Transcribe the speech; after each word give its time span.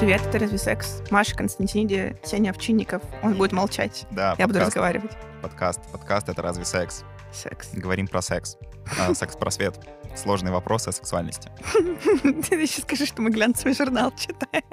Привет, 0.00 0.22
это 0.26 0.38
«Разве 0.38 0.56
секс?» 0.58 1.02
Маша 1.10 1.36
Константиниди, 1.36 2.16
Сеня 2.24 2.50
Овчинников. 2.50 3.02
Он 3.22 3.34
будет 3.34 3.52
молчать. 3.52 4.06
Да, 4.10 4.34
Я 4.38 4.46
буду 4.46 4.58
подкаст, 4.58 4.66
разговаривать. 4.68 5.10
подкаст. 5.42 5.80
Подкаст— 5.92 6.28
это 6.30 6.40
разве 6.42 6.64
секс? 6.64 7.04
Секс. 7.32 7.68
Говорим 7.74 8.08
про 8.08 8.22
секс. 8.22 8.56
А, 8.98 9.14
Секс-просвет. 9.14 9.78
Сложные 10.16 10.52
вопросы 10.52 10.88
о 10.88 10.92
сексуальности. 10.92 11.50
Ты 12.48 12.54
еще 12.56 12.80
скажи, 12.80 13.04
что 13.06 13.20
мы 13.22 13.30
глянцевый 13.30 13.74
журнал 13.74 14.12
читаем. 14.16 14.64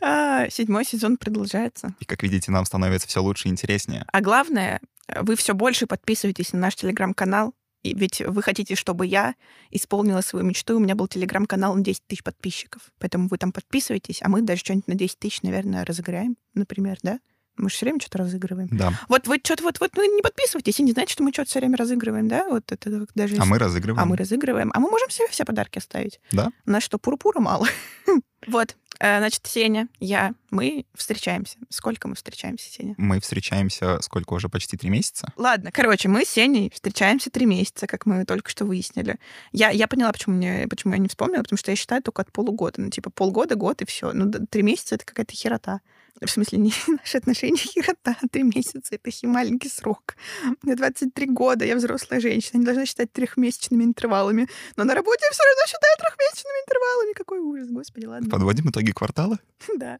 А, 0.00 0.48
Седьмой 0.48 0.84
сезон 0.84 1.16
продолжается. 1.16 1.94
И, 1.98 2.04
как 2.04 2.22
видите, 2.22 2.52
нам 2.52 2.64
становится 2.64 3.08
все 3.08 3.20
лучше 3.22 3.48
и 3.48 3.50
интереснее. 3.50 4.04
А 4.12 4.20
главное, 4.20 4.80
вы 5.20 5.34
все 5.36 5.52
больше 5.52 5.86
подписываетесь 5.86 6.52
на 6.52 6.60
наш 6.60 6.76
телеграм-канал. 6.76 7.54
И 7.82 7.94
ведь 7.94 8.20
вы 8.20 8.42
хотите, 8.42 8.74
чтобы 8.74 9.06
я 9.06 9.34
исполнила 9.70 10.20
свою 10.20 10.44
мечту. 10.44 10.76
У 10.76 10.80
меня 10.80 10.94
был 10.94 11.08
телеграм-канал 11.08 11.74
на 11.74 11.82
10 11.82 12.06
тысяч 12.06 12.22
подписчиков. 12.22 12.82
Поэтому 12.98 13.28
вы 13.28 13.38
там 13.38 13.52
подписывайтесь, 13.52 14.20
а 14.22 14.28
мы 14.28 14.42
даже 14.42 14.60
что-нибудь 14.60 14.88
на 14.88 14.94
10 14.94 15.18
тысяч, 15.18 15.42
наверное, 15.42 15.84
разыграем, 15.84 16.36
например, 16.54 16.98
да? 17.02 17.20
Мы 17.56 17.68
же 17.68 17.76
все 17.76 17.86
время 17.86 18.00
что-то 18.00 18.18
разыгрываем. 18.18 18.68
Да. 18.72 18.92
Вот 19.08 19.26
вы 19.26 19.38
что-то 19.42 19.64
вот, 19.64 19.80
вот 19.80 19.94
вы 19.96 20.06
не 20.06 20.22
подписывайтесь 20.22 20.80
и 20.80 20.82
не 20.82 20.92
знаете, 20.92 21.12
что 21.12 21.22
мы 21.22 21.32
что-то 21.32 21.50
все 21.50 21.58
время 21.58 21.76
разыгрываем, 21.76 22.28
да? 22.28 22.48
Вот 22.48 22.70
это 22.72 23.06
даже... 23.14 23.36
А 23.38 23.44
мы 23.44 23.58
разыгрываем. 23.58 24.02
а 24.02 24.06
мы 24.06 24.16
разыгрываем. 24.16 24.70
А 24.74 24.80
мы 24.80 24.90
можем 24.90 25.10
себе 25.10 25.26
все 25.30 25.44
подарки 25.44 25.78
оставить. 25.78 26.20
Да? 26.32 26.50
У 26.66 26.70
нас 26.70 26.82
что, 26.82 26.98
пурпура 26.98 27.40
мало? 27.40 27.66
Вот, 28.50 28.76
э, 28.98 29.18
значит, 29.18 29.46
Сеня, 29.46 29.88
я, 30.00 30.34
мы 30.50 30.84
встречаемся. 30.94 31.56
Сколько 31.68 32.08
мы 32.08 32.16
встречаемся, 32.16 32.68
Сеня? 32.68 32.94
Мы 32.98 33.20
встречаемся 33.20 34.00
сколько 34.02 34.34
уже? 34.34 34.48
Почти 34.48 34.76
три 34.76 34.90
месяца? 34.90 35.32
Ладно, 35.36 35.70
короче, 35.70 36.08
мы 36.08 36.24
с 36.24 36.30
Сеней 36.30 36.68
встречаемся 36.74 37.30
три 37.30 37.46
месяца, 37.46 37.86
как 37.86 38.06
мы 38.06 38.24
только 38.24 38.50
что 38.50 38.64
выяснили. 38.64 39.20
Я, 39.52 39.70
я 39.70 39.86
поняла, 39.86 40.10
почему, 40.12 40.34
мне, 40.34 40.66
почему 40.68 40.94
я 40.94 40.98
не 40.98 41.08
вспомнила, 41.08 41.42
потому 41.42 41.58
что 41.58 41.70
я 41.70 41.76
считаю 41.76 42.02
только 42.02 42.22
от 42.22 42.32
полугода. 42.32 42.80
Ну, 42.80 42.90
типа, 42.90 43.10
полгода, 43.10 43.54
год 43.54 43.82
и 43.82 43.84
все. 43.84 44.12
Ну, 44.12 44.30
три 44.32 44.62
месяца— 44.62 44.94
это 44.96 45.04
какая-то 45.04 45.34
херота. 45.34 45.80
В 46.20 46.28
смысле, 46.28 46.58
не 46.58 46.72
наши 46.88 47.18
отношения 47.18 47.56
херота, 47.58 48.16
три 48.30 48.42
месяца— 48.42 48.80
это 48.94 49.10
хи- 49.10 49.26
маленький 49.26 49.68
срок. 49.68 50.16
Мне 50.62 50.74
23 50.76 51.26
года, 51.26 51.64
я 51.64 51.76
взрослая 51.76 52.20
женщина, 52.20 52.58
не 52.58 52.64
должна 52.64 52.86
считать 52.86 53.12
трехмесячными 53.12 53.84
интервалами. 53.84 54.48
Но 54.76 54.84
на 54.84 54.94
работе 54.94 55.24
я 55.24 55.30
все 55.32 55.42
равно 55.42 55.62
считаю 55.66 55.96
трехмесячными 55.98 56.62
интервалами. 56.66 57.12
Какой 57.14 57.38
ужас, 57.40 57.68
господи, 57.70 58.06
ладно. 58.06 58.30
Подводим 58.30 58.70
итоги 58.70 58.92
квартала? 58.92 59.38
Да. 59.76 59.98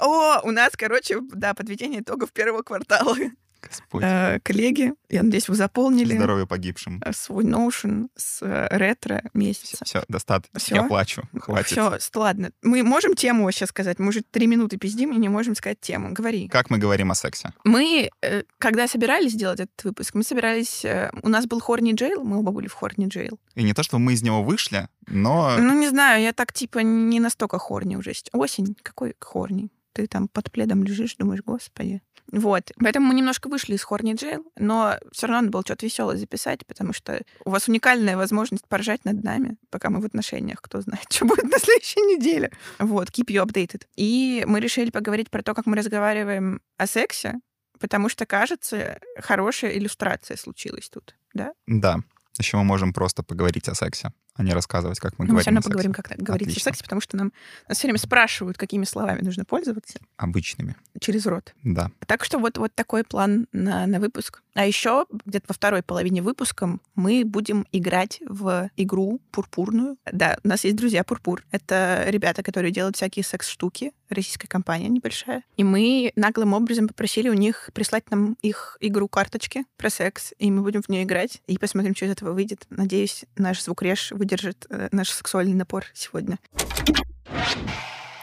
О, 0.00 0.40
у 0.42 0.50
нас, 0.50 0.72
короче, 0.76 1.20
да, 1.32 1.54
подведение 1.54 2.00
итогов 2.00 2.32
первого 2.32 2.62
квартала. 2.62 3.16
Господь. 3.60 4.02
Э, 4.04 4.40
Коллеги, 4.42 4.92
я 5.08 5.22
надеюсь, 5.22 5.48
вы 5.48 5.54
заполнили 5.54 6.14
Здоровья 6.16 6.46
погибшим. 6.46 7.02
э, 7.04 7.12
свой 7.12 7.44
Notion 7.44 8.08
с 8.16 8.42
э, 8.42 8.68
ретро 8.70 9.22
месяца. 9.34 9.84
Все, 9.84 10.02
достаточно. 10.08 10.58
Всё? 10.58 10.74
Я 10.76 10.82
плачу. 10.84 11.22
Хватит. 11.38 11.66
Все, 11.68 11.98
ладно. 12.14 12.50
Мы 12.62 12.82
можем 12.82 13.14
тему 13.14 13.44
вообще 13.44 13.66
сказать? 13.66 13.98
Мы 13.98 14.08
уже 14.08 14.22
три 14.22 14.46
минуты 14.46 14.76
пиздим 14.76 15.12
и 15.12 15.16
не 15.16 15.28
можем 15.28 15.54
сказать 15.54 15.80
тему. 15.80 16.12
Говори. 16.12 16.48
Как 16.48 16.70
мы 16.70 16.78
говорим 16.78 17.10
о 17.10 17.14
сексе? 17.14 17.52
Мы, 17.64 18.10
когда 18.58 18.88
собирались 18.88 19.32
сделать 19.32 19.60
этот 19.60 19.84
выпуск, 19.84 20.14
мы 20.14 20.22
собирались... 20.22 20.84
У 21.22 21.28
нас 21.28 21.46
был 21.46 21.60
Хорни 21.60 21.92
Джейл, 21.92 22.24
мы 22.24 22.38
оба 22.38 22.52
были 22.52 22.68
в 22.68 22.74
Хорни 22.74 23.06
Джейл. 23.06 23.38
И 23.54 23.62
не 23.62 23.74
то, 23.74 23.82
что 23.82 23.98
мы 23.98 24.14
из 24.14 24.22
него 24.22 24.42
вышли, 24.42 24.88
но 25.06 25.56
Ну, 25.58 25.78
не 25.78 25.88
знаю, 25.88 26.22
я 26.22 26.32
так, 26.32 26.52
типа, 26.52 26.78
не 26.78 27.20
настолько 27.20 27.58
хорни 27.58 27.96
уже. 27.96 28.12
Осень, 28.32 28.76
какой 28.82 29.14
хорни? 29.20 29.70
Ты 29.92 30.06
там 30.06 30.28
под 30.28 30.50
пледом 30.52 30.84
лежишь, 30.84 31.16
думаешь, 31.16 31.42
господи. 31.42 32.02
Вот. 32.32 32.70
Поэтому 32.78 33.08
мы 33.08 33.14
немножко 33.14 33.48
вышли 33.48 33.74
из 33.74 33.82
Хорни 33.82 34.14
Джейл, 34.14 34.44
но 34.56 34.96
все 35.12 35.26
равно 35.26 35.40
надо 35.40 35.50
было 35.50 35.62
что-то 35.64 35.86
веселое 35.86 36.16
записать, 36.16 36.64
потому 36.66 36.92
что 36.92 37.22
у 37.44 37.50
вас 37.50 37.68
уникальная 37.68 38.16
возможность 38.16 38.66
поржать 38.68 39.04
над 39.04 39.24
нами, 39.24 39.56
пока 39.70 39.90
мы 39.90 40.00
в 40.00 40.04
отношениях, 40.04 40.60
кто 40.62 40.80
знает, 40.80 41.06
что 41.10 41.24
будет 41.24 41.44
на 41.44 41.58
следующей 41.58 42.00
неделе. 42.00 42.52
Вот, 42.78 43.08
keep 43.08 43.26
you 43.26 43.44
updated. 43.44 43.82
И 43.96 44.44
мы 44.46 44.60
решили 44.60 44.90
поговорить 44.90 45.30
про 45.30 45.42
то, 45.42 45.54
как 45.54 45.66
мы 45.66 45.76
разговариваем 45.76 46.60
о 46.76 46.86
сексе, 46.86 47.40
потому 47.80 48.08
что, 48.08 48.26
кажется, 48.26 49.00
хорошая 49.18 49.72
иллюстрация 49.72 50.36
случилась 50.36 50.88
тут, 50.88 51.16
да? 51.34 51.52
да. 51.66 51.98
Еще 52.38 52.56
мы 52.56 52.64
можем 52.64 52.92
просто 52.92 53.22
поговорить 53.22 53.68
о 53.68 53.74
сексе, 53.74 54.12
а 54.34 54.42
не 54.42 54.52
рассказывать, 54.52 54.98
как 54.98 55.18
мы 55.18 55.26
Но 55.26 55.34
мы 55.34 55.40
говорим 55.40 55.42
все 55.42 55.50
равно 55.50 55.60
о 55.60 55.62
поговорим, 55.62 55.92
как 55.92 56.06
говорить 56.18 56.48
о 56.48 56.50
Отлично. 56.50 56.70
сексе, 56.70 56.82
потому 56.84 57.00
что 57.00 57.16
нам 57.16 57.32
нас 57.68 57.78
все 57.78 57.86
время 57.88 57.98
спрашивают, 57.98 58.56
какими 58.58 58.84
словами 58.84 59.20
нужно 59.22 59.44
пользоваться 59.44 60.00
Обычными. 60.16 60.76
через 61.00 61.26
рот. 61.26 61.54
Да. 61.62 61.90
Так 62.06 62.24
что 62.24 62.38
вот, 62.38 62.58
вот 62.58 62.74
такой 62.74 63.04
план 63.04 63.46
на, 63.52 63.86
на 63.86 64.00
выпуск. 64.00 64.42
А 64.54 64.66
еще 64.66 65.06
где-то 65.24 65.46
во 65.48 65.54
второй 65.54 65.82
половине 65.82 66.22
выпуска 66.22 66.78
мы 66.94 67.24
будем 67.24 67.66
играть 67.72 68.20
в 68.26 68.70
игру 68.76 69.20
пурпурную. 69.30 69.96
Да, 70.10 70.38
у 70.42 70.48
нас 70.48 70.64
есть 70.64 70.76
друзья 70.76 71.04
Пурпур. 71.04 71.44
Это 71.50 72.04
ребята, 72.08 72.42
которые 72.42 72.72
делают 72.72 72.96
всякие 72.96 73.24
секс-штуки. 73.24 73.92
Российская 74.08 74.48
компания 74.48 74.88
небольшая. 74.88 75.44
И 75.56 75.62
мы 75.62 76.12
наглым 76.16 76.52
образом 76.52 76.88
попросили 76.88 77.28
у 77.28 77.34
них 77.34 77.70
прислать 77.72 78.10
нам 78.10 78.36
их 78.42 78.76
игру-карточки 78.80 79.64
про 79.76 79.88
секс. 79.88 80.32
И 80.38 80.50
мы 80.50 80.62
будем 80.62 80.82
в 80.82 80.88
нее 80.88 81.04
играть. 81.04 81.42
И 81.46 81.56
посмотрим, 81.56 81.94
что 81.94 82.06
из 82.06 82.10
этого 82.10 82.32
выйдет. 82.32 82.66
Надеюсь, 82.70 83.24
наш 83.36 83.62
звукреж 83.62 84.10
выдержит 84.20 84.66
э, 84.70 84.88
наш 84.92 85.10
сексуальный 85.10 85.54
напор 85.54 85.86
сегодня. 85.94 86.38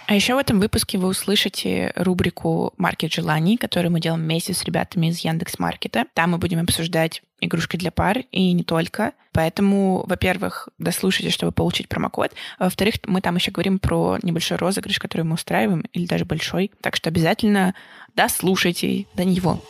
А 0.06 0.16
еще 0.16 0.36
в 0.36 0.38
этом 0.38 0.62
выпуске 0.62 0.98
вы 0.98 1.10
услышите 1.10 1.92
рубрику 1.98 2.74
«Маркет 2.78 3.12
желаний», 3.12 3.58
которую 3.58 3.92
мы 3.92 4.00
делаем 4.00 4.24
вместе 4.24 4.54
с 4.54 4.64
ребятами 4.64 5.08
из 5.08 5.20
Яндекс 5.20 5.60
Маркета. 5.60 6.06
Там 6.14 6.32
мы 6.32 6.38
будем 6.38 6.62
обсуждать 6.62 7.24
игрушки 7.42 7.76
для 7.76 7.92
пар 7.92 8.20
и 8.32 8.54
не 8.54 8.64
только. 8.64 9.12
Поэтому, 9.34 10.06
во-первых, 10.08 10.70
дослушайте, 10.78 11.30
чтобы 11.30 11.52
получить 11.52 11.90
промокод. 11.90 12.32
А 12.58 12.66
во-вторых, 12.66 12.96
мы 13.06 13.20
там 13.20 13.36
еще 13.36 13.52
говорим 13.52 13.80
про 13.80 14.18
небольшой 14.22 14.58
розыгрыш, 14.58 14.98
который 14.98 15.24
мы 15.24 15.34
устраиваем, 15.34 15.82
или 15.92 16.06
даже 16.06 16.24
большой. 16.24 16.72
Так 16.80 16.96
что 16.96 17.10
обязательно 17.10 17.76
дослушайте 18.16 19.08
до 19.14 19.26
него. 19.26 19.62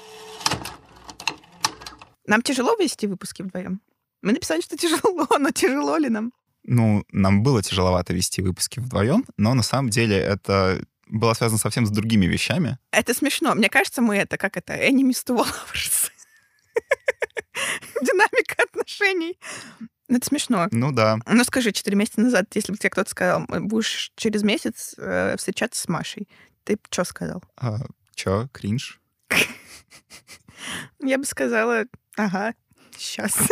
Нам 2.27 2.43
тяжело 2.43 2.75
вести 2.75 3.07
выпуски 3.07 3.41
вдвоем? 3.41 3.81
Мы 4.21 4.33
написали, 4.33 4.61
что 4.61 4.77
тяжело, 4.77 5.27
но 5.39 5.51
тяжело 5.51 5.97
ли 5.97 6.09
нам? 6.09 6.33
Ну, 6.63 7.05
нам 7.11 7.43
было 7.43 7.63
тяжеловато 7.63 8.13
вести 8.13 8.41
выпуски 8.41 8.79
вдвоем, 8.79 9.25
но 9.37 9.53
на 9.53 9.63
самом 9.63 9.89
деле 9.89 10.17
это 10.17 10.83
было 11.07 11.33
связано 11.33 11.59
совсем 11.59 11.85
с 11.85 11.89
другими 11.89 12.25
вещами. 12.25 12.77
Это 12.91 13.13
смешно. 13.13 13.55
Мне 13.55 13.69
кажется, 13.69 14.01
мы 14.01 14.17
это, 14.17 14.37
как 14.37 14.57
это, 14.57 14.73
enemies 14.73 15.23
to 15.25 15.37
lovers. 15.37 16.11
Динамика 18.01 18.63
отношений. 18.63 19.39
Ну, 20.09 20.17
Это 20.17 20.25
смешно. 20.25 20.67
Ну 20.71 20.91
да. 20.91 21.17
Ну, 21.25 21.43
скажи, 21.43 21.71
четыре 21.71 21.95
месяца 21.97 22.21
назад, 22.21 22.45
если 22.55 22.71
бы 22.71 22.77
тебе 22.77 22.89
кто-то 22.89 23.09
сказал, 23.09 23.45
будешь 23.47 24.11
через 24.15 24.43
месяц 24.43 24.95
э, 24.97 25.35
встречаться 25.37 25.81
с 25.81 25.87
Машей, 25.87 26.27
ты 26.63 26.77
что 26.89 27.03
сказал? 27.03 27.43
А, 27.57 27.79
чё, 28.15 28.49
кринж? 28.51 29.01
Я 30.99 31.17
бы 31.17 31.25
сказала, 31.25 31.85
ага, 32.15 32.53
сейчас. 32.97 33.37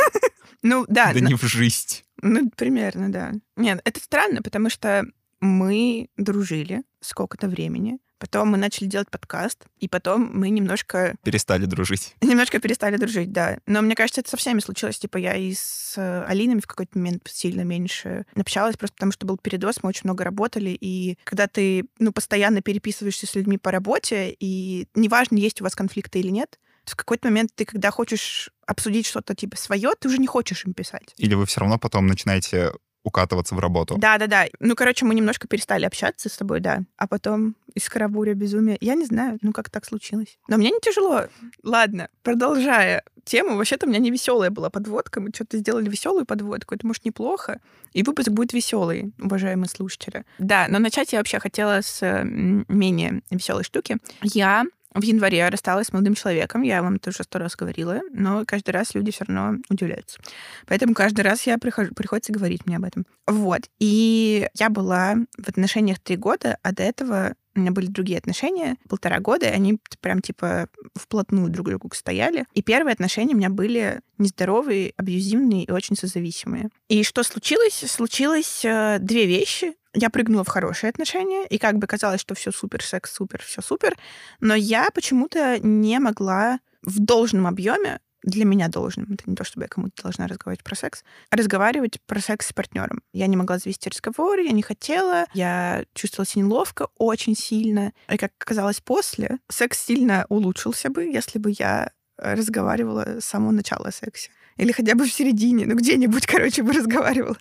Ну, 0.61 0.83
да, 0.87 1.13
Да 1.13 1.19
не 1.19 1.35
в 1.35 1.43
жизнь. 1.43 2.01
ну, 2.23 2.49
примерно, 2.55 3.11
да. 3.11 3.33
Нет, 3.55 3.81
это 3.83 3.99
странно, 3.99 4.41
потому 4.41 4.71
что 4.71 5.05
мы 5.39 6.09
дружили 6.17 6.81
сколько-то 7.01 7.47
времени, 7.47 7.99
потом 8.17 8.49
мы 8.49 8.57
начали 8.57 8.87
делать 8.87 9.11
подкаст, 9.11 9.65
и 9.79 9.87
потом 9.87 10.31
мы 10.33 10.49
немножко 10.49 11.15
Перестали 11.23 11.65
дружить. 11.65 12.15
Немножко 12.21 12.59
перестали 12.59 12.97
дружить, 12.97 13.31
да. 13.31 13.59
Но 13.67 13.81
мне 13.83 13.93
кажется, 13.95 14.21
это 14.21 14.29
со 14.31 14.37
всеми 14.37 14.59
случилось. 14.59 14.97
Типа 14.97 15.17
я 15.17 15.35
и 15.35 15.53
с 15.53 15.93
э, 15.97 16.23
Алиной 16.27 16.59
в 16.61 16.67
какой-то 16.67 16.97
момент 16.97 17.21
сильно 17.31 17.61
меньше 17.61 18.25
общалась, 18.35 18.77
просто 18.77 18.95
потому 18.95 19.11
что 19.11 19.27
был 19.27 19.37
передоз, 19.37 19.83
мы 19.83 19.89
очень 19.89 20.05
много 20.05 20.23
работали. 20.23 20.75
И 20.79 21.19
когда 21.25 21.47
ты, 21.47 21.85
ну, 21.99 22.11
постоянно 22.11 22.61
переписываешься 22.61 23.27
с 23.27 23.35
людьми 23.35 23.59
по 23.59 23.69
работе, 23.69 24.35
и 24.39 24.87
неважно, 24.95 25.37
есть 25.37 25.61
у 25.61 25.63
вас 25.63 25.75
конфликты 25.75 26.19
или 26.19 26.29
нет, 26.29 26.57
то 26.85 26.93
в 26.93 26.95
какой-то 26.95 27.27
момент 27.27 27.51
ты, 27.55 27.65
когда 27.65 27.91
хочешь 27.91 28.51
обсудить 28.65 29.05
что-то 29.05 29.35
типа 29.35 29.57
свое, 29.57 29.91
ты 29.99 30.07
уже 30.07 30.17
не 30.17 30.27
хочешь 30.27 30.65
им 30.65 30.73
писать. 30.73 31.13
Или 31.17 31.33
вы 31.33 31.45
все 31.45 31.59
равно 31.59 31.77
потом 31.77 32.07
начинаете 32.07 32.71
укатываться 33.05 33.53
в 33.53 33.59
работу. 33.59 33.95
Да, 33.97 34.17
да, 34.17 34.25
да. 34.25 34.45
Ну, 34.59 34.75
короче, 34.75 35.05
мы 35.05 35.13
немножко 35.13 35.47
перестали 35.47 35.85
общаться 35.85 36.27
с 36.27 36.35
тобой, 36.35 36.59
да. 36.59 36.81
А 36.97 37.07
потом 37.07 37.55
из 37.75 37.87
карабуря 37.87 38.33
безумия. 38.33 38.77
Я 38.81 38.95
не 38.95 39.05
знаю, 39.05 39.37
ну 39.43 39.53
как 39.53 39.69
так 39.69 39.85
случилось. 39.85 40.39
Но 40.47 40.57
мне 40.57 40.71
не 40.71 40.79
тяжело. 40.79 41.25
Ладно, 41.63 42.09
продолжая 42.23 43.03
тему, 43.23 43.57
вообще-то 43.57 43.85
у 43.85 43.89
меня 43.89 43.99
не 43.99 44.09
веселая 44.09 44.49
была 44.49 44.71
подводка. 44.71 45.21
Мы 45.21 45.29
что-то 45.33 45.59
сделали 45.59 45.87
веселую 45.87 46.25
подводку. 46.25 46.73
Это, 46.73 46.87
может, 46.87 47.05
неплохо. 47.05 47.61
И 47.93 48.01
выпуск 48.01 48.29
будет 48.29 48.53
веселый, 48.53 49.13
уважаемые 49.19 49.69
слушатели. 49.69 50.25
Да, 50.39 50.65
но 50.67 50.79
начать 50.79 51.13
я 51.13 51.19
вообще 51.19 51.39
хотела 51.39 51.81
с 51.81 52.01
менее 52.23 53.21
веселой 53.29 53.63
штуки. 53.63 53.97
Я 54.23 54.65
в 54.95 55.03
январе 55.03 55.47
рассталась 55.49 55.87
с 55.87 55.93
молодым 55.93 56.15
человеком, 56.15 56.61
я 56.61 56.81
вам 56.81 56.99
тоже 56.99 57.23
сто 57.23 57.37
раз 57.37 57.55
говорила, 57.55 57.99
но 58.11 58.43
каждый 58.45 58.71
раз 58.71 58.95
люди 58.95 59.11
все 59.11 59.25
равно 59.25 59.59
удивляются. 59.69 60.19
Поэтому 60.65 60.93
каждый 60.93 61.21
раз 61.21 61.45
я 61.45 61.57
прихожу, 61.57 61.93
приходится 61.93 62.31
говорить 62.31 62.65
мне 62.65 62.77
об 62.77 62.85
этом. 62.85 63.05
Вот. 63.27 63.63
И 63.79 64.47
я 64.53 64.69
была 64.69 65.15
в 65.37 65.49
отношениях 65.49 65.99
три 65.99 66.15
года, 66.15 66.57
а 66.63 66.71
до 66.71 66.83
этого 66.83 67.35
у 67.55 67.59
меня 67.59 67.71
были 67.71 67.87
другие 67.87 68.17
отношения, 68.17 68.75
полтора 68.89 69.19
года, 69.19 69.45
и 69.45 69.51
они 69.51 69.79
прям 70.01 70.21
типа 70.21 70.67
вплотную 70.93 71.49
друг 71.49 71.67
к 71.67 71.69
другу 71.69 71.89
стояли. 71.93 72.45
И 72.53 72.61
первые 72.61 72.93
отношения 72.93 73.33
у 73.33 73.37
меня 73.37 73.49
были 73.49 74.01
нездоровые, 74.17 74.93
абьюзивные 74.97 75.63
и 75.63 75.71
очень 75.71 75.95
созависимые. 75.95 76.69
И 76.89 77.03
что 77.03 77.23
случилось? 77.23 77.83
Случилось 77.87 78.63
э, 78.65 78.97
две 78.99 79.25
вещи. 79.25 79.73
Я 79.95 80.09
прыгнула 80.09 80.43
в 80.43 80.49
хорошие 80.49 80.89
отношения, 80.89 81.45
и 81.47 81.57
как 81.57 81.77
бы 81.77 81.87
казалось, 81.87 82.21
что 82.21 82.35
все 82.35 82.51
супер, 82.51 82.83
секс 82.83 83.13
супер, 83.13 83.41
все 83.41 83.61
супер, 83.61 83.95
но 84.39 84.53
я 84.55 84.89
почему-то 84.93 85.59
не 85.59 85.99
могла 85.99 86.59
в 86.81 86.99
должном 86.99 87.47
объеме 87.47 87.99
для 88.25 88.43
меня 88.43 88.69
должным, 88.69 89.13
это 89.13 89.23
не 89.27 89.35
то, 89.35 89.43
чтобы 89.43 89.65
я 89.65 89.67
кому-то 89.67 90.01
должна 90.01 90.27
разговаривать 90.27 90.63
про 90.63 90.75
секс, 90.75 91.03
а 91.29 91.37
разговаривать 91.37 92.01
про 92.07 92.19
секс 92.19 92.47
с 92.47 92.53
партнером. 92.53 93.03
Я 93.13 93.27
не 93.27 93.37
могла 93.37 93.59
завести 93.59 93.89
разговор, 93.89 94.39
я 94.39 94.51
не 94.51 94.63
хотела, 94.63 95.25
я 95.33 95.85
чувствовала 95.93 96.25
себя 96.25 96.43
неловко 96.43 96.87
очень 96.97 97.35
сильно. 97.35 97.93
И 98.09 98.17
как 98.17 98.31
оказалось 98.39 98.81
после, 98.81 99.37
секс 99.47 99.79
сильно 99.79 100.25
улучшился 100.29 100.89
бы, 100.89 101.03
если 101.03 101.37
бы 101.37 101.53
я 101.57 101.91
разговаривала 102.17 103.19
с 103.19 103.25
самого 103.25 103.51
начала 103.51 103.91
сексе. 103.91 104.31
Или 104.57 104.71
хотя 104.71 104.95
бы 104.95 105.05
в 105.05 105.13
середине, 105.13 105.65
ну 105.65 105.75
где-нибудь, 105.75 106.25
короче, 106.27 106.63
бы 106.63 106.73
разговаривала. 106.73 107.37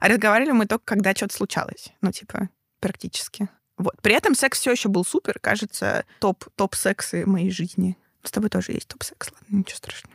А 0.00 0.08
разговаривали 0.08 0.52
мы 0.52 0.66
только, 0.66 0.84
когда 0.84 1.14
что-то 1.14 1.34
случалось. 1.34 1.92
Ну, 2.00 2.12
типа, 2.12 2.48
практически. 2.80 3.48
Вот. 3.78 4.00
При 4.00 4.14
этом 4.14 4.34
секс 4.34 4.60
все 4.60 4.72
еще 4.72 4.88
был 4.88 5.04
супер, 5.04 5.38
кажется, 5.40 6.04
топ, 6.20 6.44
топ 6.54 6.74
сексы 6.74 7.26
моей 7.26 7.50
жизни. 7.50 7.96
С 8.22 8.30
тобой 8.30 8.50
тоже 8.50 8.72
есть 8.72 8.88
топ 8.88 9.02
секс, 9.02 9.32
ладно, 9.32 9.56
ничего 9.56 9.76
страшного. 9.76 10.14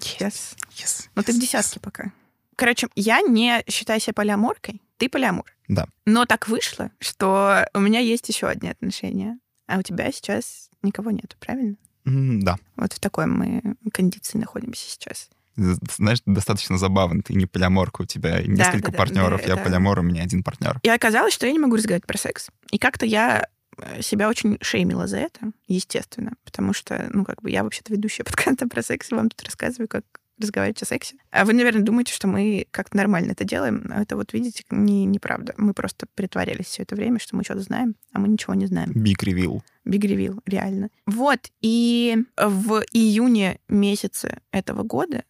Yes. 0.00 0.56
Yes. 0.76 1.08
Но 1.14 1.22
yes. 1.22 1.26
ты 1.26 1.32
в 1.32 1.40
десятке 1.40 1.78
yes. 1.78 1.82
пока. 1.82 2.12
Короче, 2.56 2.88
я 2.94 3.20
не 3.20 3.62
считаю 3.68 4.00
себя 4.00 4.14
полиаморкой. 4.14 4.82
Ты 4.96 5.08
полиамор. 5.08 5.44
Да. 5.68 5.86
Но 6.04 6.24
так 6.24 6.48
вышло, 6.48 6.90
что 6.98 7.68
у 7.74 7.80
меня 7.80 8.00
есть 8.00 8.28
еще 8.28 8.48
одни 8.48 8.68
отношения, 8.68 9.38
а 9.66 9.78
у 9.78 9.82
тебя 9.82 10.10
сейчас 10.12 10.70
никого 10.82 11.10
нету, 11.10 11.36
правильно? 11.38 11.76
Mm, 12.04 12.40
да. 12.42 12.56
Вот 12.76 12.92
в 12.92 13.00
такой 13.00 13.26
мы 13.26 13.76
кондиции 13.92 14.38
находимся 14.38 14.88
сейчас. 14.88 15.30
Знаешь, 15.56 16.20
достаточно 16.26 16.78
забавно. 16.78 17.22
Ты 17.22 17.34
не 17.34 17.46
полиаморка, 17.46 18.02
у 18.02 18.06
тебя 18.06 18.42
несколько 18.42 18.90
да, 18.90 18.98
партнеров. 18.98 19.40
Да, 19.40 19.48
я 19.48 19.54
это... 19.54 19.64
полиамор, 19.64 20.00
у 20.00 20.02
меня 20.02 20.22
один 20.22 20.42
партнер. 20.42 20.78
И 20.82 20.88
оказалось, 20.88 21.34
что 21.34 21.46
я 21.46 21.52
не 21.52 21.58
могу 21.58 21.76
разговаривать 21.76 22.06
про 22.06 22.18
секс. 22.18 22.48
И 22.70 22.78
как-то 22.78 23.06
я 23.06 23.46
э, 23.78 24.02
себя 24.02 24.28
очень 24.28 24.58
шеймила 24.60 25.06
за 25.06 25.18
это, 25.18 25.52
естественно, 25.66 26.32
потому 26.44 26.72
что, 26.72 27.08
ну, 27.12 27.24
как 27.24 27.42
бы 27.42 27.50
я 27.50 27.62
вообще-то 27.62 27.92
ведущая 27.92 28.24
подкаста 28.24 28.68
про 28.68 28.82
секс, 28.82 29.12
и 29.12 29.14
вам 29.14 29.30
тут 29.30 29.42
рассказываю, 29.44 29.88
как 29.88 30.04
разговаривать 30.38 30.82
о 30.82 30.86
сексе. 30.86 31.16
А 31.30 31.44
вы, 31.44 31.52
наверное, 31.52 31.82
думаете, 31.82 32.12
что 32.12 32.26
мы 32.26 32.66
как-то 32.70 32.96
нормально 32.96 33.32
это 33.32 33.44
делаем, 33.44 33.82
но 33.84 34.00
это 34.00 34.16
вот, 34.16 34.32
видите, 34.32 34.64
не, 34.70 35.04
неправда. 35.04 35.54
Мы 35.56 35.74
просто 35.74 36.06
притворялись 36.14 36.66
все 36.66 36.82
это 36.82 36.96
время, 36.96 37.18
что 37.18 37.36
мы 37.36 37.44
что-то 37.44 37.60
знаем, 37.60 37.94
а 38.12 38.18
мы 38.18 38.28
ничего 38.28 38.54
не 38.54 38.66
знаем. 38.66 38.90
Big 38.90 39.22
reveal. 39.22 39.60
Big 39.86 40.00
reveal, 40.00 40.40
реально. 40.46 40.90
Вот, 41.06 41.50
и 41.60 42.16
в 42.36 42.82
июне 42.92 43.60
месяце 43.68 44.40
этого 44.50 44.82
года 44.82 45.24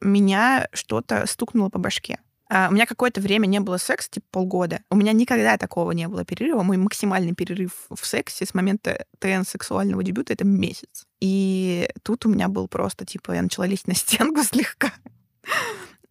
меня 0.00 0.68
что-то 0.72 1.26
стукнуло 1.26 1.68
по 1.68 1.78
башке. 1.78 2.18
Uh, 2.52 2.68
у 2.68 2.72
меня 2.72 2.84
какое-то 2.84 3.22
время 3.22 3.46
не 3.46 3.60
было 3.60 3.78
секса, 3.78 4.10
типа 4.10 4.26
полгода. 4.30 4.80
У 4.90 4.96
меня 4.96 5.12
никогда 5.12 5.56
такого 5.56 5.92
не 5.92 6.06
было 6.06 6.22
перерыва. 6.22 6.62
Мой 6.62 6.76
максимальный 6.76 7.34
перерыв 7.34 7.86
в 7.88 8.04
сексе 8.04 8.44
с 8.44 8.52
момента 8.52 9.06
ТН 9.20 9.44
сексуального 9.46 10.02
дебюта— 10.02 10.32
это 10.34 10.44
месяц. 10.44 11.06
И 11.20 11.88
тут 12.02 12.26
у 12.26 12.28
меня 12.28 12.48
был 12.48 12.68
просто, 12.68 13.06
типа, 13.06 13.32
я 13.32 13.40
начала 13.40 13.64
лезть 13.64 13.88
на 13.88 13.94
стенку 13.94 14.42
слегка 14.42 14.92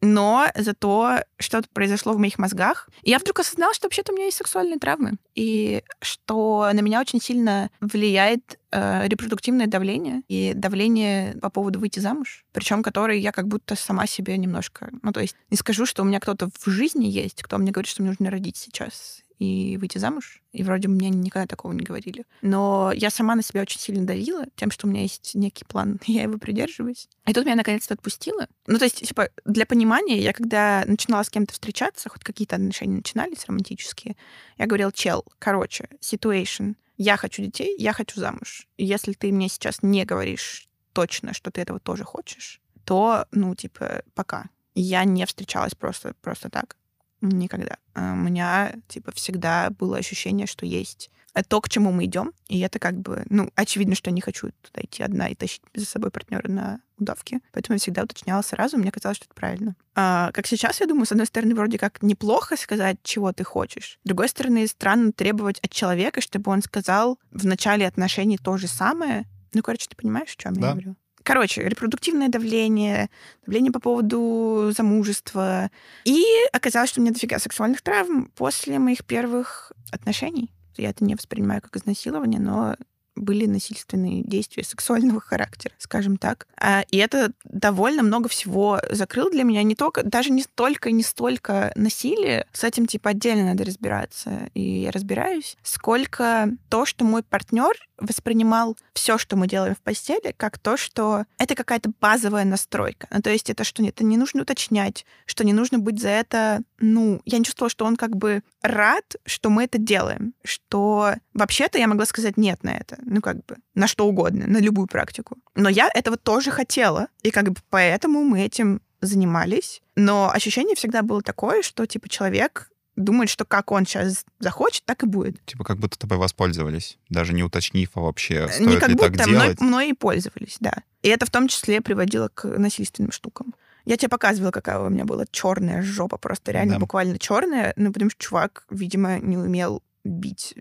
но 0.02 0.48
зато 0.56 1.20
что-то 1.38 1.68
произошло 1.74 2.14
в 2.14 2.18
моих 2.18 2.40
мозгах. 2.40 2.90
И 3.04 3.12
я 3.12 3.20
вдруг 3.20 3.40
осознала, 3.40 3.74
что 3.74 3.86
вообще-то 3.86 4.12
у 4.12 4.16
меня 4.16 4.26
есть 4.26 4.38
сексуальные 4.38 4.80
травмы, 4.80 5.14
и 5.36 5.84
что 6.02 6.70
на 6.74 6.80
меня 6.82 7.00
очень 7.00 7.22
сильно 7.22 7.70
влияет 7.80 8.60
э, 8.72 9.08
репродуктивное 9.08 9.68
давление 9.68 10.24
и 10.28 10.54
давление 10.56 11.38
по 11.42 11.50
поводу 11.50 11.80
выйти 11.80 12.00
замуж, 12.00 12.46
причем 12.52 12.84
которое 12.84 13.18
я 13.18 13.32
как 13.32 13.48
будто 13.48 13.76
сама 13.76 14.08
себе 14.08 14.38
немножко... 14.38 14.90
Ну, 15.04 15.12
то 15.12 15.22
есть 15.22 15.36
не 15.50 15.58
скажу, 15.58 15.86
что 15.86 16.02
у 16.02 16.06
меня 16.06 16.20
кто-то 16.20 16.50
в 16.60 16.70
жизни 16.70 17.06
есть, 17.06 17.44
кто 17.44 17.58
мне 17.58 17.72
говорит, 17.72 17.90
что 17.90 18.02
мне 18.02 18.12
нужно 18.12 18.32
родить 18.32 18.58
сейчас 18.58 19.22
и 19.42 19.78
выйти 19.78 19.98
замуж. 19.98 20.44
И 20.52 20.62
вроде 20.62 20.88
мне 20.88 21.10
никогда 21.10 21.48
такого 21.48 21.72
не 21.72 21.84
говорили. 21.84 22.26
Но 22.44 22.92
я 22.96 23.10
сама 23.10 23.34
на 23.34 23.42
себя 23.42 23.64
очень 23.64 23.80
сильно 23.80 24.06
давила 24.06 24.46
тем, 24.56 24.70
что 24.70 24.86
у 24.86 24.90
меня 24.92 25.02
есть 25.02 25.34
некий 25.34 25.66
план, 25.66 26.00
и 26.06 26.12
я 26.14 26.24
его 26.24 26.38
придерживаюсь. 26.38 27.10
И 27.26 27.34
тут 27.34 27.46
меня 27.46 27.56
наконец-то 27.56 27.96
отпустило. 27.96 28.48
Ну, 28.68 28.78
то 28.78 28.86
есть, 28.86 29.08
типа, 29.08 29.30
для 29.44 29.66
понимания, 29.66 30.20
я 30.20 30.32
когда 30.32 30.84
начинала 30.86 31.24
с 31.24 31.32
кем-то 31.32 31.54
встречаться, 31.54 32.08
хоть 32.08 32.24
какие-то 32.24 32.58
отношения 32.58 32.98
начинались 32.98 33.46
романтические, 33.48 34.16
я 34.60 34.68
говорила, 34.68 34.92
чел, 34.92 35.26
короче, 35.40 35.90
situation, 36.02 36.76
я 36.98 37.18
хочу 37.18 37.42
детей, 37.42 37.76
я 37.80 37.94
хочу 37.94 38.20
замуж. 38.20 38.68
И 38.78 38.86
если 38.86 39.14
ты 39.14 39.32
мне 39.32 39.50
сейчас 39.50 39.82
не 39.82 40.06
говоришь 40.06 40.70
точно, 40.94 41.34
что 41.34 41.50
ты 41.50 41.62
этого 41.62 41.80
тоже 41.80 42.04
хочешь, 42.04 42.62
то, 42.86 43.26
ну, 43.32 43.56
типа, 43.56 44.04
пока. 44.14 44.46
Я 44.76 45.04
не 45.04 45.26
встречалась 45.26 45.74
просто, 45.74 46.14
просто 46.22 46.52
так. 46.52 46.78
Никогда. 47.22 47.78
А 47.94 48.14
у 48.14 48.18
меня, 48.18 48.74
типа, 48.88 49.12
всегда 49.12 49.70
было 49.70 49.98
ощущение, 49.98 50.48
что 50.48 50.66
есть 50.66 51.12
то, 51.48 51.62
к 51.62 51.70
чему 51.70 51.92
мы 51.92 52.06
идем. 52.06 52.34
И 52.50 52.60
это 52.60 52.80
как 52.80 53.00
бы, 53.00 53.24
ну, 53.30 53.50
очевидно, 53.56 53.96
что 53.96 54.10
я 54.10 54.14
не 54.14 54.22
хочу 54.22 54.50
туда 54.62 54.82
идти 54.82 55.04
одна 55.04 55.30
и 55.30 55.36
тащить 55.36 55.62
за 55.74 55.86
собой 55.86 56.12
партнера 56.12 56.50
на 56.50 56.82
удавке. 56.98 57.40
Поэтому 57.54 57.76
я 57.76 57.80
всегда 57.80 58.04
уточняла 58.04 58.42
сразу, 58.42 58.78
мне 58.78 58.92
казалось, 58.92 59.18
что 59.18 59.26
это 59.26 59.34
правильно. 59.34 59.76
А, 59.96 60.32
как 60.34 60.46
сейчас, 60.46 60.82
я 60.82 60.88
думаю, 60.88 61.06
с 61.06 61.12
одной 61.12 61.28
стороны, 61.28 61.56
вроде 61.56 61.78
как 61.78 62.02
неплохо 62.04 62.58
сказать, 62.58 62.98
чего 63.04 63.32
ты 63.32 63.44
хочешь. 63.44 64.00
С 64.04 64.08
другой 64.08 64.30
стороны, 64.30 64.68
странно 64.68 65.12
требовать 65.12 65.60
от 65.60 65.72
человека, 65.72 66.22
чтобы 66.22 66.52
он 66.52 66.62
сказал 66.62 67.18
в 67.32 67.46
начале 67.46 67.88
отношений 67.88 68.38
то 68.38 68.58
же 68.58 68.68
самое. 68.68 69.26
Ну, 69.54 69.62
короче, 69.62 69.88
ты 69.90 69.96
понимаешь, 69.96 70.34
о 70.38 70.42
чем 70.42 70.54
да. 70.54 70.68
я 70.68 70.74
говорю? 70.74 70.96
Короче, 71.24 71.62
репродуктивное 71.68 72.30
давление, 72.30 73.10
давление 73.46 73.72
по 73.72 73.80
поводу 73.80 74.72
замужества. 74.76 75.70
И 76.04 76.24
оказалось, 76.52 76.90
что 76.90 77.00
у 77.00 77.04
меня 77.04 77.14
дофига 77.14 77.40
сексуальных 77.40 77.82
травм 77.82 78.32
после 78.36 78.80
моих 78.80 79.06
первых 79.06 79.72
отношений. 79.92 80.52
Я 80.78 80.90
это 80.90 81.04
не 81.04 81.16
воспринимаю 81.16 81.62
как 81.62 81.76
изнасилование, 81.78 82.40
но 82.40 82.76
были 83.16 83.46
насильственные 83.46 84.24
действия 84.24 84.64
сексуального 84.64 85.20
характера, 85.20 85.74
скажем 85.78 86.18
так. 86.18 86.48
А, 86.58 86.84
и 86.92 86.98
это 86.98 87.32
довольно 87.44 88.04
много 88.04 88.30
всего 88.30 88.80
закрыл 88.90 89.30
для 89.30 89.44
меня. 89.44 89.64
Не 89.64 89.76
только, 89.76 90.04
даже 90.04 90.32
не 90.32 90.44
столько, 90.44 90.92
не 90.92 91.04
столько 91.04 91.72
насилие, 91.76 92.46
с 92.54 92.64
этим 92.64 92.86
типа 92.86 93.12
отдельно 93.12 93.46
надо 93.46 93.66
разбираться, 93.66 94.50
и 94.54 94.82
я 94.82 94.92
разбираюсь, 94.92 95.58
сколько 95.64 96.50
то, 96.70 96.86
что 96.86 97.06
мой 97.06 97.24
партнер 97.24 97.76
воспринимал 98.02 98.78
все, 98.94 99.18
что 99.18 99.36
мы 99.36 99.48
делаем 99.48 99.76
в 99.76 99.82
постели, 99.82 100.34
как 100.36 100.58
то, 100.58 100.76
что 100.76 101.26
это 101.38 101.56
какая-то 101.56 101.92
базовая 102.02 102.46
настройка. 102.46 103.08
Ну, 103.12 103.22
то 103.22 103.30
есть 103.30 103.50
это 103.50 103.64
что 103.64 103.84
это 103.84 104.04
не 104.04 104.18
нужно 104.18 104.42
уточнять, 104.42 105.06
что 105.26 105.44
не 105.44 105.54
нужно 105.54 105.80
быть 105.80 106.02
за 106.02 106.10
это, 106.10 106.62
ну, 106.80 107.22
я 107.26 107.38
не 107.38 107.46
чувствовала, 107.46 107.70
что 107.70 107.86
он 107.86 107.96
как 107.96 108.16
бы 108.16 108.44
рад, 108.62 109.16
что 109.26 109.50
мы 109.50 109.66
это 109.66 109.78
делаем, 109.78 110.34
что 110.44 111.16
вообще-то 111.34 111.78
я 111.78 111.88
могла 111.88 112.06
сказать 112.06 112.38
нет 112.38 112.64
на 112.64 112.76
это, 112.76 112.98
ну, 113.04 113.22
как 113.22 113.46
бы, 113.46 113.58
на 113.76 113.88
что 113.88 114.08
угодно, 114.08 114.48
на 114.48 114.58
любую 114.58 114.88
практику. 114.88 115.38
Но 115.56 115.70
я 115.70 115.90
этого 115.94 116.18
тоже 116.18 116.52
хотела, 116.52 117.08
и 117.24 117.32
как 117.32 117.50
бы 117.50 117.56
поэтому 117.70 118.24
мы 118.24 118.42
этим 118.42 118.82
занимались. 119.02 119.82
Но 119.96 120.32
ощущение 120.32 120.76
всегда 120.76 121.02
было 121.02 121.22
такое, 121.22 121.62
что, 121.64 121.86
типа, 121.86 122.08
человек 122.10 122.72
думает, 122.96 123.30
что 123.30 123.46
как 123.46 123.72
он 123.72 123.86
сейчас 123.86 124.26
захочет, 124.40 124.84
так 124.86 125.04
и 125.04 125.08
будет. 125.08 125.44
Типа 125.46 125.64
как 125.64 125.78
будто 125.78 125.98
тобой 125.98 126.18
воспользовались, 126.18 126.98
даже 127.10 127.34
не 127.34 127.44
уточнив 127.44 127.90
а 127.96 128.02
вообще, 128.02 128.48
стоит 128.48 128.68
не 128.68 128.78
как 128.78 128.90
ли 128.90 128.96
будто, 128.96 129.14
так 129.14 129.28
мной, 129.28 129.44
делать. 129.44 129.62
мной 129.62 129.90
и 129.90 129.94
пользовались, 129.94 130.58
да. 130.60 130.74
И 131.02 131.08
это 131.08 131.26
в 131.26 131.30
том 131.30 131.48
числе 131.48 131.82
приводило 131.82 132.28
к 132.28 132.46
насильственным 132.46 133.12
штукам. 133.12 133.56
Я 133.86 133.98
тебе 133.98 134.10
показывала, 134.10 134.52
какая 134.52 134.80
у 134.80 134.90
меня 134.90 135.06
была 135.06 135.26
черная 135.32 135.82
жопа, 135.82 136.18
просто 136.18 136.52
реально 136.52 136.74
да. 136.74 136.80
буквально 136.80 137.18
черная, 137.18 137.74
ну 137.78 137.92
потому 137.92 138.12
что 138.12 138.22
чувак, 138.22 138.66
видимо, 138.70 139.20
не 139.20 139.38
умел 139.38 139.82
бить 140.04 140.56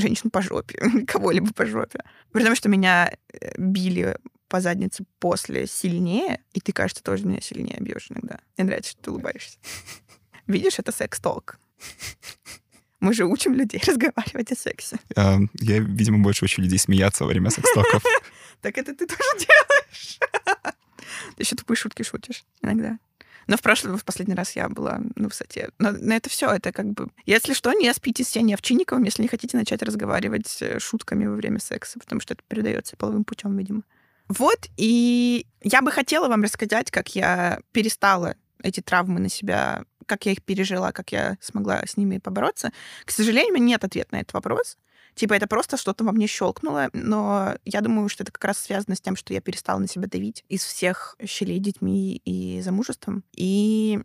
женщину 0.00 0.30
по 0.30 0.42
жопе, 0.42 0.78
кого-либо 1.06 1.52
по 1.52 1.66
жопе. 1.66 2.00
Потому 2.32 2.54
что 2.54 2.68
меня 2.68 3.12
э, 3.32 3.52
били 3.58 4.16
по 4.48 4.60
заднице 4.60 5.04
после 5.18 5.66
сильнее, 5.66 6.40
и 6.52 6.60
ты, 6.60 6.72
кажется, 6.72 7.02
тоже 7.02 7.26
меня 7.26 7.40
сильнее 7.40 7.78
бьешь 7.80 8.10
иногда. 8.10 8.38
Мне 8.56 8.66
нравится, 8.66 8.90
что 8.92 9.02
ты 9.02 9.10
улыбаешься. 9.10 9.58
Видишь, 10.46 10.78
это 10.78 10.92
секс-толк. 10.92 11.58
Мы 13.00 13.14
же 13.14 13.24
учим 13.24 13.54
людей 13.54 13.82
разговаривать 13.86 14.52
о 14.52 14.54
сексе. 14.54 14.98
А, 15.16 15.38
я, 15.60 15.78
видимо, 15.78 16.18
больше 16.18 16.44
учу 16.44 16.62
людей 16.62 16.78
смеяться 16.78 17.24
во 17.24 17.30
время 17.30 17.50
секс-токов. 17.50 18.02
Так 18.60 18.78
это 18.78 18.94
ты 18.94 19.06
тоже 19.06 19.20
делаешь. 19.38 20.18
Ты 21.36 21.42
еще 21.42 21.56
тупые 21.56 21.76
шутки 21.76 22.02
шутишь 22.02 22.44
иногда. 22.62 22.98
Но 23.52 23.58
в 23.58 23.60
прошлый, 23.60 23.98
в 23.98 24.04
последний 24.06 24.34
раз 24.34 24.56
я 24.56 24.66
была 24.70 25.02
на 25.14 25.28
высоте. 25.28 25.68
Но, 25.78 25.92
но 25.92 26.14
это 26.14 26.30
все, 26.30 26.50
это 26.50 26.72
как 26.72 26.86
бы... 26.86 27.10
Если 27.26 27.52
что, 27.52 27.74
не 27.74 27.92
спите 27.92 28.24
с 28.24 28.28
Сеней 28.28 28.54
Овчинниковым, 28.54 29.04
если 29.04 29.20
не 29.20 29.28
хотите 29.28 29.58
начать 29.58 29.82
разговаривать 29.82 30.56
э, 30.62 30.78
шутками 30.78 31.26
во 31.26 31.34
время 31.34 31.58
секса, 31.58 31.98
потому 31.98 32.22
что 32.22 32.32
это 32.32 32.42
передается 32.48 32.96
половым 32.96 33.24
путем, 33.24 33.54
видимо. 33.58 33.82
Вот, 34.28 34.68
и 34.78 35.46
я 35.62 35.82
бы 35.82 35.92
хотела 35.92 36.28
вам 36.28 36.42
рассказать, 36.44 36.90
как 36.90 37.14
я 37.14 37.60
перестала 37.72 38.36
эти 38.62 38.80
травмы 38.80 39.20
на 39.20 39.28
себя 39.28 39.84
как 40.06 40.24
я 40.26 40.32
их 40.32 40.42
пережила, 40.42 40.90
как 40.92 41.12
я 41.12 41.36
смогла 41.40 41.82
с 41.86 41.96
ними 41.96 42.18
побороться. 42.18 42.72
К 43.04 43.10
сожалению, 43.10 43.62
нет 43.62 43.84
ответа 43.84 44.08
на 44.12 44.20
этот 44.20 44.32
вопрос. 44.32 44.76
Типа 45.14 45.34
это 45.34 45.46
просто 45.46 45.76
что-то 45.76 46.04
во 46.04 46.12
мне 46.12 46.26
щелкнуло, 46.26 46.90
но 46.92 47.56
я 47.64 47.80
думаю, 47.80 48.08
что 48.08 48.22
это 48.24 48.32
как 48.32 48.44
раз 48.44 48.58
связано 48.58 48.96
с 48.96 49.00
тем, 49.00 49.16
что 49.16 49.34
я 49.34 49.40
перестала 49.40 49.78
на 49.78 49.88
себя 49.88 50.06
давить 50.06 50.44
из 50.48 50.64
всех 50.64 51.16
щелей 51.24 51.58
детьми 51.58 52.20
и 52.24 52.60
замужеством. 52.62 53.24
И 53.32 54.00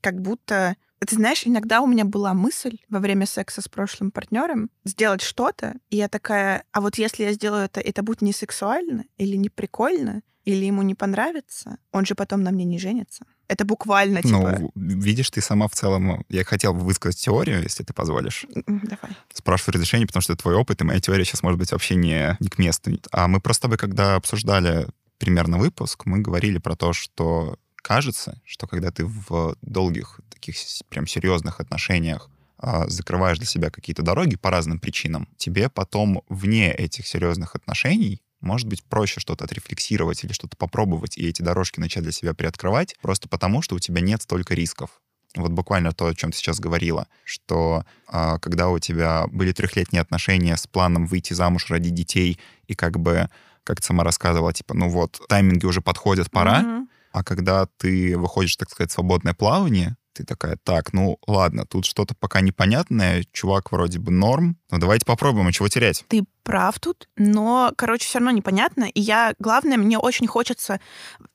как 0.00 0.20
будто 0.20 0.76
ты 0.98 1.14
знаешь, 1.14 1.46
иногда 1.46 1.82
у 1.82 1.86
меня 1.86 2.04
была 2.04 2.34
мысль 2.34 2.78
во 2.88 2.98
время 2.98 3.26
секса 3.26 3.60
с 3.60 3.68
прошлым 3.68 4.10
партнером 4.10 4.70
сделать 4.84 5.20
что-то, 5.20 5.74
и 5.90 5.96
я 5.96 6.08
такая, 6.08 6.64
а 6.72 6.80
вот 6.80 6.96
если 6.96 7.24
я 7.24 7.32
сделаю 7.32 7.66
это, 7.66 7.80
это 7.80 8.02
будет 8.02 8.22
не 8.22 8.32
сексуально 8.32 9.04
или 9.18 9.36
не 9.36 9.48
прикольно, 9.48 10.22
или 10.44 10.64
ему 10.64 10.82
не 10.82 10.94
понравится, 10.94 11.78
он 11.92 12.06
же 12.06 12.14
потом 12.14 12.42
на 12.42 12.50
мне 12.50 12.64
не 12.64 12.78
женится. 12.78 13.26
Это 13.48 13.64
буквально, 13.64 14.22
типа... 14.22 14.58
Ну, 14.58 14.72
видишь, 14.74 15.30
ты 15.30 15.40
сама 15.40 15.68
в 15.68 15.72
целом... 15.72 16.24
Я 16.28 16.44
хотел 16.44 16.74
бы 16.74 16.80
высказать 16.80 17.18
теорию, 17.18 17.62
если 17.62 17.84
ты 17.84 17.92
позволишь. 17.92 18.46
Давай. 18.66 19.16
Спрашиваю 19.32 19.74
разрешение, 19.74 20.06
потому 20.06 20.22
что 20.22 20.32
это 20.32 20.42
твой 20.42 20.54
опыт, 20.54 20.80
и 20.80 20.84
моя 20.84 21.00
теория 21.00 21.24
сейчас 21.24 21.42
может 21.42 21.58
быть 21.58 21.72
вообще 21.72 21.94
не, 21.94 22.36
не 22.40 22.48
к 22.48 22.58
месту. 22.58 22.90
А 23.12 23.28
мы 23.28 23.40
просто 23.40 23.68
бы, 23.68 23.76
когда 23.76 24.16
обсуждали 24.16 24.88
примерно 25.18 25.58
выпуск, 25.58 26.02
мы 26.06 26.18
говорили 26.18 26.58
про 26.58 26.76
то, 26.76 26.92
что 26.92 27.58
кажется, 27.76 28.40
что 28.44 28.66
когда 28.66 28.90
ты 28.90 29.04
в 29.04 29.56
долгих, 29.62 30.20
таких 30.30 30.56
прям 30.88 31.06
серьезных 31.06 31.60
отношениях 31.60 32.28
а, 32.58 32.88
закрываешь 32.88 33.38
для 33.38 33.46
себя 33.46 33.70
какие-то 33.70 34.02
дороги 34.02 34.36
по 34.36 34.50
разным 34.50 34.80
причинам, 34.80 35.28
тебе 35.36 35.68
потом 35.68 36.22
вне 36.28 36.72
этих 36.72 37.06
серьезных 37.06 37.54
отношений 37.54 38.22
может 38.40 38.68
быть, 38.68 38.84
проще 38.84 39.20
что-то 39.20 39.44
отрефлексировать 39.44 40.24
или 40.24 40.32
что-то 40.32 40.56
попробовать 40.56 41.16
и 41.16 41.26
эти 41.26 41.42
дорожки 41.42 41.80
начать 41.80 42.02
для 42.02 42.12
себя 42.12 42.34
приоткрывать, 42.34 42.96
просто 43.00 43.28
потому 43.28 43.62
что 43.62 43.74
у 43.74 43.78
тебя 43.78 44.00
нет 44.00 44.22
столько 44.22 44.54
рисков. 44.54 45.00
Вот 45.34 45.52
буквально 45.52 45.92
то, 45.92 46.06
о 46.06 46.14
чем 46.14 46.32
ты 46.32 46.38
сейчас 46.38 46.60
говорила, 46.60 47.08
что 47.24 47.84
э, 48.10 48.38
когда 48.40 48.68
у 48.68 48.78
тебя 48.78 49.26
были 49.28 49.52
трехлетние 49.52 50.00
отношения 50.00 50.56
с 50.56 50.66
планом 50.66 51.06
выйти 51.06 51.34
замуж, 51.34 51.68
родить 51.68 51.94
детей, 51.94 52.38
и 52.66 52.74
как 52.74 52.98
бы, 52.98 53.28
как 53.64 53.80
ты 53.80 53.86
сама 53.86 54.02
рассказывала, 54.04 54.52
типа, 54.52 54.74
ну 54.74 54.88
вот, 54.88 55.20
тайминги 55.28 55.66
уже 55.66 55.82
подходят, 55.82 56.30
пора, 56.30 56.62
mm-hmm. 56.62 56.86
а 57.12 57.24
когда 57.24 57.66
ты 57.76 58.16
выходишь, 58.16 58.56
так 58.56 58.70
сказать, 58.70 58.90
в 58.90 58.94
свободное 58.94 59.34
плавание, 59.34 59.96
ты 60.16 60.24
такая, 60.24 60.56
так, 60.62 60.92
ну 60.92 61.18
ладно, 61.26 61.66
тут 61.66 61.84
что-то 61.84 62.14
пока 62.14 62.40
непонятное, 62.40 63.24
чувак 63.32 63.70
вроде 63.70 63.98
бы 63.98 64.10
норм, 64.10 64.56
но 64.70 64.78
давайте 64.78 65.04
попробуем, 65.04 65.46
а 65.46 65.52
чего 65.52 65.68
терять? 65.68 66.04
Ты 66.08 66.24
прав 66.42 66.78
тут, 66.78 67.08
но, 67.16 67.72
короче, 67.76 68.06
все 68.06 68.18
равно 68.18 68.30
непонятно. 68.30 68.84
И 68.84 69.00
я, 69.00 69.34
главное, 69.38 69.76
мне 69.76 69.98
очень 69.98 70.26
хочется... 70.26 70.80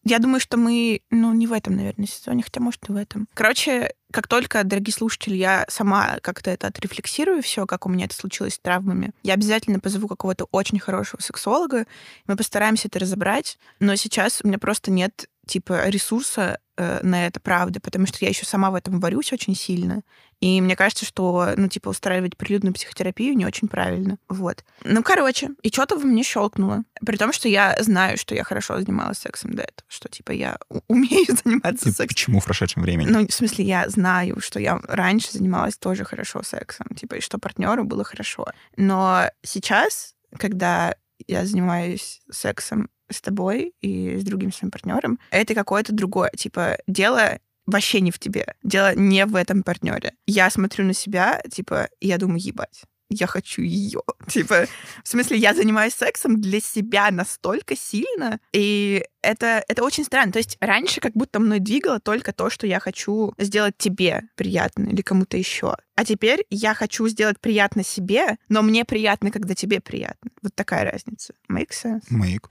Я 0.04 0.20
думаю, 0.20 0.40
что 0.40 0.58
мы, 0.58 1.02
ну, 1.12 1.34
не 1.34 1.48
в 1.48 1.54
этом, 1.54 1.76
наверное, 1.76 2.08
сезоне, 2.08 2.44
хотя, 2.44 2.62
может, 2.62 2.90
и 2.90 2.94
в 2.94 2.96
этом. 2.96 3.28
Короче, 3.34 3.94
как 4.12 4.28
только, 4.28 4.64
дорогие 4.64 4.94
слушатели, 4.94 5.36
я 5.36 5.66
сама 5.68 6.18
как-то 6.22 6.50
это 6.50 6.68
отрефлексирую, 6.68 7.44
все, 7.44 7.66
как 7.66 7.86
у 7.86 7.90
меня 7.90 8.06
это 8.06 8.16
случилось 8.16 8.56
с 8.56 8.60
травмами, 8.60 9.12
я 9.22 9.34
обязательно 9.34 9.80
позову 9.80 10.08
какого-то 10.08 10.48
очень 10.52 10.80
хорошего 10.80 11.22
сексолога, 11.22 11.86
мы 12.26 12.36
постараемся 12.36 12.88
это 12.88 13.00
разобрать, 13.00 13.60
но 13.80 13.96
сейчас 13.96 14.42
у 14.44 14.48
меня 14.48 14.58
просто 14.58 14.92
нет 14.92 15.28
типа 15.52 15.90
ресурса 15.90 16.60
э, 16.78 17.00
на 17.04 17.28
это, 17.28 17.42
правда, 17.42 17.82
потому 17.82 18.08
что 18.08 18.20
я 18.22 18.30
еще 18.30 18.46
сама 18.46 18.72
в 18.72 18.76
этом 18.76 19.02
варюсь 19.02 19.34
очень 19.34 19.54
сильно. 19.54 20.02
И 20.40 20.62
мне 20.62 20.78
кажется, 20.78 21.06
что, 21.06 21.50
ну, 21.58 21.68
типа, 21.68 21.90
устраивать 21.90 22.38
прилюдную 22.38 22.74
психотерапию 22.74 23.36
не 23.36 23.46
очень 23.46 23.68
правильно. 23.68 24.18
Вот. 24.30 24.64
Ну, 24.86 25.04
короче, 25.04 25.50
и 25.62 25.68
что-то 25.68 25.98
во 25.98 26.06
мне 26.06 26.24
щелкнуло. 26.24 26.84
При 27.06 27.18
том, 27.18 27.34
что 27.34 27.50
я 27.50 27.76
знаю, 27.82 28.18
что 28.18 28.34
я 28.34 28.46
хорошо 28.46 28.80
занималась 28.80 29.18
сексом 29.20 29.52
до 29.54 29.64
этого, 29.64 29.84
что, 29.90 30.08
типа, 30.08 30.32
я 30.32 30.58
умею 30.88 31.28
заниматься 31.44 31.86
Ты 31.86 31.92
сексом. 31.92 32.08
Почему 32.08 32.40
в 32.40 32.46
прошедшем 32.46 32.84
времени? 32.84 33.10
Ну, 33.10 33.28
в 33.28 33.34
смысле, 33.34 33.66
я 33.66 33.90
знаю, 33.90 34.40
что 34.40 34.58
я 34.60 34.80
раньше 34.88 35.34
занималась 35.34 35.78
тоже 35.78 36.06
хорошо 36.06 36.44
сексом, 36.44 36.88
типа, 36.96 37.16
и 37.16 37.22
что 37.22 37.38
партнеру 37.40 37.84
было 37.84 38.06
хорошо. 38.06 38.48
Но 38.78 39.30
сейчас, 39.44 40.16
когда 40.38 40.96
я 41.28 41.46
занимаюсь 41.46 42.22
сексом 42.32 42.90
с 43.14 43.22
тобой 43.22 43.74
и 43.82 44.18
с 44.18 44.24
другим 44.24 44.52
своим 44.52 44.72
партнером, 44.72 45.20
это 45.32 45.54
какое-то 45.54 45.94
другое. 45.94 46.32
Типа, 46.36 46.78
дело 46.88 47.40
вообще 47.66 48.02
не 48.02 48.12
в 48.12 48.20
тебе. 48.20 48.56
Дело 48.64 48.96
не 48.96 49.26
в 49.26 49.36
этом 49.36 49.64
партнере. 49.64 50.14
Я 50.26 50.50
смотрю 50.50 50.86
на 50.86 50.94
себя, 50.94 51.42
типа, 51.50 51.90
и 52.00 52.08
я 52.08 52.18
думаю, 52.18 52.40
ебать 52.42 52.84
я 53.12 53.28
хочу 53.28 53.62
ее. 53.62 54.02
Типа, 54.28 54.66
в 55.04 55.08
смысле, 55.08 55.38
я 55.38 55.54
занимаюсь 55.54 55.94
сексом 55.94 56.40
для 56.40 56.60
себя 56.60 57.12
настолько 57.12 57.76
сильно, 57.76 58.40
и 58.54 59.04
это, 59.22 59.64
это 59.68 59.84
очень 59.84 60.04
странно. 60.04 60.32
То 60.32 60.40
есть 60.40 60.58
раньше 60.60 61.02
как 61.02 61.14
будто 61.14 61.40
мной 61.40 61.60
двигало 61.60 62.00
только 62.00 62.34
то, 62.34 62.50
что 62.50 62.66
я 62.66 62.80
хочу 62.80 63.34
сделать 63.38 63.78
тебе 63.78 64.24
приятно 64.36 64.86
или 64.86 65.02
кому-то 65.02 65.38
еще. 65.38 65.76
А 65.96 66.06
теперь 66.06 66.46
я 66.50 66.74
хочу 66.74 67.08
сделать 67.08 67.40
приятно 67.40 67.84
себе, 67.84 68.38
но 68.50 68.62
мне 68.62 68.86
приятно, 68.86 69.30
когда 69.30 69.54
тебе 69.54 69.82
приятно. 69.82 70.32
Вот 70.42 70.56
такая 70.56 70.90
разница. 70.90 71.34
Make 71.50 71.70
sense? 71.70 72.04
Make. 72.10 72.46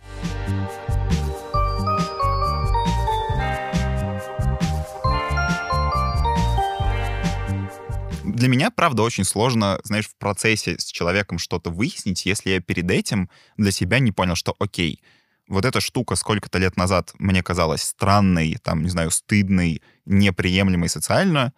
Для 8.40 8.49
меня, 8.49 8.70
правда, 8.70 9.02
очень 9.02 9.25
сложно, 9.25 9.80
знаешь, 9.85 10.09
в 10.09 10.16
процессе 10.16 10.78
с 10.78 10.87
человеком 10.87 11.38
что-то 11.38 11.70
выяснить, 11.70 12.25
если 12.25 12.50
я 12.50 12.61
перед 12.61 12.90
этим 12.90 13.28
для 13.59 13.70
себя 13.70 13.99
не 13.99 14.12
понял, 14.12 14.35
что 14.35 14.56
окей, 14.59 15.02
вот 15.47 15.66
эта 15.66 15.80
штука 15.80 16.14
сколько-то 16.16 16.59
лет 16.59 16.78
назад 16.78 17.12
мне 17.18 17.42
казалась 17.42 17.82
странной, 17.82 18.56
там, 18.62 18.82
не 18.82 18.88
знаю, 18.88 19.11
стыдной, 19.11 19.82
неприемлемой 20.06 20.88
социально. 20.88 21.52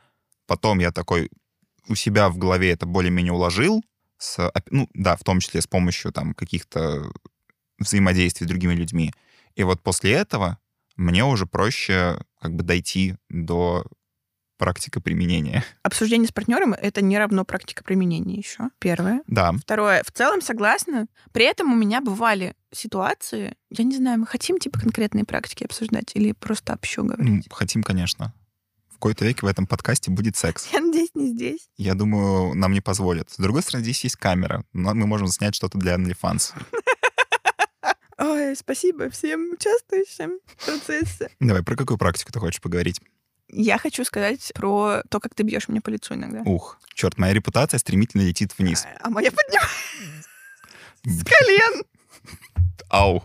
Потом 0.49 0.81
я 0.81 0.91
такой 0.91 1.31
у 1.89 1.95
себя 1.95 2.29
в 2.29 2.37
голове 2.37 2.73
это 2.73 2.85
более-менее 2.85 3.33
уложил, 3.33 3.85
с, 4.19 4.51
ну, 4.71 4.89
да, 4.95 5.15
в 5.15 5.23
том 5.23 5.39
числе 5.39 5.61
с 5.61 5.69
помощью 5.69 6.11
там 6.11 6.35
каких-то 6.35 7.13
взаимодействий 7.79 8.47
с 8.47 8.49
другими 8.49 8.75
людьми. 8.75 9.13
И 9.55 9.63
вот 9.63 9.83
после 9.83 10.13
этого 10.13 10.59
мне 10.97 11.25
уже 11.25 11.47
проще 11.47 12.19
как 12.41 12.57
бы 12.57 12.65
дойти 12.65 13.15
до 13.29 13.87
практика 14.63 15.01
применения. 15.01 15.65
Обсуждение 15.83 16.29
с 16.29 16.31
партнером 16.31 16.73
это 16.73 17.03
не 17.03 17.19
равно 17.19 17.45
практика 17.45 17.83
применения 17.83 18.37
еще. 18.37 18.71
Первое. 18.79 19.23
Да. 19.27 19.53
Второе. 19.61 20.05
В 20.05 20.13
целом 20.13 20.41
согласна. 20.41 21.09
При 21.33 21.45
этом 21.45 21.73
у 21.73 21.75
меня 21.75 22.01
бывали 22.01 22.55
ситуации, 22.71 23.57
я 23.71 23.85
не 23.85 23.97
знаю, 23.97 24.21
мы 24.21 24.27
хотим 24.27 24.61
типа 24.61 24.79
конкретные 24.79 25.25
практики 25.25 25.65
обсуждать 25.65 26.13
или 26.15 26.31
просто 26.31 26.75
общо 26.75 27.03
говорить? 27.03 27.47
Ну, 27.49 27.55
хотим, 27.55 27.83
конечно. 27.83 28.33
В 28.89 28.95
какой-то 28.95 29.25
веке 29.25 29.41
в 29.43 29.47
этом 29.47 29.67
подкасте 29.67 30.13
будет 30.13 30.37
секс. 30.37 30.69
Я 30.73 30.81
надеюсь, 30.81 31.11
не 31.15 31.31
здесь. 31.31 31.69
Я 31.77 31.95
думаю, 31.95 32.55
нам 32.55 32.73
не 32.73 32.81
позволят. 32.81 33.31
С 33.31 33.39
другой 33.39 33.63
стороны, 33.63 33.83
здесь 33.83 34.05
есть 34.05 34.15
камера. 34.15 34.65
Но 34.73 34.95
мы 34.95 35.09
можем 35.09 35.27
снять 35.27 35.57
что-то 35.57 35.77
для 35.77 35.97
OnlyFans. 35.97 36.55
Ой, 38.19 38.55
спасибо 38.55 39.11
всем 39.11 39.55
участвующим 39.55 40.39
в 40.47 40.67
процессе. 40.67 41.31
Давай, 41.41 41.65
про 41.65 41.75
какую 41.75 41.99
практику 41.99 42.31
ты 42.31 42.39
хочешь 42.39 42.61
поговорить? 42.61 43.01
Я 43.53 43.77
хочу 43.79 44.05
сказать 44.05 44.51
про 44.55 45.03
то, 45.11 45.21
как 45.21 45.35
ты 45.35 45.43
бьешь 45.43 45.69
меня 45.69 45.83
по 45.83 45.91
лицу 45.91 46.15
иногда. 46.15 46.41
Ух, 46.41 46.81
черт, 46.95 47.19
моя 47.19 47.35
репутация 47.35 47.79
стремительно 47.79 48.23
летит 48.23 48.53
вниз. 48.59 48.85
А, 48.85 49.09
а 49.09 49.11
моя 49.11 49.31
поднимается 49.31 49.69
с 51.05 51.25
колен. 51.25 51.85
Ау. 52.89 53.23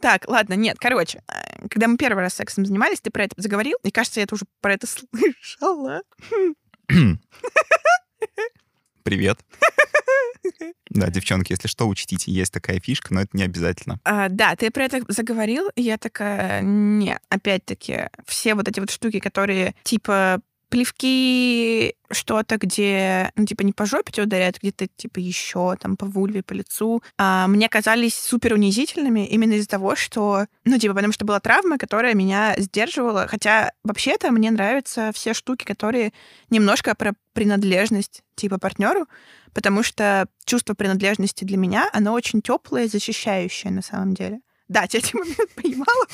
Так, 0.00 0.28
ладно, 0.28 0.54
нет, 0.54 0.76
короче, 0.78 1.22
э, 1.28 1.68
когда 1.68 1.88
мы 1.88 1.96
первый 1.96 2.20
раз 2.20 2.34
сексом 2.34 2.66
занимались, 2.66 3.00
ты 3.00 3.10
про 3.10 3.24
это 3.24 3.34
заговорил, 3.38 3.78
и 3.84 3.90
кажется, 3.90 4.20
я 4.20 4.24
это 4.24 4.34
уже 4.34 4.44
про 4.60 4.74
это 4.74 4.86
слышала. 4.86 6.02
Привет. 9.02 9.38
Да, 10.90 11.08
девчонки, 11.08 11.52
если 11.52 11.68
что, 11.68 11.88
учтите, 11.88 12.30
есть 12.30 12.52
такая 12.52 12.78
фишка, 12.80 13.12
но 13.12 13.22
это 13.22 13.36
не 13.36 13.42
обязательно. 13.42 13.98
А, 14.04 14.28
да, 14.28 14.54
ты 14.54 14.70
про 14.70 14.84
это 14.84 15.02
заговорил, 15.08 15.68
и 15.74 15.82
я 15.82 15.98
такая, 15.98 16.60
не, 16.62 17.18
опять-таки, 17.28 18.08
все 18.26 18.54
вот 18.54 18.68
эти 18.68 18.80
вот 18.80 18.90
штуки, 18.90 19.18
которые 19.18 19.74
типа 19.82 20.40
плевки, 20.74 21.94
что-то, 22.10 22.56
где, 22.56 23.30
ну, 23.36 23.46
типа, 23.46 23.62
не 23.62 23.72
по 23.72 23.86
жопе 23.86 24.10
тебя 24.10 24.24
ударяют, 24.24 24.58
где-то, 24.58 24.88
типа, 24.96 25.20
еще, 25.20 25.76
там, 25.76 25.96
по 25.96 26.04
вульве, 26.04 26.42
по 26.42 26.52
лицу, 26.52 27.00
а, 27.16 27.46
мне 27.46 27.68
казались 27.68 28.18
супер 28.18 28.54
унизительными 28.54 29.24
именно 29.24 29.52
из-за 29.52 29.68
того, 29.68 29.94
что, 29.94 30.46
ну, 30.64 30.76
типа, 30.76 30.94
потому 30.94 31.12
что 31.12 31.24
была 31.24 31.38
травма, 31.38 31.78
которая 31.78 32.14
меня 32.14 32.56
сдерживала, 32.58 33.28
хотя, 33.28 33.70
вообще-то, 33.84 34.32
мне 34.32 34.50
нравятся 34.50 35.12
все 35.14 35.32
штуки, 35.32 35.64
которые 35.64 36.12
немножко 36.50 36.96
про 36.96 37.12
принадлежность, 37.34 38.24
типа, 38.34 38.58
партнеру, 38.58 39.06
потому 39.52 39.84
что 39.84 40.26
чувство 40.44 40.74
принадлежности 40.74 41.44
для 41.44 41.56
меня, 41.56 41.88
оно 41.92 42.12
очень 42.14 42.42
теплое, 42.42 42.88
защищающее 42.88 43.70
на 43.70 43.82
самом 43.82 44.14
деле. 44.14 44.40
Да, 44.66 44.88
тебя 44.88 45.04
момент 45.12 45.54
понимала. 45.54 46.06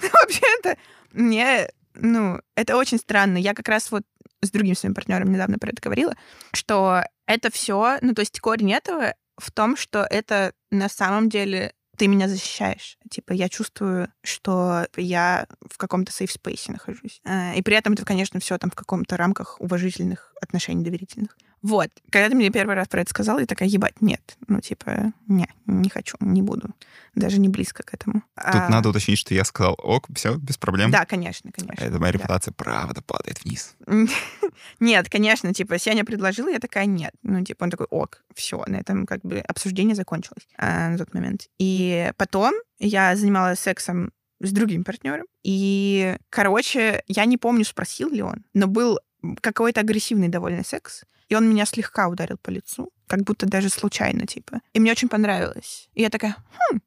Вообще-то, 0.00 0.78
мне 1.12 1.68
ну, 2.00 2.40
это 2.54 2.76
очень 2.76 2.98
странно. 2.98 3.38
Я 3.38 3.54
как 3.54 3.68
раз 3.68 3.90
вот 3.90 4.02
с 4.42 4.50
другим 4.50 4.74
своим 4.74 4.94
партнером 4.94 5.32
недавно 5.32 5.58
про 5.58 5.70
это 5.70 5.82
говорила, 5.82 6.14
что 6.52 7.02
это 7.26 7.50
все, 7.50 7.98
ну, 8.00 8.14
то 8.14 8.20
есть 8.20 8.40
корень 8.40 8.72
этого 8.72 9.14
в 9.36 9.50
том, 9.50 9.76
что 9.76 10.06
это 10.08 10.52
на 10.70 10.88
самом 10.88 11.28
деле 11.28 11.72
ты 11.96 12.08
меня 12.08 12.28
защищаешь. 12.28 12.98
Типа, 13.10 13.32
я 13.32 13.48
чувствую, 13.48 14.12
что 14.22 14.86
я 14.96 15.46
в 15.68 15.78
каком-то 15.78 16.12
safe 16.12 16.30
space 16.30 16.70
нахожусь. 16.70 17.20
Э, 17.24 17.56
и 17.56 17.62
при 17.62 17.76
этом 17.76 17.94
это, 17.94 18.04
конечно, 18.04 18.38
все 18.38 18.58
там 18.58 18.70
в 18.70 18.74
каком-то 18.74 19.16
рамках 19.16 19.60
уважительных 19.60 20.34
отношений 20.40 20.84
доверительных. 20.84 21.36
Вот. 21.62 21.90
Когда 22.10 22.28
ты 22.28 22.34
мне 22.34 22.50
первый 22.50 22.76
раз 22.76 22.88
про 22.88 23.00
это 23.00 23.10
сказала, 23.10 23.40
я 23.40 23.46
такая, 23.46 23.68
ебать, 23.68 24.00
нет. 24.00 24.36
Ну, 24.46 24.60
типа, 24.60 25.12
не, 25.26 25.48
не 25.66 25.88
хочу, 25.88 26.16
не 26.20 26.42
буду. 26.42 26.68
Даже 27.14 27.38
не 27.40 27.48
близко 27.48 27.82
к 27.82 27.94
этому. 27.94 28.22
Тут 28.34 28.54
А, 28.54 28.68
надо 28.68 28.90
уточнить, 28.90 29.18
что 29.18 29.34
я 29.34 29.44
сказал, 29.44 29.74
ок, 29.78 30.06
все, 30.14 30.36
без 30.36 30.58
проблем. 30.58 30.90
Да, 30.90 31.04
конечно, 31.06 31.50
конечно. 31.50 31.82
Это 31.82 31.98
моя 31.98 32.12
да. 32.12 32.18
репутация 32.18 32.52
правда 32.52 33.02
падает 33.02 33.42
вниз. 33.44 33.74
Нет, 34.80 35.08
конечно, 35.08 35.52
типа, 35.54 35.78
Сеня 35.78 36.04
предложила, 36.04 36.48
я 36.48 36.58
такая, 36.58 36.86
нет. 36.86 37.12
Ну, 37.22 37.44
типа, 37.44 37.64
он 37.64 37.70
такой, 37.70 37.86
ок, 37.90 38.22
все, 38.34 38.62
на 38.66 38.76
этом 38.76 39.06
как 39.06 39.22
бы 39.22 39.38
обсуждение 39.38 39.94
закончилось 39.94 40.46
а, 40.56 40.90
на 40.90 40.98
тот 40.98 41.14
момент. 41.14 41.48
И 41.58 42.12
потом 42.16 42.54
я 42.78 43.16
занималась 43.16 43.60
сексом 43.60 44.12
с 44.40 44.52
другим 44.52 44.84
партнером. 44.84 45.26
И, 45.42 46.16
короче, 46.30 47.02
я 47.06 47.24
не 47.24 47.38
помню, 47.38 47.64
спросил 47.64 48.10
ли 48.10 48.22
он, 48.22 48.44
но 48.54 48.66
был 48.66 49.00
какой-то 49.40 49.80
агрессивный 49.80 50.28
довольно 50.28 50.64
секс. 50.64 51.04
И 51.28 51.34
он 51.34 51.48
меня 51.48 51.66
слегка 51.66 52.08
ударил 52.08 52.38
по 52.38 52.50
лицу, 52.50 52.90
как 53.06 53.22
будто 53.22 53.46
даже 53.46 53.68
случайно, 53.68 54.26
типа. 54.26 54.60
И 54.72 54.80
мне 54.80 54.92
очень 54.92 55.08
понравилось. 55.08 55.88
И 55.94 56.02
я 56.02 56.10
такая, 56.10 56.36
хм, 56.58 56.80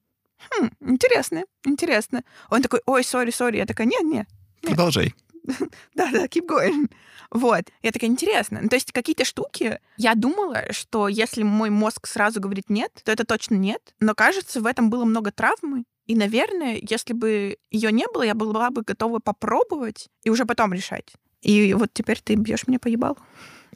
хм, 0.49 0.69
интересно, 0.81 1.43
интересно. 1.65 2.23
Он 2.49 2.61
такой, 2.61 2.81
ой, 2.85 3.03
сори, 3.03 3.31
сори. 3.31 3.57
Я 3.57 3.65
такая, 3.65 3.87
нет, 3.87 4.03
нет, 4.03 4.27
Нет. 4.63 4.75
Продолжай. 4.75 5.13
да-да, 5.95 6.25
keep 6.25 6.47
going. 6.47 6.89
Вот. 7.31 7.63
Я 7.81 7.91
такая, 7.91 8.09
интересно. 8.09 8.59
Ну, 8.61 8.69
то 8.69 8.75
есть 8.75 8.91
какие-то 8.91 9.25
штуки, 9.25 9.79
я 9.97 10.15
думала, 10.15 10.71
что 10.71 11.07
если 11.07 11.43
мой 11.43 11.69
мозг 11.69 12.07
сразу 12.07 12.39
говорит 12.39 12.69
нет, 12.69 12.91
то 13.03 13.11
это 13.11 13.25
точно 13.25 13.55
нет. 13.55 13.93
Но 13.99 14.15
кажется, 14.15 14.61
в 14.61 14.65
этом 14.65 14.89
было 14.89 15.05
много 15.05 15.31
травмы. 15.31 15.83
И, 16.05 16.15
наверное, 16.15 16.79
если 16.81 17.13
бы 17.13 17.57
ее 17.69 17.91
не 17.91 18.05
было, 18.11 18.23
я 18.23 18.33
была 18.33 18.71
бы 18.71 18.81
готова 18.81 19.19
попробовать 19.19 20.07
и 20.23 20.29
уже 20.29 20.45
потом 20.45 20.73
решать. 20.73 21.13
И 21.41 21.73
вот 21.73 21.91
теперь 21.93 22.19
ты 22.19 22.35
бьешь 22.35 22.67
меня 22.67 22.79
по 22.79 22.87
ебалу. 22.87 23.17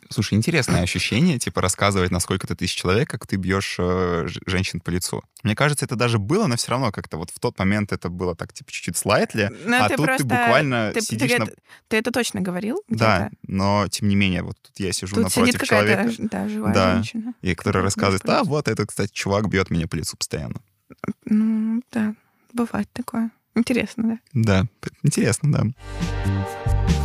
Слушай, 0.09 0.35
интересное 0.35 0.81
ощущение, 0.81 1.39
типа, 1.39 1.61
рассказывать 1.61 2.11
на 2.11 2.19
сколько-то 2.19 2.55
тысяч 2.55 2.75
человек, 2.75 3.09
как 3.09 3.25
ты 3.27 3.35
бьешь 3.35 3.75
э, 3.79 4.27
женщин 4.45 4.79
по 4.79 4.89
лицу. 4.89 5.23
Мне 5.43 5.55
кажется, 5.55 5.85
это 5.85 5.95
даже 5.95 6.19
было, 6.19 6.47
но 6.47 6.55
все 6.55 6.71
равно 6.71 6.91
как-то 6.91 7.17
вот 7.17 7.29
в 7.31 7.39
тот 7.39 7.57
момент 7.59 7.91
это 7.91 8.09
было 8.09 8.35
так, 8.35 8.53
типа, 8.53 8.71
чуть-чуть 8.71 8.97
слайтли, 8.97 9.51
Ну, 9.65 9.75
а 9.77 9.87
ты 9.89 9.95
тут 9.95 10.05
просто- 10.05 10.23
ты 10.23 10.29
буквально 10.29 10.91
Ты, 10.93 10.99
ты 10.99 11.05
сидишь 11.05 11.31
на... 11.31 11.43
это, 11.43 11.53
ты 11.87 11.97
это 11.97 12.11
точно 12.11 12.41
говорил? 12.41 12.81
Да, 12.87 13.29
но 13.47 13.87
тем 13.89 14.07
не 14.07 14.15
менее, 14.15 14.43
вот 14.43 14.57
тут 14.61 14.79
я 14.79 14.91
сижу 14.91 15.15
Тут 15.15 15.31
сидит 15.31 15.53
напротив 15.55 15.59
какая-то 15.61 16.03
человека, 16.13 16.29
да, 16.31 16.49
живая 16.49 16.73
Да. 16.73 16.93
женщина. 16.95 17.33
и 17.41 17.55
которая 17.55 17.83
рассказывает, 17.83 18.27
а 18.29 18.39
лицу». 18.39 18.49
вот 18.49 18.67
этот, 18.67 18.89
кстати, 18.89 19.11
чувак 19.11 19.49
бьет 19.49 19.69
меня 19.69 19.87
по 19.87 19.95
лицу 19.95 20.17
постоянно. 20.17 20.61
Ну, 21.25 21.81
да, 21.91 22.15
бывает 22.53 22.87
такое. 22.93 23.31
Интересно, 23.55 24.03
да. 24.03 24.19
Да, 24.33 24.65
интересно, 25.03 25.51
да. 25.51 27.02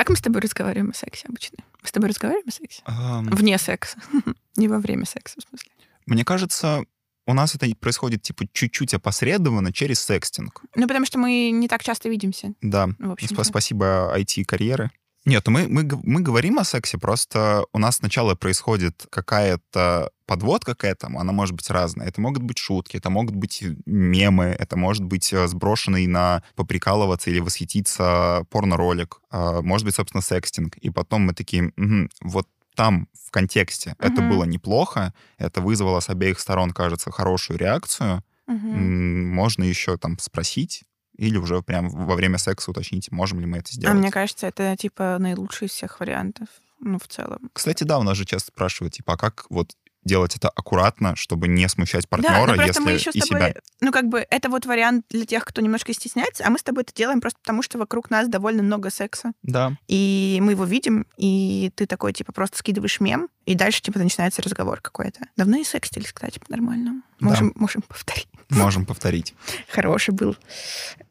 Как 0.00 0.08
мы 0.08 0.16
с 0.16 0.22
тобой 0.22 0.40
разговариваем 0.40 0.92
о 0.92 0.94
сексе 0.94 1.26
обычно? 1.28 1.58
Мы 1.82 1.86
с 1.86 1.92
тобой 1.92 2.08
разговариваем 2.08 2.48
о 2.48 2.50
сексе? 2.50 2.80
Ам, 2.86 3.26
Вне 3.26 3.58
секса. 3.58 3.98
Не 4.56 4.66
во 4.66 4.78
время 4.78 5.04
секса, 5.04 5.38
в 5.38 5.46
смысле. 5.46 5.70
Мне 6.06 6.24
кажется, 6.24 6.84
у 7.26 7.34
нас 7.34 7.54
это 7.54 7.66
происходит, 7.78 8.22
типа, 8.22 8.46
чуть-чуть 8.50 8.94
опосредованно 8.94 9.74
через 9.74 10.00
секстинг. 10.00 10.62
Ну, 10.74 10.88
потому 10.88 11.04
что 11.04 11.18
мы 11.18 11.50
не 11.50 11.68
так 11.68 11.82
часто 11.82 12.08
видимся, 12.08 12.54
Да, 12.62 12.88
Спа- 12.98 13.44
Спасибо 13.44 14.10
IT-карьеры. 14.16 14.90
Нет, 15.26 15.46
мы, 15.48 15.68
мы, 15.68 15.86
мы 16.02 16.22
говорим 16.22 16.58
о 16.58 16.64
сексе, 16.64 16.96
просто 16.96 17.66
у 17.74 17.78
нас 17.78 17.96
сначала 17.96 18.34
происходит 18.34 19.06
какая-то 19.10 20.12
подводка 20.30 20.76
к 20.76 20.84
этому, 20.84 21.18
она 21.18 21.32
может 21.32 21.56
быть 21.56 21.68
разная. 21.70 22.06
Это 22.06 22.20
могут 22.20 22.44
быть 22.44 22.56
шутки, 22.58 22.96
это 22.96 23.10
могут 23.10 23.34
быть 23.34 23.64
мемы, 23.84 24.44
это 24.44 24.76
может 24.76 25.02
быть 25.02 25.32
э, 25.32 25.48
сброшенный 25.48 26.06
на 26.06 26.44
поприкалываться 26.54 27.30
или 27.30 27.40
восхититься 27.40 28.44
порно-ролик, 28.48 29.20
а, 29.30 29.60
может 29.60 29.84
быть, 29.84 29.96
собственно, 29.96 30.22
секстинг. 30.22 30.76
И 30.76 30.90
потом 30.90 31.22
мы 31.22 31.34
такие, 31.34 31.72
«Мгм, 31.76 32.10
вот 32.22 32.46
там 32.76 33.08
в 33.26 33.32
контексте 33.32 33.96
это 33.98 34.20
Мгм. 34.20 34.30
было 34.30 34.44
неплохо, 34.44 35.12
это 35.38 35.60
вызвало 35.60 35.98
с 35.98 36.08
обеих 36.08 36.38
сторон, 36.38 36.70
кажется, 36.70 37.10
хорошую 37.10 37.58
реакцию. 37.58 38.22
М, 38.46 39.28
можно 39.34 39.64
еще 39.64 39.96
там 39.96 40.16
спросить 40.20 40.84
или 41.18 41.38
уже 41.38 41.60
прям 41.60 41.88
во 41.88 42.14
время 42.14 42.38
секса 42.38 42.70
уточнить, 42.70 43.10
можем 43.10 43.40
ли 43.40 43.46
мы 43.46 43.58
это 43.58 43.70
А 43.70 43.72
сделать. 43.72 43.98
мне 43.98 44.10
кажется, 44.12 44.46
это, 44.46 44.76
типа, 44.76 45.16
наилучший 45.18 45.66
из 45.66 45.72
всех 45.72 45.98
вариантов. 45.98 46.46
Ну, 46.82 46.98
в 46.98 47.06
целом. 47.08 47.50
Кстати, 47.52 47.84
да, 47.84 47.98
у 47.98 48.02
нас 48.02 48.16
же 48.16 48.24
часто 48.24 48.48
спрашивают, 48.52 48.94
типа, 48.94 49.12
а 49.12 49.16
как 49.18 49.44
вот 49.50 49.76
делать 50.04 50.36
это 50.36 50.48
аккуратно, 50.48 51.14
чтобы 51.16 51.48
не 51.48 51.68
смущать 51.68 52.04
да, 52.04 52.08
партнера, 52.08 52.54
просто 52.54 52.66
если 52.66 52.80
мы 52.80 52.90
еще 52.92 53.10
и 53.10 53.20
с 53.20 53.26
тобой... 53.26 53.48
себя. 53.48 53.60
Ну, 53.80 53.92
как 53.92 54.08
бы, 54.08 54.26
это 54.30 54.48
вот 54.48 54.66
вариант 54.66 55.06
для 55.10 55.26
тех, 55.26 55.44
кто 55.44 55.60
немножко 55.60 55.92
стесняется, 55.92 56.44
а 56.46 56.50
мы 56.50 56.58
с 56.58 56.62
тобой 56.62 56.84
это 56.84 56.94
делаем 56.94 57.20
просто 57.20 57.38
потому, 57.40 57.62
что 57.62 57.78
вокруг 57.78 58.10
нас 58.10 58.28
довольно 58.28 58.62
много 58.62 58.90
секса. 58.90 59.32
Да. 59.42 59.76
И 59.88 60.38
мы 60.42 60.52
его 60.52 60.64
видим, 60.64 61.06
и 61.16 61.70
ты 61.74 61.86
такой, 61.86 62.12
типа, 62.12 62.32
просто 62.32 62.58
скидываешь 62.58 63.00
мем, 63.00 63.28
и 63.46 63.54
дальше, 63.54 63.82
типа, 63.82 63.98
начинается 63.98 64.42
разговор 64.42 64.80
какой-то. 64.80 65.20
Давно 65.36 65.58
и 65.58 65.64
секстились, 65.64 66.12
кстати, 66.12 66.38
по-нормальному. 66.38 67.02
Да. 67.20 67.26
Можем, 67.26 67.52
можем 67.54 67.82
повторить. 67.82 68.28
Можем 68.48 68.86
повторить. 68.86 69.34
Хороший 69.68 70.12
был 70.12 70.36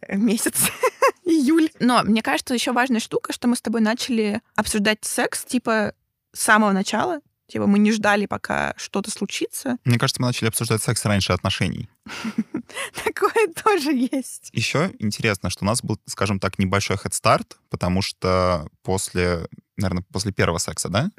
э, 0.01 0.17
месяц. 0.17 0.55
Июль. 1.25 1.69
Но 1.79 2.01
мне 2.03 2.21
кажется, 2.21 2.53
еще 2.53 2.71
важная 2.71 2.99
штука, 2.99 3.33
что 3.33 3.47
мы 3.47 3.55
с 3.55 3.61
тобой 3.61 3.81
начали 3.81 4.41
обсуждать 4.55 4.99
секс, 5.03 5.45
типа, 5.45 5.93
с 6.33 6.41
самого 6.41 6.71
начала. 6.71 7.19
Типа, 7.49 7.65
мы 7.65 7.79
не 7.79 7.91
ждали, 7.91 8.27
пока 8.27 8.75
что-то 8.77 9.09
случится. 9.09 9.77
Мне 9.83 9.97
кажется, 9.97 10.21
мы 10.21 10.27
начали 10.27 10.49
обсуждать 10.49 10.83
секс 10.83 11.03
раньше 11.05 11.33
отношений. 11.33 11.89
Такое 13.03 13.47
тоже 13.63 13.91
есть. 13.91 14.49
Еще 14.53 14.91
интересно, 14.99 15.49
что 15.49 15.65
у 15.65 15.67
нас 15.67 15.81
был, 15.81 15.99
скажем 16.05 16.39
так, 16.39 16.59
небольшой 16.59 16.97
хедстарт, 16.97 17.57
потому 17.69 18.03
что 18.03 18.67
после, 18.83 19.47
наверное, 19.77 20.03
после 20.13 20.31
первого 20.31 20.59
секса, 20.59 20.89
да, 20.89 21.09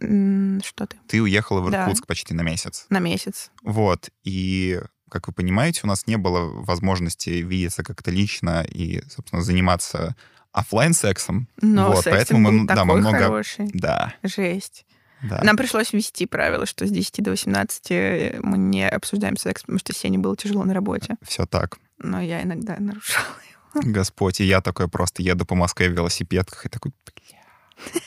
Что 0.65 0.87
ты? 0.87 0.97
ты 1.09 1.21
уехала 1.21 1.61
в. 1.61 1.71
Иркутск 1.71 2.07
почти 2.07 2.33
на 2.33 2.43
месяц. 2.43 2.87
На 2.91 3.01
месяц. 3.01 3.51
Вот. 3.65 4.11
И, 4.23 4.81
как 5.11 5.27
вы 5.27 5.33
понимаете, 5.33 5.81
у 5.83 5.89
нас 5.89 6.07
не 6.07 6.17
было 6.17 6.45
возможности 6.63 7.31
видеться 7.31 7.83
как-то 7.83 8.13
лично 8.13 8.63
и, 8.63 9.03
собственно, 9.09 9.43
заниматься 9.43 10.15
оффлайн 10.53 10.95
сексом 10.95 11.49
Но 11.61 11.93
Вот, 11.93 12.05
поэтому 12.05 12.51
мы, 12.51 12.67
да, 12.67 12.85
мы 12.85 12.99
много... 12.99 13.19
хороший. 13.19 13.69
Да, 13.73 14.15
Жесть. 14.23 14.85
Да. 15.23 15.41
Нам 15.43 15.57
пришлось 15.57 15.93
ввести 15.93 16.27
правило, 16.27 16.67
что 16.67 16.87
с 16.87 16.91
10 16.91 17.23
до 17.23 17.31
18 17.31 18.43
мы 18.43 18.59
не 18.59 18.89
обсуждаем 18.89 19.37
секс, 19.37 19.63
потому 19.63 19.79
что 19.79 19.93
Сене 19.93 20.19
было 20.19 20.37
тяжело 20.37 20.65
на 20.65 20.75
работе. 20.75 21.17
Все 21.23 21.47
так. 21.47 21.79
Но 21.99 22.21
я 22.21 22.43
иногда 22.43 22.77
нарушала 22.79 23.37
его. 23.75 23.93
Господь, 23.93 24.41
и 24.41 24.45
я 24.45 24.61
такой 24.61 24.89
просто 24.89 25.23
еду 25.23 25.45
по 25.45 25.55
Москве 25.55 25.89
в 25.89 25.93
велосипедках 25.93 26.67
и 26.67 26.69
такой, 26.69 26.93
бля. 27.05 28.03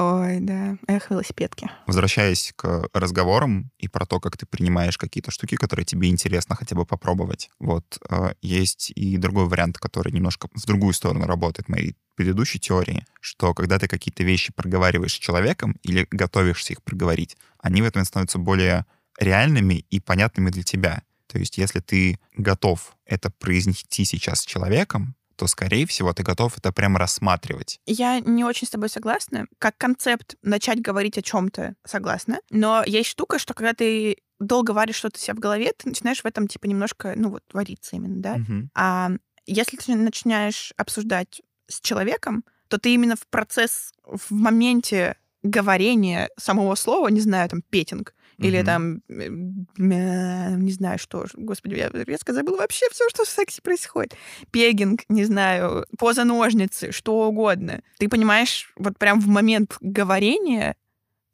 Ой, 0.00 0.38
да. 0.38 0.78
Эх, 0.86 1.10
велосипедки. 1.10 1.68
Возвращаясь 1.88 2.52
к 2.54 2.88
разговорам 2.92 3.72
и 3.78 3.88
про 3.88 4.06
то, 4.06 4.20
как 4.20 4.36
ты 4.36 4.46
принимаешь 4.46 4.96
какие-то 4.96 5.32
штуки, 5.32 5.56
которые 5.56 5.84
тебе 5.84 6.08
интересно 6.08 6.54
хотя 6.54 6.76
бы 6.76 6.86
попробовать. 6.86 7.50
Вот 7.58 7.98
э, 8.08 8.34
есть 8.40 8.92
и 8.94 9.16
другой 9.16 9.46
вариант, 9.46 9.78
который 9.78 10.12
немножко 10.12 10.48
в 10.54 10.66
другую 10.66 10.92
сторону 10.94 11.26
работает 11.26 11.68
моей 11.68 11.96
предыдущей 12.14 12.60
теории, 12.60 13.04
что 13.20 13.54
когда 13.54 13.80
ты 13.80 13.88
какие-то 13.88 14.22
вещи 14.22 14.52
проговариваешь 14.52 15.14
с 15.14 15.18
человеком 15.18 15.76
или 15.82 16.06
готовишься 16.12 16.74
их 16.74 16.82
проговорить, 16.84 17.36
они 17.60 17.82
в 17.82 17.84
этом 17.84 18.04
становятся 18.04 18.38
более 18.38 18.86
реальными 19.18 19.84
и 19.90 19.98
понятными 19.98 20.50
для 20.50 20.62
тебя. 20.62 21.02
То 21.26 21.38
есть 21.40 21.58
если 21.58 21.80
ты 21.80 22.20
готов 22.36 22.96
это 23.04 23.30
произнести 23.30 24.04
сейчас 24.04 24.42
с 24.42 24.46
человеком, 24.46 25.16
то, 25.38 25.46
скорее 25.46 25.86
всего, 25.86 26.12
ты 26.12 26.24
готов 26.24 26.58
это 26.58 26.72
прям 26.72 26.96
рассматривать. 26.96 27.80
Я 27.86 28.18
не 28.18 28.44
очень 28.44 28.66
с 28.66 28.70
тобой 28.70 28.88
согласна. 28.88 29.46
Как 29.58 29.78
концепт 29.78 30.34
начать 30.42 30.82
говорить 30.82 31.16
о 31.16 31.22
чем-то 31.22 31.76
согласна. 31.86 32.40
Но 32.50 32.82
есть 32.84 33.10
штука, 33.10 33.38
что 33.38 33.54
когда 33.54 33.72
ты 33.72 34.16
долго 34.40 34.72
варишь 34.72 34.96
что-то 34.96 35.16
у 35.16 35.20
себя 35.20 35.34
в 35.34 35.38
голове, 35.38 35.72
ты 35.76 35.88
начинаешь 35.88 36.22
в 36.22 36.26
этом 36.26 36.48
типа 36.48 36.66
немножко, 36.66 37.12
ну 37.16 37.30
вот, 37.30 37.44
вариться 37.52 37.94
именно, 37.94 38.20
да? 38.20 38.36
Мгм. 38.38 38.70
А 38.74 39.10
если 39.46 39.76
ты 39.76 39.94
начинаешь 39.94 40.72
обсуждать 40.76 41.40
с 41.68 41.80
человеком, 41.80 42.44
то 42.66 42.78
ты 42.78 42.92
именно 42.92 43.14
в 43.14 43.26
процесс, 43.28 43.92
в 44.04 44.32
моменте 44.32 45.16
говорения 45.44 46.30
самого 46.36 46.74
слова, 46.74 47.08
не 47.08 47.20
знаю, 47.20 47.48
там, 47.48 47.62
петинг, 47.62 48.12
или 48.38 48.62
там, 48.62 49.02
не 49.08 50.72
знаю, 50.72 50.98
что, 50.98 51.26
господи, 51.34 51.74
я 51.74 51.90
резко 51.90 52.32
забыла 52.32 52.58
вообще 52.58 52.86
все, 52.90 53.08
что 53.08 53.24
в 53.24 53.28
сексе 53.28 53.60
происходит. 53.62 54.14
Пегинг, 54.50 55.02
не 55.08 55.24
знаю, 55.24 55.86
поза 55.98 56.24
ножницы, 56.24 56.92
что 56.92 57.28
угодно. 57.28 57.82
Ты 57.98 58.08
понимаешь, 58.08 58.72
вот 58.76 58.96
прям 58.96 59.20
в 59.20 59.26
момент 59.26 59.76
говорения, 59.80 60.76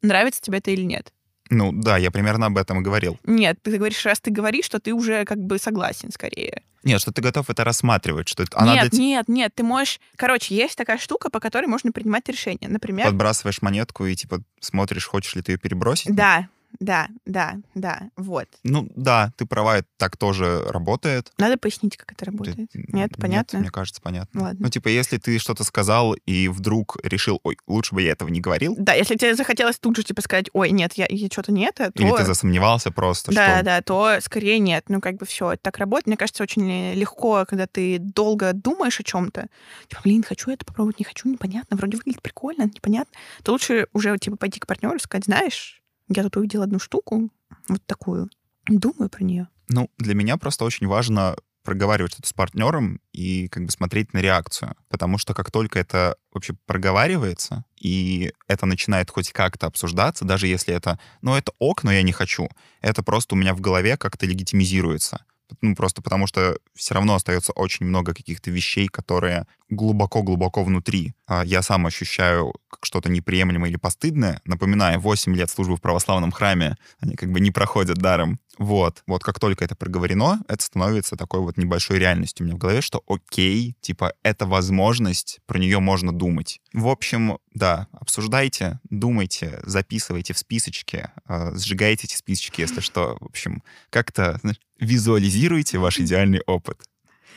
нравится 0.01 0.41
тебе 0.41 0.57
это 0.57 0.71
или 0.71 0.83
нет. 0.83 1.11
Ну 1.51 1.71
да, 1.71 1.97
я 1.97 2.09
примерно 2.09 2.47
об 2.47 2.57
этом 2.57 2.79
и 2.79 2.83
говорил. 2.83 3.19
Нет, 3.23 3.59
ты 3.61 3.77
говоришь, 3.77 4.03
раз 4.05 4.19
ты 4.19 4.31
говоришь, 4.31 4.65
что 4.65 4.79
ты 4.79 4.93
уже 4.93 5.25
как 5.25 5.37
бы 5.37 5.59
согласен 5.59 6.11
скорее. 6.11 6.63
Нет, 6.83 7.01
что 7.01 7.11
ты 7.11 7.21
готов 7.21 7.49
это 7.49 7.63
рассматривать, 7.63 8.27
что 8.27 8.43
это, 8.43 8.59
она 8.59 8.75
нет, 8.75 8.89
для 8.91 8.99
нет, 8.99 9.27
нет, 9.27 9.55
ты 9.55 9.63
можешь... 9.63 9.99
Короче, 10.15 10.55
есть 10.55 10.75
такая 10.75 10.97
штука, 10.97 11.29
по 11.29 11.39
которой 11.39 11.65
можно 11.65 11.91
принимать 11.91 12.27
решение. 12.29 12.69
Например, 12.69 13.07
подбрасываешь 13.07 13.61
монетку 13.61 14.05
и 14.05 14.15
типа 14.15 14.41
смотришь, 14.59 15.05
хочешь 15.05 15.35
ли 15.35 15.41
ты 15.41 15.53
ее 15.53 15.57
перебросить. 15.57 16.15
да, 16.15 16.49
да, 16.79 17.07
да, 17.25 17.55
да, 17.73 18.09
вот. 18.15 18.47
Ну 18.63 18.87
да, 18.95 19.31
ты 19.37 19.45
права, 19.45 19.77
это 19.77 19.87
так 19.97 20.17
тоже 20.17 20.63
работает. 20.69 21.31
Надо 21.37 21.57
пояснить, 21.57 21.97
как 21.97 22.11
это 22.11 22.25
работает. 22.25 22.71
Ты- 22.71 22.85
Нет, 22.87 23.11
понятно? 23.17 23.59
мне 23.59 23.69
кажется, 23.69 24.01
понятно. 24.01 24.41
Ладно. 24.41 24.59
Ну, 24.61 24.69
типа, 24.69 24.87
если 24.89 25.17
ты 25.17 25.37
что-то 25.39 25.63
сказал 25.63 26.13
и 26.13 26.47
вдруг 26.47 26.97
решил, 27.03 27.39
ой, 27.43 27.57
лучше 27.67 27.95
бы 27.95 28.01
я 28.01 28.11
этого 28.11 28.29
не 28.29 28.41
говорил, 28.41 28.75
Да, 28.77 28.93
если 28.93 29.15
тебе 29.15 29.35
захотелось 29.35 29.77
тут 29.79 29.95
же 29.97 30.03
типа 30.03 30.21
сказать, 30.21 30.47
ой, 30.53 30.71
нет, 30.71 30.93
я, 30.93 31.05
я 31.09 31.27
что-то 31.27 31.51
не 31.51 31.65
это, 31.65 31.91
то... 31.91 32.03
или 32.03 32.11
ты 32.15 32.25
засомневался 32.25 32.91
просто, 32.91 33.33
Да, 33.33 33.55
что... 33.57 33.65
да, 33.65 33.81
то 33.81 34.17
скорее 34.21 34.59
нет. 34.59 34.85
Ну, 34.89 35.01
как 35.01 35.17
бы 35.17 35.25
все, 35.25 35.53
это 35.53 35.63
так 35.63 35.77
работает. 35.77 36.07
Мне 36.07 36.17
кажется, 36.17 36.43
очень 36.43 36.93
легко, 36.93 37.45
когда 37.47 37.67
ты 37.67 37.97
долго 37.99 38.53
думаешь 38.53 38.99
о 38.99 39.03
чем-то. 39.03 39.47
Типа, 39.87 40.01
блин, 40.03 40.23
хочу 40.23 40.51
это 40.51 40.65
попробовать, 40.65 40.99
не 40.99 41.05
хочу, 41.05 41.29
непонятно, 41.29 41.77
вроде 41.77 41.97
выглядит 41.97 42.21
прикольно, 42.21 42.63
непонятно. 42.63 43.13
То 43.43 43.51
лучше 43.51 43.87
уже 43.93 44.17
типа 44.17 44.37
пойти 44.37 44.59
к 44.59 44.67
партнеру 44.67 44.95
и 44.95 44.99
сказать, 44.99 45.25
знаешь, 45.25 45.81
я 46.07 46.23
тут 46.23 46.37
увидел 46.37 46.61
одну 46.61 46.79
штуку, 46.79 47.29
вот 47.67 47.85
такую. 47.85 48.29
Думаю 48.67 49.09
про 49.09 49.23
нее. 49.23 49.47
Ну, 49.67 49.89
для 49.97 50.15
меня 50.15 50.37
просто 50.37 50.65
очень 50.65 50.87
важно 50.87 51.35
проговаривать 51.65 52.13
что-то 52.13 52.29
с 52.29 52.33
партнером 52.33 53.01
и 53.11 53.47
как 53.49 53.65
бы 53.65 53.71
смотреть 53.71 54.13
на 54.13 54.19
реакцию. 54.19 54.75
Потому 54.87 55.17
что 55.17 55.33
как 55.33 55.51
только 55.51 55.79
это 55.79 56.15
вообще 56.31 56.53
проговаривается, 56.65 57.65
и 57.81 58.31
это 58.47 58.65
начинает 58.65 59.09
хоть 59.09 59.33
как-то 59.33 59.65
обсуждаться, 59.65 60.23
даже 60.23 60.47
если 60.47 60.73
это, 60.73 60.99
ну, 61.21 61.35
это 61.35 61.51
ок, 61.59 61.83
но 61.83 61.91
я 61.91 62.03
не 62.03 62.11
хочу, 62.11 62.49
это 62.81 63.03
просто 63.03 63.35
у 63.35 63.37
меня 63.37 63.53
в 63.53 63.61
голове 63.61 63.97
как-то 63.97 64.25
легитимизируется. 64.25 65.25
Ну, 65.61 65.75
просто 65.75 66.01
потому 66.01 66.27
что 66.27 66.57
все 66.73 66.93
равно 66.95 67.15
остается 67.15 67.51
очень 67.53 67.85
много 67.85 68.13
каких-то 68.13 68.51
вещей, 68.51 68.87
которые 68.87 69.45
глубоко-глубоко 69.69 70.63
внутри. 70.63 71.13
а, 71.27 71.43
Я 71.45 71.61
сам 71.61 71.85
ощущаю 71.85 72.53
как 72.69 72.85
что-то 72.85 73.09
неприемлемое 73.09 73.69
или 73.69 73.77
постыдное. 73.77 74.41
Напоминаю, 74.45 74.99
8 74.99 75.35
лет 75.35 75.49
службы 75.49 75.75
в 75.77 75.81
православном 75.81 76.31
храме, 76.31 76.77
они 76.99 77.15
как 77.15 77.31
бы 77.31 77.39
не 77.39 77.51
проходят 77.51 77.97
даром. 77.97 78.39
Вот. 78.57 79.03
Вот 79.07 79.23
как 79.23 79.39
только 79.39 79.65
это 79.65 79.75
проговорено, 79.75 80.41
это 80.47 80.63
становится 80.63 81.15
такой 81.15 81.41
вот 81.41 81.57
небольшой 81.57 81.99
реальностью 81.99 82.43
у 82.43 82.47
меня 82.47 82.55
в 82.55 82.59
голове, 82.59 82.81
что 82.81 83.03
окей, 83.07 83.75
типа, 83.81 84.13
это 84.23 84.45
возможность, 84.45 85.39
про 85.45 85.59
нее 85.59 85.79
можно 85.79 86.11
думать. 86.11 86.61
В 86.73 86.87
общем, 86.87 87.39
да, 87.53 87.87
обсуждайте, 87.91 88.79
думайте, 88.89 89.59
записывайте 89.63 90.33
в 90.33 90.37
списочки, 90.37 91.09
э, 91.27 91.55
сжигайте 91.55 92.07
эти 92.07 92.15
списочки, 92.15 92.61
если 92.61 92.79
что. 92.79 93.17
В 93.19 93.25
общем, 93.25 93.63
как-то 93.89 94.39
знаешь, 94.41 94.59
визуализируйте 94.79 95.77
ваш 95.77 95.99
идеальный 95.99 96.41
опыт. 96.45 96.81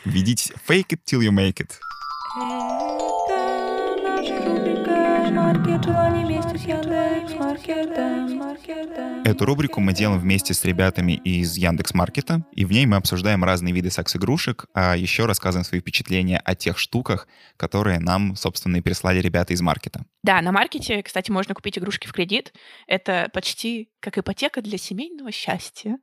Ведите 0.05 0.55
fake 0.67 0.91
it 0.91 1.01
till 1.05 1.21
you 1.21 1.31
make 1.31 1.61
it. 1.61 2.88
Эту 9.25 9.45
рубрику 9.45 9.81
мы 9.81 9.93
делаем 9.93 10.19
вместе 10.21 10.55
с 10.55 10.65
ребятами 10.65 11.13
из 11.13 11.57
Яндекс 11.57 11.93
Маркета, 11.93 12.47
и 12.53 12.65
в 12.65 12.73
ней 12.73 12.87
мы 12.87 12.97
обсуждаем 12.97 13.45
разные 13.45 13.75
виды 13.75 13.91
секс-игрушек, 13.91 14.67
а 14.75 14.97
еще 14.97 15.27
рассказываем 15.27 15.65
свои 15.65 15.81
впечатления 15.81 16.39
о 16.39 16.55
тех 16.55 16.79
штуках, 16.79 17.29
которые 17.57 17.99
нам, 17.99 18.37
собственно, 18.37 18.77
и 18.77 18.81
прислали 18.81 19.21
ребята 19.21 19.53
из 19.53 19.61
маркета. 19.61 20.05
Да, 20.23 20.41
на 20.41 20.51
маркете, 20.51 21.03
кстати, 21.03 21.31
можно 21.31 21.55
купить 21.55 21.79
игрушки 21.79 22.07
в 22.07 22.13
кредит. 22.13 22.53
Это 22.87 23.29
почти 23.33 23.91
как 24.01 24.19
ипотека 24.19 24.63
для 24.63 24.79
семейного 24.79 25.31
счастья. 25.31 25.99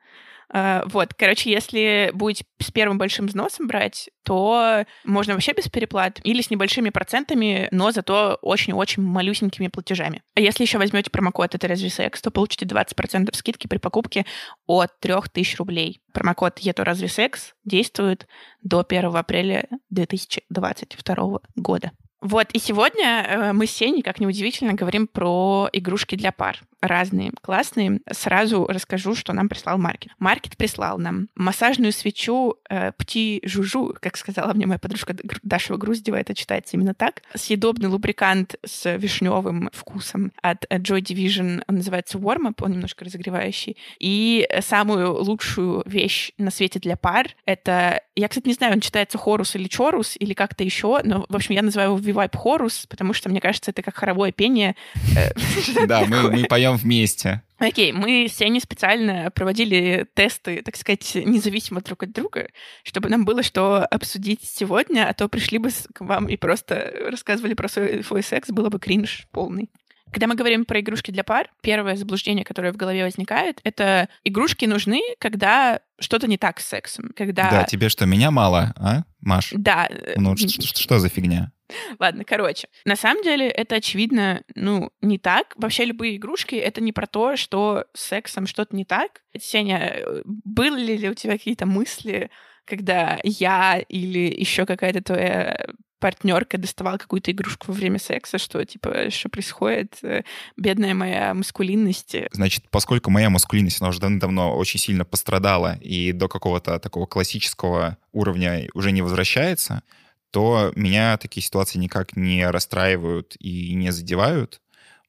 А, 0.49 0.83
Вот, 0.87 1.13
короче, 1.13 1.51
если 1.51 2.11
будете 2.13 2.45
с 2.59 2.71
первым 2.71 2.97
большим 2.97 3.27
взносом 3.27 3.67
брать, 3.67 4.09
то 4.23 4.85
можно 5.03 5.33
вообще 5.33 5.53
без 5.53 5.67
переплат 5.69 6.19
или 6.23 6.41
с 6.41 6.49
небольшими 6.49 6.89
процентами, 6.89 7.67
но 7.71 7.91
зато 7.91 8.37
очень-очень 8.41 9.03
малюсенькими 9.03 9.67
платежами. 9.67 10.21
А 10.35 10.41
если 10.41 10.63
еще 10.63 10.77
возьмете 10.77 11.09
промокод 11.11 11.55
«Это 11.55 11.67
разве 11.67 11.89
секс», 11.89 12.21
то 12.21 12.31
получите 12.31 12.65
20% 12.65 13.35
скидки 13.35 13.67
при 13.67 13.77
покупке 13.77 14.25
от 14.67 14.99
3000 14.99 15.57
рублей. 15.57 16.01
Промокод 16.13 16.59
«Это 16.63 16.83
разве 16.83 17.07
секс» 17.07 17.53
действует 17.63 18.27
до 18.61 18.85
1 18.87 19.15
апреля 19.15 19.67
2022 19.89 21.39
года. 21.55 21.91
Вот, 22.25 22.49
и 22.53 22.57
сегодня 22.59 23.23
э, 23.23 23.53
мы 23.53 23.67
с 23.67 23.71
Сеней, 23.71 24.01
как 24.01 24.19
неудивительно, 24.19 24.73
говорим 24.73 25.05
про 25.05 25.69
игрушки 25.71 26.15
для 26.15 26.31
пар. 26.31 26.59
Разные, 26.81 27.31
классные. 27.41 28.01
Сразу 28.11 28.65
расскажу, 28.65 29.13
что 29.13 29.31
нам 29.33 29.47
прислал 29.47 29.77
Маркет. 29.77 30.11
Маркет 30.17 30.57
прислал 30.57 30.97
нам 30.97 31.29
массажную 31.35 31.91
свечу 31.91 32.55
э, 32.67 32.93
Пти 32.97 33.41
Жужу, 33.45 33.95
как 33.99 34.17
сказала 34.17 34.53
мне 34.53 34.65
моя 34.65 34.79
подружка 34.79 35.15
Даша 35.43 35.77
Груздева, 35.77 36.15
это 36.15 36.33
читается 36.33 36.77
именно 36.77 36.95
так. 36.95 37.21
Съедобный 37.35 37.89
лубрикант 37.89 38.55
с 38.65 38.97
вишневым 38.97 39.69
вкусом 39.71 40.31
от 40.41 40.65
э, 40.69 40.79
Joy 40.79 41.01
Division, 41.01 41.63
он 41.67 41.75
называется 41.75 42.17
Warm 42.17 42.49
Up, 42.49 42.63
он 42.63 42.71
немножко 42.71 43.05
разогревающий. 43.05 43.77
И 43.99 44.47
э, 44.49 44.63
самую 44.63 45.13
лучшую 45.23 45.83
вещь 45.85 46.31
на 46.39 46.49
свете 46.49 46.79
для 46.79 46.97
пар— 46.97 47.27
это... 47.45 48.01
Я, 48.15 48.29
кстати, 48.29 48.47
не 48.47 48.53
знаю, 48.53 48.73
он 48.73 48.79
читается 48.79 49.17
Хорус 49.17 49.55
или 49.55 49.67
Чорус, 49.67 50.15
или 50.17 50.33
как-то 50.33 50.63
еще, 50.63 51.01
но, 51.03 51.25
в 51.29 51.35
общем, 51.35 51.53
я 51.53 51.61
называю 51.61 51.89
его 51.89 51.97
Вивайп 52.15 52.35
Хорус, 52.37 52.85
потому 52.87 53.11
что, 53.11 53.29
мне 53.29 53.41
кажется, 53.41 53.71
это 53.71 53.81
как 53.81 53.95
хоровое 53.95 54.31
пение. 54.31 54.75
Э, 55.17 55.31
Да, 55.87 56.05
мы, 56.05 56.45
поем 56.45 56.77
вместе. 56.77 57.41
Окей, 57.57 57.91
мы 57.91 58.27
с 58.29 58.37
Сеней 58.37 58.61
специально 58.61 59.31
проводили 59.31 60.07
тесты, 60.13 60.61
так 60.61 60.77
сказать, 60.77 61.15
независимо 61.15 61.81
друг 61.81 62.03
от 62.03 62.11
друга, 62.11 62.47
чтобы 62.83 63.09
нам 63.09 63.25
было 63.25 63.43
что 63.43 63.85
обсудить 63.85 64.41
сегодня, 64.43 65.07
а 65.09 65.13
то 65.13 65.27
пришли 65.27 65.57
бы 65.57 65.69
к 65.93 66.01
вам 66.01 66.27
и 66.27 66.37
просто 66.37 66.91
рассказывали 67.09 67.53
про 67.53 67.67
свой, 67.67 68.23
секс, 68.23 68.49
было 68.49 68.69
бы 68.69 68.79
кринж 68.79 69.27
полный. 69.31 69.69
Когда 70.11 70.27
мы 70.27 70.35
говорим 70.35 70.63
про 70.63 70.79
игрушки 70.79 71.11
для 71.11 71.23
пар, 71.23 71.49
первое 71.61 71.97
заблуждение, 71.97 72.45
которое 72.45 72.71
в 72.71 72.77
голове 72.77 73.03
возникает, 73.03 73.59
это 73.63 74.07
игрушки 74.23 74.65
нужны, 74.65 75.01
когда 75.19 75.81
что-то 75.99 76.27
не 76.27 76.37
так 76.37 76.59
с 76.59 76.67
сексом. 76.67 77.11
Когда... 77.15 77.49
Да, 77.49 77.63
тебе 77.63 77.89
что, 77.89 78.05
меня 78.05 78.31
мало, 78.31 78.73
а, 78.77 79.03
Маш? 79.19 79.49
Да, 79.51 79.87
э, 79.89 80.13
Ну, 80.17 80.35
что 80.37 80.99
за 80.99 81.09
фигня? 81.09 81.51
Ладно, 81.99 82.23
короче. 82.23 82.67
На 82.85 82.95
самом 82.95 83.23
деле 83.23 83.47
это 83.47 83.75
очевидно, 83.75 84.43
ну, 84.55 84.91
не 85.01 85.17
так. 85.17 85.53
Вообще 85.55 85.85
любые 85.85 86.17
игрушки— 86.17 86.55
это 86.55 86.81
не 86.81 86.91
про 86.91 87.07
то, 87.07 87.35
что 87.35 87.85
с 87.93 88.01
сексом 88.07 88.47
что-то 88.47 88.75
не 88.75 88.85
так. 88.85 89.21
Сеня, 89.39 89.93
э, 89.95 90.21
были 90.25 90.97
ли 90.97 91.09
у 91.09 91.13
тебя 91.13 91.33
какие-то 91.33 91.65
мысли, 91.65 92.29
когда 92.65 93.19
я 93.23 93.79
или 93.89 94.33
еще 94.39 94.65
какая-то 94.65 95.01
твоя 95.01 95.67
партнерка 95.99 96.57
доставала 96.57 96.97
какую-то 96.97 97.31
игрушку 97.31 97.67
во 97.67 97.73
время 97.73 97.99
секса, 97.99 98.37
что, 98.37 98.63
типа, 98.63 99.09
что 99.09 99.29
происходит? 99.29 99.97
Э, 100.03 100.23
Бедная 100.57 100.93
моя 100.93 101.33
маскулинность. 101.33 102.15
Значит, 102.31 102.65
поскольку 102.69 103.09
моя 103.09 103.29
маскулинность, 103.29 103.81
она 103.81 103.89
уже 103.89 103.99
давно 103.99 104.55
очень 104.55 104.79
сильно 104.79 105.05
пострадала 105.05 105.77
и 105.77 106.11
до 106.11 106.27
какого-то 106.27 106.79
такого 106.79 107.05
классического 107.05 107.97
уровня 108.11 108.67
уже 108.73 108.91
не 108.91 109.01
возвращается, 109.01 109.83
то 110.31 110.71
меня 110.75 111.17
такие 111.17 111.43
ситуации 111.43 111.79
никак 111.79 112.15
не 112.15 112.49
расстраивают 112.49 113.35
и 113.39 113.73
не 113.73 113.91
задевают. 113.91 114.61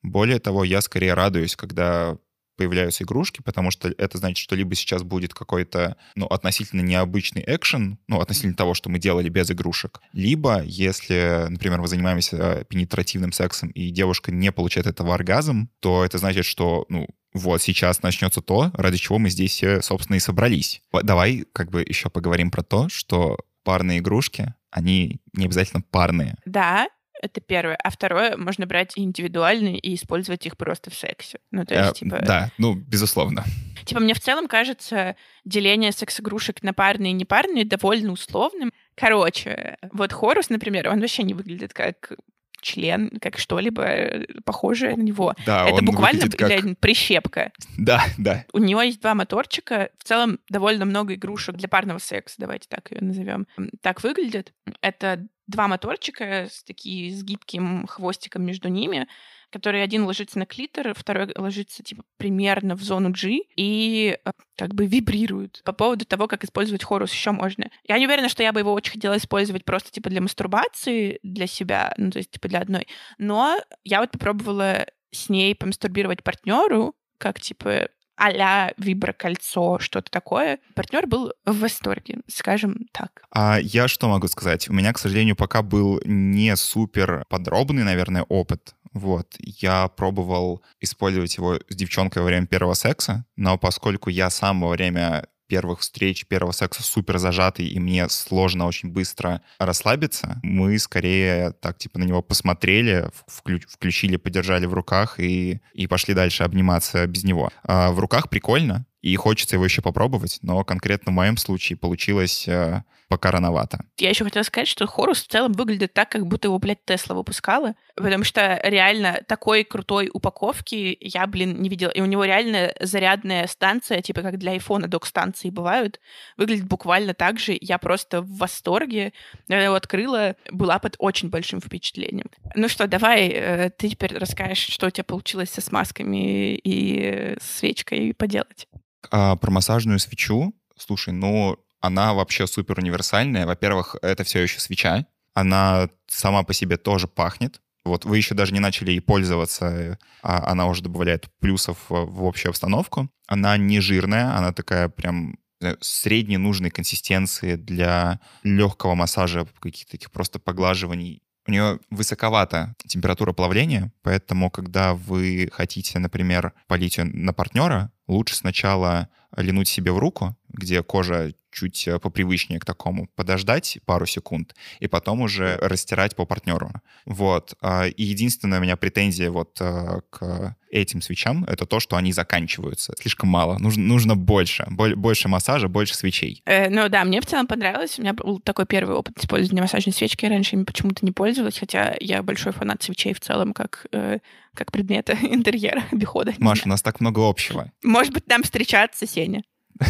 Более 0.02 0.38
того, 0.38 0.64
я 0.64 0.80
скорее 0.80 1.14
радуюсь, 1.14 1.56
когда 1.56 2.16
появляются 2.56 3.04
игрушки, 3.04 3.42
потому 3.42 3.70
что 3.70 3.92
это 3.98 4.18
значит, 4.18 4.38
что 4.38 4.56
либо 4.56 4.74
сейчас 4.74 5.02
будет 5.02 5.34
какой-то, 5.34 5.96
ну, 6.14 6.26
относительно 6.26 6.80
необычный 6.80 7.44
экшен, 7.46 7.98
ну, 8.08 8.20
относительно 8.20 8.54
того, 8.54 8.74
что 8.74 8.88
мы 8.88 8.98
делали 8.98 9.28
без 9.28 9.50
игрушек, 9.50 10.00
либо, 10.12 10.62
если, 10.62 11.46
например, 11.48 11.80
мы 11.80 11.88
занимаемся 11.88 12.64
пенетративным 12.68 13.32
сексом, 13.32 13.68
и 13.70 13.90
девушка 13.90 14.32
не 14.32 14.50
получает 14.52 14.86
этого 14.86 15.14
оргазм, 15.14 15.68
то 15.80 16.04
это 16.04 16.18
значит, 16.18 16.44
что, 16.44 16.86
ну, 16.88 17.06
вот 17.34 17.60
сейчас 17.60 18.02
начнется 18.02 18.40
то, 18.40 18.70
ради 18.74 18.96
чего 18.96 19.18
мы 19.18 19.28
здесь, 19.28 19.62
э, 19.62 19.82
собственно, 19.82 20.16
и 20.16 20.20
собрались. 20.20 20.80
Давай 21.02 21.44
как 21.52 21.70
бы 21.70 21.84
еще 21.86 22.08
поговорим 22.08 22.50
про 22.50 22.62
то, 22.62 22.88
что 22.88 23.38
парные 23.62 23.98
игрушки, 23.98 24.54
они 24.76 25.20
не 25.32 25.46
обязательно 25.46 25.82
парные. 25.90 26.36
Да, 26.44 26.88
это 27.22 27.40
первое. 27.40 27.76
А 27.76 27.90
второе, 27.90 28.36
можно 28.36 28.66
брать 28.66 28.92
индивидуальные 28.96 29.78
и 29.78 29.94
использовать 29.94 30.44
их 30.46 30.56
просто 30.56 30.90
в 30.90 30.94
сексе. 30.94 31.38
Ну, 31.50 31.64
то 31.64 31.74
Э, 31.74 31.78
есть, 31.86 31.94
типа... 32.00 32.18
Да, 32.20 32.50
ну, 32.58 32.74
безусловно. 32.74 33.44
Типа, 33.86 34.00
мне 34.00 34.14
в 34.14 34.20
целом 34.20 34.48
кажется 34.48 35.16
деление 35.44 35.92
секс-игрушек 35.92 36.62
на 36.62 36.74
парные 36.74 37.12
и 37.12 37.14
непарные 37.14 37.64
довольно 37.64 38.12
условным. 38.12 38.72
Короче, 38.96 39.76
вот 39.92 40.12
Хорус, 40.12 40.50
например, 40.50 40.88
он 40.88 41.00
вообще 41.00 41.22
не 41.22 41.34
выглядит 41.34 41.72
как 41.72 42.12
член, 42.60 43.10
как 43.20 43.38
что-либо 43.38 43.82
э, 43.82 44.26
похожее 44.44 44.96
на 44.96 45.02
него. 45.02 45.34
Да, 45.44 45.68
Это 45.68 45.82
буквально, 45.82 46.28
как... 46.28 46.78
прищепка. 46.78 47.52
Да, 47.76 48.04
да. 48.18 48.44
У 48.52 48.58
него 48.58 48.82
есть 48.82 49.00
два 49.00 49.14
моторчика. 49.14 49.90
В 49.98 50.04
целом 50.04 50.40
довольно 50.48 50.84
много 50.84 51.14
игрушек 51.14 51.56
для 51.56 51.68
парного 51.68 51.98
секса, 51.98 52.36
давайте 52.38 52.68
так 52.68 52.90
ее 52.90 52.98
назовем. 53.00 53.46
Так 53.80 54.02
выглядит. 54.02 54.52
Это 54.80 55.26
два 55.46 55.68
моторчика 55.68 56.48
с 56.50 56.64
такие 56.64 57.14
с 57.14 57.22
гибким 57.22 57.86
хвостиком 57.86 58.44
между 58.44 58.68
ними, 58.68 59.06
который 59.50 59.82
один 59.82 60.04
ложится 60.04 60.38
на 60.38 60.46
клитор, 60.46 60.94
второй 60.94 61.32
ложится 61.36 61.82
типа 61.82 62.04
примерно 62.16 62.74
в 62.74 62.82
зону 62.82 63.10
G 63.10 63.40
и 63.56 64.18
э, 64.24 64.30
как 64.56 64.74
бы 64.74 64.86
вибрирует. 64.86 65.62
По 65.64 65.72
поводу 65.72 66.04
того, 66.04 66.28
как 66.28 66.44
использовать 66.44 66.84
хорус 66.84 67.12
еще 67.12 67.30
можно. 67.30 67.70
Я 67.86 67.98
не 67.98 68.06
уверена, 68.06 68.28
что 68.28 68.42
я 68.42 68.52
бы 68.52 68.60
его 68.60 68.72
очень 68.72 68.92
хотела 68.92 69.16
использовать 69.16 69.64
просто 69.64 69.90
типа 69.90 70.10
для 70.10 70.20
мастурбации 70.20 71.20
для 71.22 71.46
себя, 71.46 71.94
ну 71.96 72.10
то 72.10 72.18
есть 72.18 72.30
типа 72.30 72.48
для 72.48 72.60
одной. 72.60 72.86
Но 73.18 73.58
я 73.84 74.00
вот 74.00 74.10
попробовала 74.10 74.86
с 75.10 75.28
ней 75.28 75.54
помастурбировать 75.54 76.22
партнеру, 76.22 76.94
как 77.18 77.40
типа 77.40 77.88
а-ля 78.16 78.72
виброкольцо, 78.76 79.78
что-то 79.78 80.10
такое. 80.10 80.58
Партнер 80.74 81.06
был 81.06 81.32
в 81.44 81.60
восторге, 81.60 82.20
скажем 82.26 82.86
так. 82.92 83.22
А 83.30 83.58
я 83.60 83.88
что 83.88 84.08
могу 84.08 84.28
сказать? 84.28 84.68
У 84.68 84.72
меня, 84.72 84.92
к 84.92 84.98
сожалению, 84.98 85.36
пока 85.36 85.62
был 85.62 86.00
не 86.04 86.56
супер 86.56 87.24
подробный, 87.28 87.84
наверное, 87.84 88.22
опыт. 88.22 88.74
Вот, 88.92 89.34
я 89.38 89.88
пробовал 89.88 90.62
использовать 90.80 91.36
его 91.36 91.58
с 91.68 91.74
девчонкой 91.74 92.22
во 92.22 92.28
время 92.28 92.46
первого 92.46 92.72
секса, 92.72 93.26
но 93.36 93.58
поскольку 93.58 94.08
я 94.08 94.30
сам 94.30 94.62
во 94.62 94.68
время 94.68 95.26
первых 95.46 95.80
встреч, 95.80 96.26
первого 96.26 96.52
секса 96.52 96.82
супер 96.82 97.18
зажатый, 97.18 97.66
и 97.66 97.78
мне 97.78 98.08
сложно 98.08 98.66
очень 98.66 98.90
быстро 98.90 99.42
расслабиться, 99.58 100.40
мы 100.42 100.78
скорее 100.78 101.52
так, 101.60 101.78
типа, 101.78 101.98
на 101.98 102.04
него 102.04 102.22
посмотрели, 102.22 103.10
вклю- 103.28 103.66
включили, 103.68 104.16
подержали 104.16 104.66
в 104.66 104.74
руках 104.74 105.18
и, 105.20 105.60
и 105.72 105.86
пошли 105.86 106.14
дальше 106.14 106.42
обниматься 106.42 107.06
без 107.06 107.24
него. 107.24 107.50
А 107.62 107.90
в 107.92 107.98
руках 107.98 108.28
прикольно, 108.28 108.86
и 109.06 109.14
хочется 109.14 109.54
его 109.54 109.64
еще 109.64 109.82
попробовать, 109.82 110.40
но 110.42 110.64
конкретно 110.64 111.12
в 111.12 111.14
моем 111.14 111.36
случае 111.36 111.78
получилось 111.78 112.48
э, 112.48 112.82
пока 113.08 113.30
рановато. 113.30 113.84
Я 113.98 114.08
еще 114.10 114.24
хотела 114.24 114.42
сказать, 114.42 114.66
что 114.66 114.88
Хорус 114.88 115.22
в 115.22 115.28
целом 115.28 115.52
выглядит 115.52 115.94
так, 115.94 116.08
как 116.08 116.26
будто 116.26 116.48
его, 116.48 116.58
блядь, 116.58 116.84
Тесла 116.84 117.14
выпускала, 117.14 117.76
потому 117.94 118.24
что 118.24 118.60
реально 118.64 119.20
такой 119.28 119.62
крутой 119.62 120.10
упаковки 120.12 120.98
я, 121.00 121.24
блин, 121.28 121.62
не 121.62 121.68
видела. 121.68 121.90
И 121.90 122.00
у 122.00 122.06
него 122.06 122.24
реально 122.24 122.72
зарядная 122.80 123.46
станция, 123.46 124.02
типа 124.02 124.22
как 124.22 124.38
для 124.38 124.52
айфона 124.52 124.88
док-станции 124.88 125.50
бывают, 125.50 126.00
выглядит 126.36 126.64
буквально 126.64 127.14
так 127.14 127.38
же. 127.38 127.56
Я 127.60 127.78
просто 127.78 128.22
в 128.22 128.38
восторге. 128.38 129.12
Я 129.46 129.62
его 129.62 129.76
открыла, 129.76 130.34
была 130.50 130.80
под 130.80 130.96
очень 130.98 131.30
большим 131.30 131.60
впечатлением. 131.60 132.26
Ну 132.56 132.68
что, 132.68 132.88
давай 132.88 133.28
э, 133.28 133.70
ты 133.70 133.88
теперь 133.88 134.18
расскажешь, 134.18 134.66
что 134.66 134.88
у 134.88 134.90
тебя 134.90 135.04
получилось 135.04 135.50
со 135.50 135.60
смазками 135.60 136.56
и 136.56 137.36
свечкой 137.40 138.12
поделать. 138.12 138.66
А 139.10 139.36
про 139.36 139.50
массажную 139.50 139.98
свечу, 139.98 140.54
слушай, 140.76 141.12
ну, 141.12 141.58
она 141.80 142.14
вообще 142.14 142.46
супер 142.46 142.78
универсальная. 142.78 143.46
Во-первых, 143.46 143.96
это 144.02 144.24
все 144.24 144.42
еще 144.42 144.60
свеча. 144.60 145.06
Она 145.34 145.88
сама 146.08 146.42
по 146.42 146.54
себе 146.54 146.76
тоже 146.76 147.08
пахнет. 147.08 147.60
Вот 147.84 148.04
вы 148.04 148.16
еще 148.16 148.34
даже 148.34 148.52
не 148.52 148.58
начали 148.60 148.90
ей 148.90 149.00
пользоваться, 149.00 149.98
а 150.22 150.50
она 150.50 150.66
уже 150.66 150.82
добавляет 150.82 151.28
плюсов 151.38 151.78
в 151.88 152.24
общую 152.24 152.50
обстановку. 152.50 153.08
Она 153.28 153.56
не 153.56 153.80
жирная, 153.80 154.36
она 154.36 154.52
такая 154.52 154.88
прям 154.88 155.38
знаю, 155.60 155.78
средней 155.80 156.36
нужной 156.36 156.70
консистенции 156.70 157.54
для 157.56 158.20
легкого 158.42 158.94
массажа, 158.94 159.46
каких-то 159.60 159.92
таких 159.92 160.10
просто 160.10 160.38
поглаживаний. 160.38 161.22
У 161.46 161.52
нее 161.52 161.78
высоковата 161.90 162.74
температура 162.88 163.32
плавления, 163.32 163.92
поэтому, 164.02 164.50
когда 164.50 164.94
вы 164.94 165.48
хотите, 165.52 165.98
например, 166.00 166.54
полить 166.66 166.98
ее 166.98 167.04
на 167.04 167.32
партнера, 167.32 167.92
лучше 168.08 168.34
сначала 168.36 169.08
линуть 169.36 169.68
себе 169.68 169.92
в 169.92 169.98
руку, 169.98 170.36
где 170.48 170.82
кожа 170.82 171.32
чуть 171.56 171.88
э, 171.88 171.98
попривычнее 171.98 172.60
к 172.60 172.64
такому, 172.64 173.08
подождать 173.16 173.78
пару 173.86 174.06
секунд 174.06 174.54
и 174.78 174.86
потом 174.86 175.22
уже 175.22 175.56
растирать 175.56 176.14
по 176.14 176.26
партнеру. 176.26 176.70
Вот. 177.06 177.54
А, 177.62 177.86
и 177.86 178.02
единственная 178.04 178.58
у 178.58 178.62
меня 178.62 178.76
претензия 178.76 179.30
вот 179.30 179.56
э, 179.60 180.00
к 180.10 180.54
этим 180.70 181.00
свечам— 181.00 181.44
это 181.48 181.64
то, 181.64 181.80
что 181.80 181.96
они 181.96 182.12
заканчиваются. 182.12 182.94
Слишком 183.00 183.30
мало. 183.30 183.58
Нужно, 183.58 183.84
нужно 183.84 184.16
больше. 184.16 184.66
Больше 184.68 185.28
массажа, 185.28 185.68
больше 185.68 185.94
свечей. 185.94 186.42
Э, 186.44 186.68
ну 186.68 186.88
да, 186.90 187.04
мне 187.04 187.22
в 187.22 187.26
целом 187.26 187.46
понравилось. 187.46 187.98
У 187.98 188.02
меня 188.02 188.12
был 188.12 188.38
такой 188.40 188.66
первый 188.66 188.94
опыт 188.94 189.18
использования 189.18 189.62
массажной 189.62 189.94
свечки. 189.94 190.26
Я 190.26 190.30
раньше 190.30 190.56
ими 190.56 190.64
почему-то 190.64 191.06
не 191.06 191.12
пользовалась, 191.12 191.58
хотя 191.58 191.96
я 192.00 192.22
большой 192.22 192.52
фанат 192.52 192.82
свечей 192.82 193.14
в 193.14 193.20
целом 193.20 193.54
как, 193.54 193.86
э, 193.92 194.18
как 194.54 194.72
предмета 194.72 195.16
интерьера, 195.22 195.84
обихода. 195.90 196.34
Маша, 196.36 196.64
у 196.66 196.68
нас 196.68 196.82
так 196.82 197.00
много 197.00 197.26
общего. 197.26 197.72
Может 197.82 198.12
быть, 198.12 198.28
нам 198.28 198.42
встречаться, 198.42 199.06
Сеня? 199.06 199.42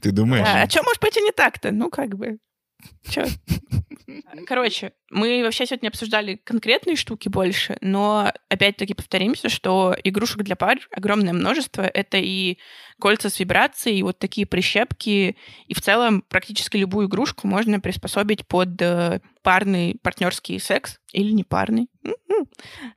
Ты 0.00 0.12
думаешь? 0.12 0.44
Да, 0.44 0.62
а 0.62 0.68
что 0.68 0.82
может 0.82 1.00
пойти 1.00 1.20
не 1.20 1.32
так-то? 1.32 1.72
Ну, 1.72 1.90
как 1.90 2.16
бы. 2.16 2.38
Чё? 3.08 3.26
Короче, 4.46 4.92
мы 5.10 5.42
вообще 5.42 5.66
сегодня 5.66 5.88
обсуждали 5.88 6.36
конкретные 6.36 6.96
штуки 6.96 7.28
больше, 7.28 7.76
но 7.80 8.32
опять-таки 8.48 8.94
повторимся, 8.94 9.48
что 9.48 9.96
игрушек 10.04 10.42
для 10.42 10.56
пар 10.56 10.78
огромное 10.90 11.32
множество. 11.32 11.82
Это 11.82 12.18
и 12.18 12.58
кольца 13.00 13.30
с 13.30 13.38
вибрацией, 13.38 13.98
и 13.98 14.02
вот 14.02 14.18
такие 14.18 14.46
прищепки, 14.46 15.36
и 15.66 15.74
в 15.74 15.80
целом 15.80 16.22
практически 16.22 16.76
любую 16.76 17.08
игрушку 17.08 17.46
можно 17.46 17.80
приспособить 17.80 18.46
под 18.46 18.80
э, 18.80 19.20
парный 19.42 19.96
партнерский 20.02 20.58
секс 20.58 20.98
или 21.12 21.32
не 21.32 21.44
парный. 21.44 21.88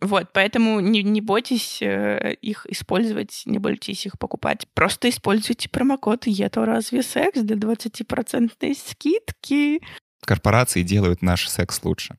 Вот, 0.02 0.30
поэтому 0.34 0.80
не, 0.80 1.04
не 1.04 1.22
бойтесь 1.22 1.82
э, 1.82 2.36
их 2.42 2.66
использовать, 2.68 3.44
не 3.46 3.60
бойтесь 3.60 4.06
их 4.06 4.18
покупать. 4.20 4.68
Просто 4.74 5.10
используйте 5.10 5.70
промокод 5.70 6.26
«Ето 6.28 6.66
разве 6.66 7.04
секс» 7.04 7.42
для 7.42 7.56
20% 7.56 8.76
скидки. 8.76 9.82
Корпорации 10.28 10.82
делают 10.82 11.22
наш 11.22 11.48
секс 11.48 11.82
лучше. 11.84 12.18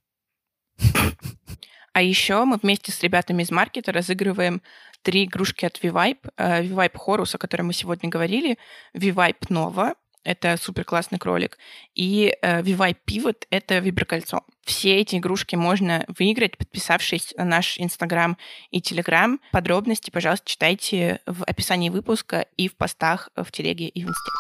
А 1.93 2.01
еще 2.01 2.45
мы 2.45 2.57
вместе 2.57 2.91
с 2.91 3.03
ребятами 3.03 3.43
из 3.43 3.51
маркета 3.51 3.93
разыгрываем 3.93 4.63
три 5.03 5.25
игрушки 5.25 5.67
от 5.67 5.79
Vivipe. 5.83 6.31
Э, 6.39 6.63
Vivipe 6.63 6.97
Horus, 7.07 7.35
о 7.35 7.39
котором 7.39 7.67
мы 7.67 7.75
сегодня 7.75 8.09
говорили, 8.09 8.57
Vivipe 8.95 9.49
Nova, 9.51 9.95
это 10.25 10.57
супер 10.57 10.85
классный 10.85 11.19
кролик, 11.19 11.59
и 11.95 12.35
э, 12.41 12.63
Vivipe 12.63 12.97
Pivot— 13.07 13.45
это 13.51 13.79
виброкольцо. 13.79 14.43
Все 14.65 14.97
эти 14.97 15.17
игрушки 15.17 15.57
можно 15.57 16.07
выиграть, 16.19 16.57
подписавшись 16.57 17.35
на 17.37 17.45
наш 17.45 17.79
Инстаграм 17.79 18.39
и 18.71 18.81
Телеграм. 18.81 19.39
Подробности, 19.53 20.11
пожалуйста, 20.11 20.49
читайте 20.49 21.21
в 21.27 21.45
описании 21.45 21.91
выпуска 21.91 22.47
и 22.57 22.69
в 22.69 22.77
постах 22.77 23.29
в 23.37 23.51
Телеге 23.53 23.89
и 23.89 24.03
в 24.03 24.09
Инсте. 24.09 24.31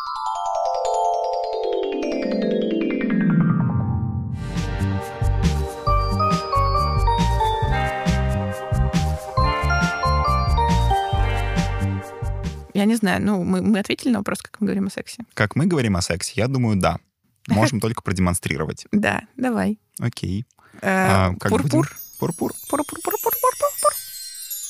Я 12.78 12.84
не 12.84 12.94
знаю, 12.94 13.20
ну, 13.20 13.42
мы, 13.42 13.60
мы 13.60 13.80
ответили 13.80 14.12
на 14.12 14.18
вопрос, 14.18 14.40
как 14.40 14.60
мы 14.60 14.66
говорим 14.68 14.86
о 14.86 14.90
сексе. 14.90 15.24
Как 15.34 15.56
мы 15.56 15.66
говорим 15.66 15.96
о 15.96 16.00
сексе? 16.00 16.32
Я 16.36 16.46
думаю, 16.46 16.76
да. 16.76 16.98
Можем 17.48 17.80
только 17.80 18.02
продемонстрировать. 18.02 18.86
Да, 18.92 19.22
давай. 19.36 19.80
Окей. 19.98 20.46
Э, 20.80 21.30
А, 21.30 21.32
Пурпур. 21.40 21.90
Пурпур. 22.20 22.52
Пур-пур-пур-пур-пур-пур. 22.70 23.92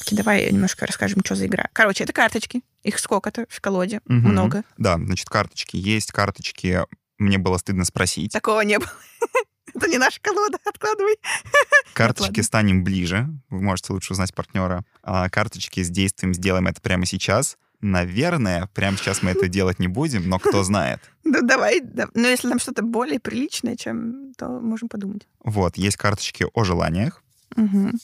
Окей, 0.00 0.16
Давай 0.16 0.50
немножко 0.50 0.86
расскажем, 0.86 1.20
что 1.22 1.34
за 1.34 1.44
игра. 1.46 1.68
Короче, 1.74 2.04
это 2.04 2.14
карточки. 2.14 2.62
Их 2.82 2.98
сколько-то 2.98 3.44
в 3.50 3.60
колоде. 3.60 4.00
Много. 4.06 4.62
Да, 4.78 4.96
значит, 4.96 5.28
карточки. 5.28 5.76
Есть 5.76 6.10
карточки, 6.12 6.86
мне 7.18 7.36
было 7.36 7.58
стыдно 7.58 7.84
спросить. 7.84 8.32
Такого 8.32 8.62
не 8.62 8.78
было. 8.78 8.90
Это 9.74 9.86
не 9.86 9.98
наша 9.98 10.18
колода, 10.22 10.56
откладывай. 10.64 11.16
Карточки 11.92 12.30
ладно. 12.30 12.42
станем 12.42 12.84
ближе. 12.84 13.28
Вы 13.50 13.60
можете 13.60 13.92
лучше 13.92 14.14
узнать 14.14 14.34
партнера. 14.34 14.82
А 15.02 15.28
карточки 15.28 15.82
с 15.82 15.90
действием 15.90 16.32
сделаем 16.32 16.66
это 16.68 16.80
прямо 16.80 17.04
сейчас. 17.04 17.58
Наверное, 17.80 18.68
прямо 18.74 18.96
сейчас 18.96 19.22
мы 19.22 19.30
это 19.30 19.48
делать 19.48 19.78
не 19.78 19.88
будем, 19.88 20.28
но 20.28 20.38
кто 20.38 20.62
знает. 20.64 21.00
Ну, 21.24 21.42
давай. 21.42 21.80
да. 21.80 22.08
Но 22.14 22.26
если 22.26 22.48
там 22.48 22.58
что-то 22.58 22.82
более 22.82 23.20
приличное, 23.20 23.76
чем, 23.76 24.32
то 24.38 24.48
можем 24.48 24.88
подумать. 24.88 25.28
Вот, 25.44 25.76
есть 25.76 25.98
карточки 25.98 26.46
о 26.54 26.64
желаниях. 26.64 27.22
Мгм. 27.54 27.98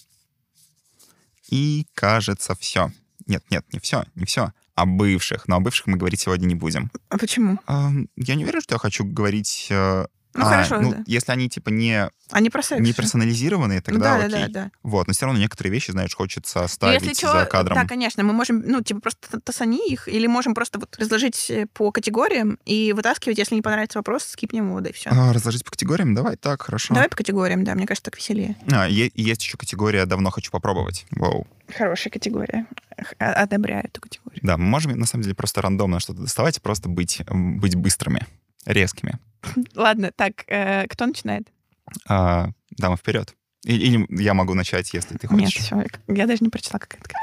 И, 1.48 1.86
кажется, 1.94 2.54
все. 2.54 2.92
Нет, 3.26 3.42
нет, 3.50 3.64
не 3.72 3.78
все, 3.78 4.04
не 4.14 4.26
все. 4.26 4.52
О 4.74 4.84
бывших. 4.84 5.48
Но 5.48 5.56
о 5.56 5.60
бывших 5.60 5.86
мы 5.86 5.96
говорить 5.96 6.20
сегодня 6.20 6.46
не 6.46 6.54
будем. 6.54 6.90
А 7.08 7.16
почему? 7.16 7.58
Ам, 7.66 8.08
Я 8.16 8.34
не 8.34 8.44
уверен, 8.44 8.60
что 8.60 8.74
я 8.74 8.78
хочу 8.78 9.04
говорить... 9.04 9.68
Ну, 10.34 10.44
а, 10.44 10.48
хорошо, 10.48 10.80
ну, 10.80 10.90
да. 10.92 11.04
если 11.06 11.30
они, 11.30 11.48
типа, 11.48 11.70
не, 11.70 12.10
Они 12.30 12.50
про 12.50 12.62
секс. 12.62 12.80
не 12.80 12.92
персонализированные, 12.92 13.80
тогда 13.80 14.18
да, 14.18 14.24
окей. 14.26 14.30
да, 14.30 14.46
да, 14.46 14.52
да. 14.64 14.70
Вот, 14.82 15.06
но 15.06 15.12
все 15.12 15.26
равно 15.26 15.40
некоторые 15.40 15.72
вещи, 15.72 15.92
знаешь, 15.92 16.14
хочется 16.14 16.58
Ну, 16.58 16.64
оставить 16.64 17.02
Если 17.02 17.14
что, 17.14 17.32
за 17.32 17.46
кадром. 17.46 17.76
да, 17.76 17.86
конечно, 17.86 18.22
мы 18.24 18.32
можем, 18.32 18.60
ну, 18.66 18.82
типа, 18.82 19.00
просто 19.00 19.40
тасани 19.40 19.88
их, 19.88 20.08
или 20.08 20.26
можем 20.26 20.54
просто 20.54 20.80
вот 20.80 20.96
разложить 20.98 21.50
э, 21.50 21.66
по 21.72 21.92
категориям 21.92 22.58
и 22.64 22.92
вытаскивать, 22.92 23.38
если 23.38 23.54
не 23.54 23.62
понравится 23.62 23.98
вопрос, 23.98 24.24
скипнем 24.24 24.68
его, 24.68 24.80
да 24.80 24.90
и 24.90 24.92
все. 24.92 25.10
А, 25.10 25.32
разложить 25.32 25.64
по 25.64 25.70
категориям? 25.70 26.14
Давай, 26.14 26.36
так, 26.36 26.62
хорошо. 26.62 26.94
Давай 26.94 27.08
по 27.08 27.16
категориям, 27.16 27.62
да, 27.64 27.74
мне 27.74 27.86
кажется, 27.86 28.10
так 28.10 28.18
веселее. 28.18 28.56
А, 28.72 28.88
есть 28.88 29.42
еще 29.44 29.56
категория 29.56 30.04
«давно 30.06 30.30
хочу 30.30 30.50
попробовать». 30.50 31.06
Воу. 31.12 31.46
Хорошая 31.76 32.10
категория. 32.10 32.66
А- 33.18 33.32
Одобряю 33.44 33.84
эту 33.84 34.00
категорию. 34.00 34.40
Да, 34.42 34.56
мы 34.56 34.64
можем, 34.64 34.98
на 34.98 35.06
самом 35.06 35.22
деле, 35.22 35.34
просто 35.34 35.62
рандомно 35.62 36.00
что-то 36.00 36.22
доставать 36.22 36.58
и 36.58 36.60
просто 36.60 36.88
быть, 36.88 37.22
быть 37.30 37.74
быстрыми, 37.76 38.26
резкими. 38.66 39.18
Ладно, 39.74 40.10
так, 40.14 40.44
э, 40.48 40.86
кто 40.88 41.06
начинает? 41.06 41.48
А, 42.08 42.48
дама 42.70 42.96
вперед. 42.96 43.34
Или, 43.64 44.06
я 44.22 44.34
могу 44.34 44.54
начать, 44.54 44.92
если 44.92 45.16
ты 45.16 45.26
Нет, 45.30 45.46
хочешь. 45.46 45.62
все, 45.62 45.84
я 46.08 46.26
даже 46.26 46.42
не 46.44 46.50
прочла, 46.50 46.78
как 46.78 46.94
это. 46.98 47.10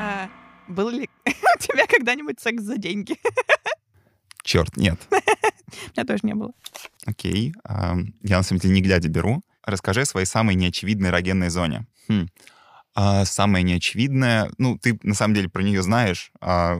А, 0.00 0.28
Был 0.68 0.90
ли 0.90 1.08
у 1.26 1.58
тебя 1.58 1.86
когда-нибудь 1.86 2.40
секс 2.40 2.62
за 2.62 2.76
деньги? 2.76 3.16
Черт, 4.42 4.76
нет. 4.76 4.98
У 5.10 5.14
меня 5.96 6.04
тоже 6.06 6.20
не 6.22 6.34
было. 6.34 6.52
Окей. 7.06 7.54
Я, 7.66 8.36
на 8.36 8.42
самом 8.42 8.60
деле, 8.60 8.74
не 8.74 8.82
глядя 8.82 9.08
беру. 9.08 9.42
Расскажи 9.64 10.02
о 10.02 10.06
своей 10.06 10.26
самой 10.26 10.54
неочевидной 10.54 11.08
эрогенной 11.08 11.48
зоне. 11.48 11.86
Хм. 12.08 12.28
А, 12.94 13.24
самая 13.24 13.62
неочевидная, 13.62 14.50
ну, 14.58 14.78
ты 14.78 14.98
на 15.02 15.14
самом 15.14 15.34
деле 15.34 15.48
про 15.48 15.62
нее 15.62 15.82
знаешь. 15.82 16.30
А, 16.40 16.78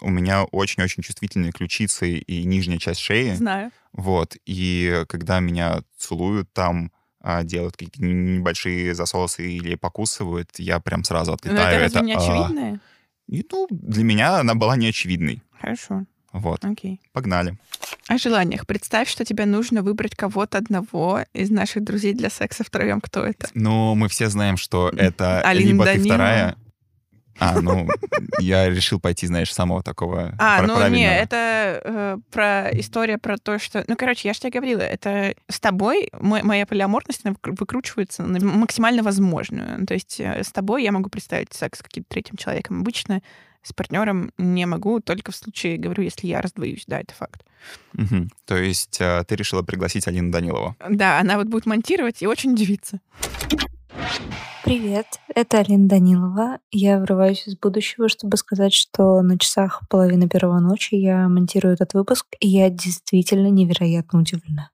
у 0.00 0.08
меня 0.08 0.44
очень-очень 0.44 1.02
чувствительные 1.02 1.52
ключицы 1.52 2.12
и 2.12 2.44
нижняя 2.44 2.78
часть 2.78 3.00
шеи. 3.00 3.34
Знаю. 3.34 3.70
Вот. 3.92 4.36
И 4.46 5.04
когда 5.08 5.40
меня 5.40 5.82
целуют 5.98 6.50
там, 6.52 6.90
а, 7.20 7.42
делают 7.42 7.76
какие-то 7.76 8.02
небольшие 8.02 8.94
засосы 8.94 9.50
или 9.52 9.74
покусывают, 9.74 10.50
я 10.58 10.80
прям 10.80 11.04
сразу 11.04 11.32
Но 11.32 11.34
отлетаю. 11.34 11.76
это 11.84 11.98
разве 11.98 12.00
не 12.02 12.12
а, 12.14 12.18
очевидное? 12.18 12.80
и, 13.28 13.46
ну, 13.52 13.66
для 13.70 14.04
меня 14.04 14.38
она 14.38 14.54
была 14.54 14.76
неочевидной. 14.76 15.42
Хорошо, 15.60 16.04
Вот. 16.32 16.64
окей. 16.64 17.00
Погнали. 17.12 17.56
О 18.08 18.18
желаниях. 18.18 18.66
Представь, 18.66 19.08
что 19.08 19.24
тебе 19.24 19.46
нужно 19.46 19.82
выбрать 19.82 20.14
кого-то 20.14 20.58
одного 20.58 21.24
из 21.32 21.50
наших 21.50 21.84
друзей 21.84 22.14
для 22.14 22.30
секса 22.30 22.64
втроем. 22.64 23.00
Кто 23.00 23.24
это? 23.24 23.48
Ну, 23.54 23.94
мы 23.94 24.08
все 24.08 24.28
знаем, 24.28 24.56
что 24.56 24.90
это 24.96 25.40
Алина 25.42 25.68
либо 25.68 25.84
ты 25.84 25.92
Данилова. 25.92 26.14
вторая... 26.14 26.56
А, 27.38 27.58
ну, 27.58 27.88
я 28.38 28.68
решил 28.68 29.00
пойти, 29.00 29.26
знаешь, 29.26 29.52
самого 29.52 29.82
такого 29.82 30.34
А, 30.38 30.60
ну 30.60 30.88
не, 30.88 31.10
это 31.10 31.80
э, 31.82 32.18
про 32.30 32.68
история 32.78 33.16
про 33.16 33.38
то, 33.38 33.58
что... 33.58 33.82
Ну, 33.88 33.96
короче, 33.96 34.28
я 34.28 34.34
же 34.34 34.40
тебе 34.40 34.50
говорила, 34.50 34.82
это 34.82 35.34
с 35.48 35.58
тобой 35.58 36.10
мо- 36.12 36.42
моя 36.42 36.66
полиаморность 36.66 37.22
выкручивается 37.42 38.24
на 38.24 38.44
максимально 38.44 39.02
возможную. 39.02 39.86
То 39.86 39.94
есть 39.94 40.20
э, 40.20 40.44
с 40.44 40.52
тобой 40.52 40.84
я 40.84 40.92
могу 40.92 41.08
представить 41.08 41.54
секс 41.54 41.78
с 41.78 41.82
каким-то 41.82 42.10
третьим 42.10 42.36
человеком. 42.36 42.80
Обычно 42.80 43.22
с 43.62 43.72
партнером 43.72 44.32
не 44.38 44.66
могу, 44.66 45.00
только 45.00 45.32
в 45.32 45.36
случае, 45.36 45.76
говорю, 45.76 46.02
если 46.02 46.26
я 46.26 46.40
раздвоюсь. 46.40 46.84
Да, 46.86 47.00
это 47.00 47.14
факт. 47.14 47.44
Мгм. 47.92 48.30
То 48.46 48.56
есть 48.56 49.00
э, 49.00 49.24
ты 49.26 49.36
решила 49.36 49.62
пригласить 49.62 50.08
Алину 50.08 50.30
Данилову. 50.30 50.76
Да, 50.88 51.18
она 51.20 51.36
вот 51.36 51.48
будет 51.48 51.66
монтировать 51.66 52.22
и 52.22 52.26
очень 52.26 52.52
удивится. 52.52 53.00
Привет, 54.64 55.06
это 55.34 55.58
Алина 55.58 55.88
Данилова. 55.88 56.58
Я 56.70 57.00
врываюсь 57.00 57.46
из 57.48 57.56
будущего, 57.56 58.08
чтобы 58.08 58.36
сказать, 58.36 58.72
что 58.72 59.20
на 59.22 59.38
часах 59.38 59.82
половины 59.88 60.28
первого 60.28 60.60
ночи 60.60 60.94
я 60.94 61.28
монтирую 61.28 61.74
этот 61.74 61.94
выпуск, 61.94 62.26
и 62.40 62.48
я 62.48 62.70
действительно 62.70 63.48
невероятно 63.48 64.20
удивлена. 64.20 64.70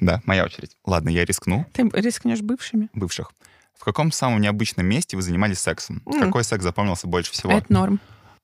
Да, 0.00 0.22
моя 0.24 0.44
очередь. 0.44 0.76
Ладно, 0.84 1.10
я 1.10 1.24
рискну. 1.24 1.66
Ты 1.72 1.88
рискнешь 1.92 2.40
бывшими? 2.40 2.88
Бывших. 2.94 3.32
В 3.80 3.84
каком 3.84 4.12
самом 4.12 4.42
необычном 4.42 4.84
месте 4.84 5.16
вы 5.16 5.22
занимались 5.22 5.58
сексом? 5.58 6.02
М. 6.04 6.20
Какой 6.20 6.44
секс 6.44 6.62
запомнился 6.62 7.06
больше 7.06 7.32
всего? 7.32 7.50
Это 7.52 7.72
норм. 7.72 7.98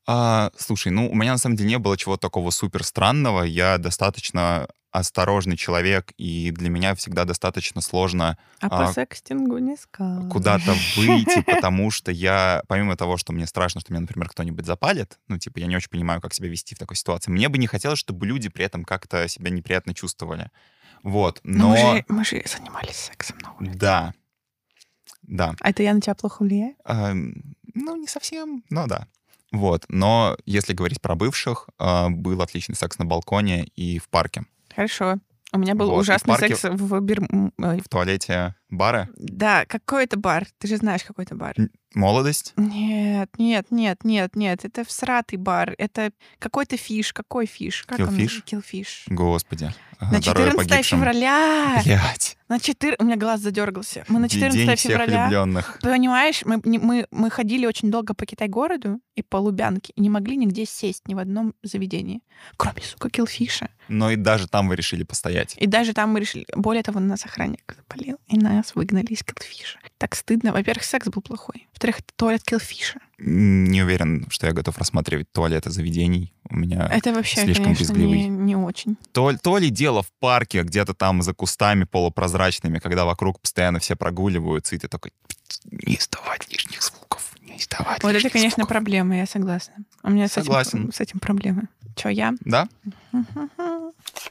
А, 0.06 0.50
слушай, 0.56 0.90
ну, 0.90 1.10
у 1.10 1.14
меня 1.14 1.32
на 1.32 1.38
самом 1.38 1.56
деле 1.56 1.68
не 1.68 1.78
было 1.78 1.98
чего 1.98 2.16
такого 2.16 2.48
супер 2.50 2.82
странного. 2.82 3.42
Я 3.42 3.76
достаточно 3.76 4.66
осторожный 4.92 5.58
человек, 5.58 6.12
и 6.16 6.52
для 6.52 6.70
меня 6.70 6.94
всегда 6.94 7.26
достаточно 7.26 7.82
сложно 7.82 8.38
А, 8.62 8.68
А, 8.68 8.86
по 8.86 8.92
секстингу 8.94 9.58
не 9.58 9.76
скажешь. 9.76 10.32
куда-то 10.32 10.74
выйти, 10.96 11.42
потому 11.46 11.90
что 11.90 12.10
я, 12.10 12.62
помимо 12.66 12.96
того, 12.96 13.18
что 13.18 13.34
мне 13.34 13.46
страшно, 13.46 13.82
что 13.82 13.92
меня, 13.92 14.00
например, 14.00 14.30
кто-нибудь 14.30 14.64
запалит, 14.64 15.18
ну, 15.28 15.36
типа, 15.36 15.58
я 15.58 15.66
не 15.66 15.76
очень 15.76 15.90
понимаю, 15.90 16.22
как 16.22 16.32
себя 16.32 16.48
вести 16.48 16.74
в 16.74 16.78
такой 16.78 16.96
ситуации. 16.96 17.30
Мне 17.30 17.50
бы 17.50 17.58
не 17.58 17.66
хотелось, 17.66 17.98
чтобы 17.98 18.24
люди 18.24 18.48
при 18.48 18.64
этом 18.64 18.84
как-то 18.84 19.28
себя 19.28 19.50
неприятно 19.50 19.92
чувствовали. 19.92 20.50
Вот, 21.02 21.40
Но 21.42 21.68
но... 21.68 21.68
мы 21.68 21.76
же, 21.76 22.04
мы 22.08 22.24
же 22.24 22.42
занимались 22.46 22.96
сексом 22.96 23.36
на 23.42 23.52
улице. 23.52 23.76
Да. 23.78 24.14
Да. 25.26 25.54
А 25.60 25.70
это 25.70 25.82
я 25.82 25.92
на 25.94 26.00
тебя 26.00 26.14
плохо 26.14 26.42
влияю? 26.42 26.74
Эм, 26.84 27.54
ну, 27.74 27.96
не 27.96 28.06
совсем, 28.06 28.64
но 28.70 28.86
да. 28.86 29.06
Вот. 29.52 29.84
Но 29.88 30.36
если 30.44 30.72
говорить 30.72 31.00
про 31.00 31.14
бывших, 31.14 31.68
э, 31.78 32.08
был 32.10 32.40
отличный 32.42 32.74
секс 32.74 32.98
на 32.98 33.04
балконе 33.04 33.64
и 33.76 33.98
в 33.98 34.08
парке. 34.08 34.44
Хорошо. 34.74 35.16
У 35.52 35.58
меня 35.58 35.74
был 35.74 35.86
Вот, 35.86 35.92
и 35.94 35.96
в 35.96 36.00
ужасный 36.00 36.34
парке- 36.34 36.56
секс 36.56 36.64
в 36.78 37.00
Бирм... 37.00 37.52
ой, 37.58 37.80
В 37.80 37.88
туалете 37.88 38.54
бара. 38.70 39.08
Да, 39.16 39.64
какой 39.66 40.04
это 40.04 40.18
бар? 40.18 40.46
Ты 40.58 40.68
же 40.68 40.76
знаешь, 40.76 41.04
какой 41.04 41.24
это 41.24 41.34
бар. 41.34 41.54
Молодость. 41.94 42.52
Нет, 42.56 43.30
нет, 43.38 43.68
нет, 43.70 44.04
нет, 44.04 44.36
нет. 44.36 44.64
Это 44.64 44.84
всратый 44.84 45.38
бар. 45.38 45.74
Это 45.78 46.10
какой-то 46.38 46.76
фиш. 46.76 47.12
Какой 47.12 47.46
фиш? 47.46 47.84
Как 47.84 48.00
он? 48.00 48.08
Киллфиш? 48.08 48.42
Киллфиш. 48.44 49.04
Господи. 49.08 49.72
На 50.00 50.20
здоровья 50.20 50.50
14 50.50 50.56
погибшим. 50.70 50.98
февраля. 50.98 51.80
Блядь. 51.84 52.36
На 52.48 52.60
4... 52.60 52.96
У 52.98 53.04
меня 53.04 53.16
глаз 53.16 53.40
задергался. 53.40 54.04
Мы 54.08 54.18
на 54.18 54.28
14 54.28 54.54
День 54.54 54.76
всех 54.76 54.92
февраля. 54.92 55.22
влюбленных. 55.22 55.78
Понимаешь, 55.80 56.42
мы, 56.44 56.60
мы, 56.64 57.06
мы 57.10 57.30
ходили 57.30 57.64
очень 57.66 57.90
долго 57.90 58.12
по 58.12 58.26
Китай-городу 58.26 59.00
и 59.14 59.22
по 59.22 59.38
Лубянке 59.38 59.92
и 59.96 60.00
не 60.02 60.10
могли 60.10 60.36
нигде 60.36 60.66
сесть 60.66 61.08
ни 61.08 61.14
в 61.14 61.18
одном 61.18 61.54
заведении. 61.62 62.20
Кроме, 62.58 62.82
сука, 62.82 63.08
Киллфиша. 63.08 63.70
Но 63.88 64.10
и 64.10 64.16
даже 64.16 64.48
там 64.48 64.68
вы 64.68 64.76
решили 64.76 65.02
постоять. 65.02 65.56
И 65.58 65.66
даже 65.66 65.94
там 65.94 66.10
мы 66.10 66.20
решили... 66.20 66.46
Более 66.54 66.82
того, 66.82 67.00
нас 67.00 67.24
охранник 67.24 67.74
запалил, 67.74 68.18
и 68.26 68.36
нас 68.56 68.74
выгнали 68.74 69.06
из 69.12 69.22
Киллфиша. 69.22 69.78
Так 69.98 70.14
стыдно. 70.14 70.52
Во-первых, 70.52 70.84
секс 70.84 71.06
был 71.08 71.22
плохой. 71.22 71.66
Во-вторых, 71.72 72.00
это 72.00 72.08
туалет 72.16 72.42
Киллфиша. 72.42 73.00
Не 73.18 73.82
уверен, 73.82 74.26
что 74.28 74.46
я 74.46 74.52
готов 74.52 74.76
рассматривать 74.78 75.30
туалеты 75.32 75.70
заведений. 75.70 76.32
У 76.50 76.56
меня 76.56 76.86
Это 76.92 77.12
вообще, 77.14 77.40
слишком 77.42 77.64
конечно, 77.66 77.94
брезгливый. 77.94 78.22
не, 78.24 78.28
не 78.28 78.56
очень. 78.56 78.96
То, 79.12 79.32
то 79.36 79.58
ли 79.58 79.70
дело 79.70 80.02
в 80.02 80.12
парке, 80.20 80.62
где-то 80.62 80.92
там 80.94 81.22
за 81.22 81.32
кустами 81.32 81.84
полупрозрачными, 81.84 82.78
когда 82.78 83.04
вокруг 83.04 83.40
постоянно 83.40 83.78
все 83.78 83.96
прогуливаются, 83.96 84.74
и 84.76 84.78
ты 84.78 84.88
такой, 84.88 85.12
не 85.70 85.96
издавать 85.96 86.50
лишних 86.52 86.82
звуков, 86.82 87.34
не 87.40 87.56
издавать 87.58 88.02
Вот 88.02 88.14
это, 88.14 88.28
конечно, 88.28 88.56
звуков». 88.62 88.68
проблема, 88.68 89.16
я 89.16 89.26
согласна. 89.26 89.74
У 90.02 90.10
меня 90.10 90.28
с 90.28 90.32
Согласен. 90.32 90.80
этим, 90.84 90.92
с 90.92 91.00
этим 91.00 91.18
проблемы. 91.20 91.68
Че, 91.96 92.10
я? 92.10 92.34
Да? 92.40 92.68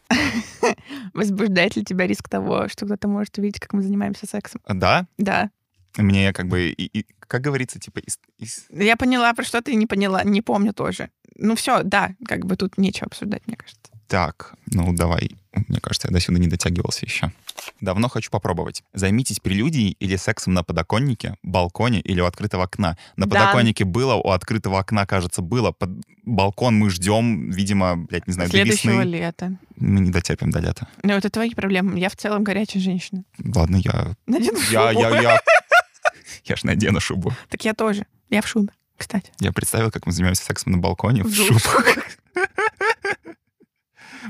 Возбуждает 1.13 1.75
ли 1.75 1.83
тебя 1.83 2.07
риск 2.07 2.29
того, 2.29 2.67
что 2.67 2.85
кто-то 2.85 3.07
может 3.07 3.37
увидеть, 3.37 3.59
как 3.59 3.73
мы 3.73 3.81
занимаемся 3.81 4.27
сексом? 4.27 4.61
Да. 4.67 5.07
Да. 5.17 5.49
Мне 5.97 6.33
как 6.33 6.47
бы, 6.47 6.69
и- 6.69 6.99
и, 6.99 7.05
как 7.19 7.41
говорится, 7.41 7.79
типа, 7.79 7.99
из- 7.99 8.19
из- 8.37 8.65
Я 8.69 8.97
поняла, 8.97 9.33
про 9.33 9.43
что 9.45 9.61
ты 9.61 9.75
не 9.75 9.85
поняла. 9.87 10.23
Не 10.23 10.41
помню 10.41 10.73
тоже. 10.73 11.09
Ну 11.37 11.55
все, 11.55 11.83
да, 11.83 12.15
как 12.27 12.45
бы 12.45 12.55
тут 12.57 12.77
нечего 12.77 13.07
обсуждать, 13.07 13.47
мне 13.47 13.55
кажется. 13.55 13.91
Так, 14.07 14.53
ну 14.67 14.93
давай. 14.93 15.31
Мне 15.69 15.79
кажется, 15.79 16.09
я 16.09 16.13
до 16.13 16.19
сюда 16.19 16.37
не 16.37 16.47
дотягивался 16.47 17.05
еще. 17.05 17.31
Давно 17.79 18.09
хочу 18.09 18.29
попробовать. 18.29 18.83
Займитесь 18.93 19.39
прелюдией 19.39 19.95
или 20.01 20.17
сексом 20.17 20.53
на 20.53 20.63
подоконнике, 20.63 21.35
балконе 21.43 22.01
или 22.01 22.19
у 22.19 22.25
открытого 22.25 22.63
окна. 22.63 22.97
На 23.15 23.25
Да. 23.25 23.39
подоконнике 23.39 23.85
было, 23.85 24.15
у 24.15 24.31
открытого 24.31 24.79
окна, 24.79 25.05
кажется, 25.05 25.41
было. 25.41 25.71
Под 25.71 25.91
балкон 26.23 26.75
мы 26.77 26.89
ждем, 26.89 27.49
видимо, 27.51 27.95
блядь, 27.95 28.27
не 28.27 28.33
знаю, 28.33 28.49
до 28.49 28.57
Следующего 28.57 28.91
весны. 29.01 29.03
лета. 29.09 29.57
Мы 29.77 30.01
не 30.01 30.11
дотерпим 30.11 30.51
до 30.51 30.59
лета. 30.59 30.87
Ну, 31.03 31.13
это 31.13 31.29
твои 31.29 31.51
проблемы. 31.53 31.97
Я 31.99 32.09
в 32.09 32.17
целом 32.17 32.43
горячая 32.43 32.83
женщина. 32.83 33.23
Ладно, 33.43 33.77
я... 33.77 34.15
Надену 34.27 34.59
Я, 34.71 34.89
шубу. 34.91 35.01
я, 35.01 35.21
я... 35.21 35.41
Я 36.43 36.55
ж 36.57 36.63
надену 36.65 36.99
шубу. 36.99 37.33
Так 37.49 37.63
я 37.65 37.73
тоже. 37.73 38.05
Я 38.29 38.41
в 38.41 38.47
шубе, 38.47 38.69
кстати. 38.97 39.31
Я 39.39 39.51
представил, 39.53 39.89
как 39.89 40.05
мы 40.05 40.11
занимаемся 40.11 40.43
сексом 40.43 40.73
на 40.73 40.77
балконе 40.79 41.23
в 41.23 41.27
В 41.27 41.33
шубах. 41.35 41.97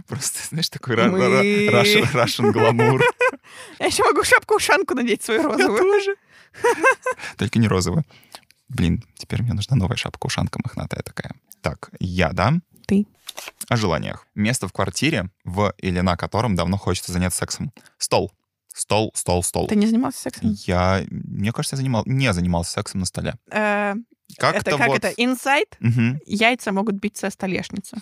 Просто, 0.07 0.39
знаешь, 0.49 0.69
такой 0.69 0.95
Мы- 0.95 1.19
Russian 1.69 2.51
гламур. 2.51 3.01
Я 3.79 3.85
еще 3.87 4.03
могу 4.03 4.23
шапку-ушанку 4.23 4.95
надеть 4.95 5.23
свою 5.23 5.43
розовую. 5.43 5.77
тоже. 5.77 6.15
Только 7.37 7.59
не 7.59 7.67
розовую. 7.67 8.03
Блин, 8.69 9.03
теперь 9.15 9.43
мне 9.43 9.53
нужна 9.53 9.75
новая 9.75 9.97
шапка-ушанка 9.97 10.59
мохнатая 10.63 11.03
такая. 11.03 11.33
Так, 11.61 11.89
я, 11.99 12.31
да? 12.31 12.53
Ты. 12.87 13.05
О 13.69 13.75
желаниях. 13.77 14.27
Место 14.35 14.67
в 14.67 14.73
квартире, 14.73 15.29
в 15.43 15.73
или 15.77 15.99
на 15.99 16.15
котором 16.17 16.55
давно 16.55 16.77
хочется 16.77 17.11
заняться 17.11 17.39
сексом. 17.39 17.71
Стол. 17.97 18.31
Стол, 18.73 19.11
стол, 19.15 19.43
стол. 19.43 19.67
Ты 19.67 19.75
не 19.75 19.87
занимался 19.87 20.19
сексом? 20.21 20.53
Я, 20.65 21.03
мне 21.09 21.51
кажется, 21.53 21.75
я 21.75 21.77
занимал, 21.77 22.03
не 22.05 22.33
занимался 22.33 22.71
сексом 22.73 22.99
на 22.99 23.05
столе. 23.05 23.35
Э, 23.49 23.93
Как-то 24.37 24.69
это 24.71 24.77
как 24.77 24.87
вот... 24.87 24.97
это? 24.97 25.09
Инсайт? 25.15 25.77
Яйца 26.25 26.71
могут 26.71 26.95
биться 26.95 27.27
о 27.27 27.31
столешницу. 27.31 27.97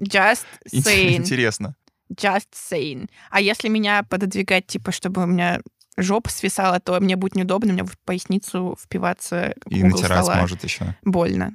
Just 0.00 0.46
saying. 0.72 1.18
Интересно. 1.18 1.76
Just 2.12 2.48
saying. 2.52 3.08
А 3.30 3.40
если 3.40 3.68
меня 3.68 4.02
пододвигать, 4.02 4.66
типа, 4.66 4.90
чтобы 4.92 5.22
у 5.22 5.26
меня 5.26 5.60
жопа 5.96 6.30
свисала, 6.30 6.80
то 6.80 6.98
мне 7.00 7.16
будет 7.16 7.36
неудобно, 7.36 7.72
мне 7.72 7.84
в 7.84 7.96
поясницу 8.04 8.76
впиваться 8.80 9.54
И 9.68 9.82
натирать 9.82 10.24
стола. 10.24 10.40
может 10.40 10.64
еще. 10.64 10.96
Больно. 11.02 11.54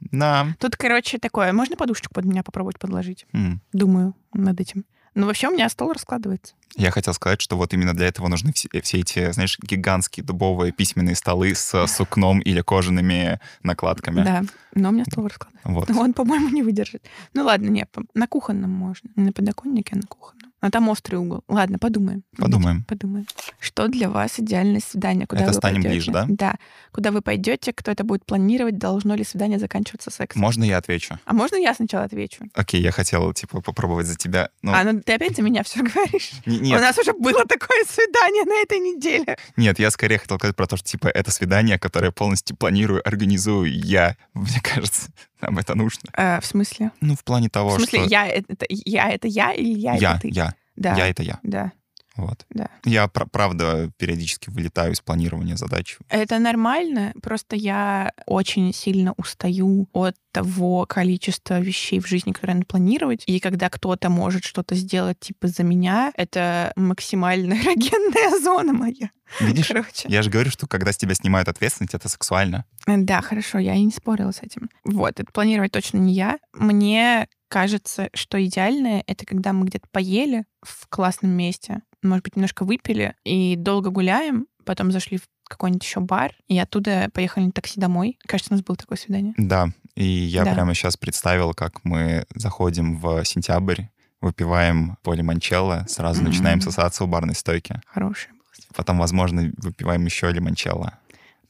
Да. 0.00 0.48
Тут, 0.58 0.76
короче, 0.76 1.18
такое. 1.18 1.52
Можно 1.52 1.76
подушечку 1.76 2.12
под 2.12 2.24
меня 2.24 2.42
попробовать 2.42 2.78
подложить? 2.80 3.26
М. 3.32 3.60
Думаю 3.72 4.14
над 4.32 4.60
этим. 4.60 4.84
Ну, 5.14 5.26
вообще, 5.26 5.48
у 5.48 5.52
меня 5.52 5.68
стол 5.68 5.92
раскладывается. 5.92 6.54
Я 6.74 6.90
хотел 6.90 7.12
сказать, 7.12 7.40
что 7.42 7.56
вот 7.56 7.74
именно 7.74 7.94
для 7.94 8.06
этого 8.06 8.28
нужны 8.28 8.52
все, 8.54 8.68
все 8.80 9.00
эти, 9.00 9.30
знаешь, 9.32 9.58
гигантские 9.60 10.24
дубовые 10.24 10.72
письменные 10.72 11.16
столы 11.16 11.54
с 11.54 11.86
сукном 11.86 12.40
или 12.40 12.62
кожаными 12.62 13.38
накладками. 13.62 14.22
Да, 14.24 14.42
но 14.74 14.88
у 14.88 14.92
меня 14.92 15.04
стол 15.04 15.26
раскладывается. 15.26 15.68
Вот. 15.68 15.90
Он, 15.96 16.14
по-моему, 16.14 16.48
не 16.48 16.62
выдержит. 16.62 17.04
Ну 17.34 17.44
ладно, 17.44 17.68
нет, 17.68 17.94
на 18.14 18.26
кухонном 18.26 18.70
можно. 18.70 19.10
На 19.16 19.32
подоконнике, 19.32 19.92
а 19.94 19.96
на 19.96 20.06
кухонном. 20.06 20.51
Но 20.62 20.70
там 20.70 20.88
острый 20.88 21.16
угол. 21.16 21.42
Ладно, 21.48 21.78
подумаем. 21.78 22.22
Подумаем. 22.38 22.84
Подумаем. 22.84 23.26
Что 23.58 23.88
для 23.88 24.08
вас 24.08 24.38
идеальное 24.38 24.80
свидание? 24.80 25.26
Куда 25.26 25.42
Это 25.42 25.50
вы 25.52 25.54
станем 25.58 25.82
пойдете? 25.82 25.90
ближе, 25.92 26.12
да? 26.12 26.26
Да. 26.28 26.54
Куда 26.92 27.10
вы 27.10 27.20
пойдете, 27.20 27.72
кто 27.72 27.90
это 27.90 28.04
будет 28.04 28.24
планировать, 28.24 28.78
должно 28.78 29.14
ли 29.16 29.24
свидание 29.24 29.58
заканчиваться 29.58 30.10
сексом? 30.10 30.40
Можно 30.40 30.64
я 30.64 30.78
отвечу? 30.78 31.18
А 31.24 31.32
можно 31.34 31.56
я 31.56 31.74
сначала 31.74 32.04
отвечу? 32.04 32.44
Окей, 32.54 32.80
я 32.80 32.92
хотел, 32.92 33.32
типа, 33.32 33.60
попробовать 33.60 34.06
за 34.06 34.16
тебя. 34.16 34.50
Ну, 34.62 34.72
А, 34.72 34.84
ну 34.84 35.00
ты 35.00 35.14
опять 35.14 35.34
за 35.36 35.42
меня 35.42 35.64
все 35.64 35.82
говоришь? 35.82 36.30
У 36.46 36.50
нет, 36.50 36.80
нас 36.80 36.96
уже 36.96 37.12
было 37.12 37.44
такое 37.44 37.84
свидание 37.88 38.44
на 38.44 38.62
этой 38.62 38.78
неделе. 38.78 39.36
нет, 39.56 39.78
я 39.80 39.90
скорее 39.90 40.18
хотел 40.18 40.38
сказать 40.38 40.54
про 40.54 40.66
то, 40.68 40.76
что, 40.76 40.86
типа, 40.88 41.08
это 41.08 41.32
свидание, 41.32 41.78
которое 41.78 42.12
полностью 42.12 42.56
планирую, 42.56 43.06
организую 43.06 43.72
я. 43.72 44.16
Мне 44.34 44.60
кажется, 44.62 45.08
нам 45.42 45.58
это 45.58 45.74
нужно. 45.74 46.02
А, 46.14 46.40
в 46.40 46.46
смысле? 46.46 46.90
Ну, 47.00 47.16
в 47.16 47.24
плане 47.24 47.48
того, 47.48 47.70
в 47.70 47.74
смысле, 47.74 48.00
что... 48.00 48.08
я 48.08 48.26
это, 48.26 48.66
я 48.68 49.10
это 49.10 49.28
я 49.28 49.52
или 49.52 49.78
я, 49.78 49.94
я, 49.94 50.12
это 50.12 50.20
ты? 50.22 50.28
я, 50.28 50.54
Да. 50.76 50.94
я 50.96 51.08
это 51.08 51.22
я. 51.22 51.38
Да. 51.42 51.72
Вот. 52.16 52.44
Да. 52.50 52.68
Я, 52.84 53.08
пр- 53.08 53.28
правда, 53.30 53.90
периодически 53.96 54.50
вылетаю 54.50 54.92
из 54.92 55.00
планирования 55.00 55.56
задач. 55.56 55.96
Это 56.08 56.38
нормально, 56.38 57.14
просто 57.22 57.56
я 57.56 58.12
очень 58.26 58.72
сильно 58.74 59.14
устаю 59.16 59.88
от 59.92 60.14
того 60.32 60.86
количества 60.86 61.60
вещей 61.60 62.00
в 62.00 62.06
жизни, 62.06 62.32
которые 62.32 62.56
надо 62.56 62.66
планировать. 62.66 63.22
И 63.26 63.38
когда 63.38 63.68
кто-то 63.68 64.08
может 64.08 64.44
что-то 64.44 64.74
сделать 64.74 65.20
типа 65.20 65.48
за 65.48 65.62
меня, 65.62 66.12
это 66.16 66.72
максимально 66.76 67.52
эрогенная 67.62 68.40
зона 68.40 68.72
моя. 68.72 69.10
Видишь? 69.40 69.68
Короче. 69.68 70.08
Я 70.08 70.22
же 70.22 70.30
говорю, 70.30 70.50
что 70.50 70.66
когда 70.66 70.92
с 70.92 70.96
тебя 70.96 71.14
снимают 71.14 71.48
ответственность, 71.48 71.94
это 71.94 72.08
сексуально. 72.08 72.64
Да, 72.86 73.22
хорошо, 73.22 73.58
я 73.58 73.74
и 73.74 73.82
не 73.82 73.92
спорила 73.92 74.32
с 74.32 74.42
этим. 74.42 74.68
Вот, 74.84 75.20
это 75.20 75.30
планировать 75.32 75.72
точно 75.72 75.98
не 75.98 76.14
я. 76.14 76.38
Мне 76.52 77.28
кажется, 77.48 78.08
что 78.14 78.42
идеальное— 78.44 79.04
это 79.06 79.26
когда 79.26 79.52
мы 79.52 79.66
где-то 79.66 79.86
поели 79.90 80.44
в 80.62 80.88
классном 80.88 81.32
месте, 81.32 81.82
может 82.02 82.24
быть, 82.24 82.36
немножко 82.36 82.64
выпили 82.64 83.14
и 83.24 83.56
долго 83.56 83.90
гуляем, 83.90 84.46
потом 84.64 84.90
зашли 84.90 85.18
в 85.18 85.22
какой-нибудь 85.48 85.84
еще 85.84 86.00
бар, 86.00 86.32
и 86.48 86.58
оттуда 86.58 87.10
поехали 87.12 87.44
на 87.44 87.52
такси 87.52 87.78
домой. 87.78 88.18
Кажется, 88.26 88.54
у 88.54 88.56
нас 88.56 88.64
было 88.64 88.76
такое 88.76 88.96
свидание. 88.96 89.34
Да, 89.36 89.68
и 89.94 90.04
я 90.04 90.44
Да. 90.44 90.54
прямо 90.54 90.74
сейчас 90.74 90.96
представил, 90.96 91.54
как 91.54 91.84
мы 91.84 92.26
заходим 92.34 92.98
в 92.98 93.24
сентябрь, 93.24 93.82
выпиваем 94.20 94.96
полимончелло, 95.02 95.84
сразу 95.88 96.22
Мгм. 96.22 96.30
начинаем 96.30 96.60
сосаться 96.60 97.04
у 97.04 97.06
барной 97.06 97.34
стойки. 97.34 97.80
Хорошее 97.86 98.32
было. 98.34 98.42
Потом, 98.74 98.98
возможно, 98.98 99.52
выпиваем 99.58 100.04
еще 100.04 100.30
лимончелло. 100.30 100.98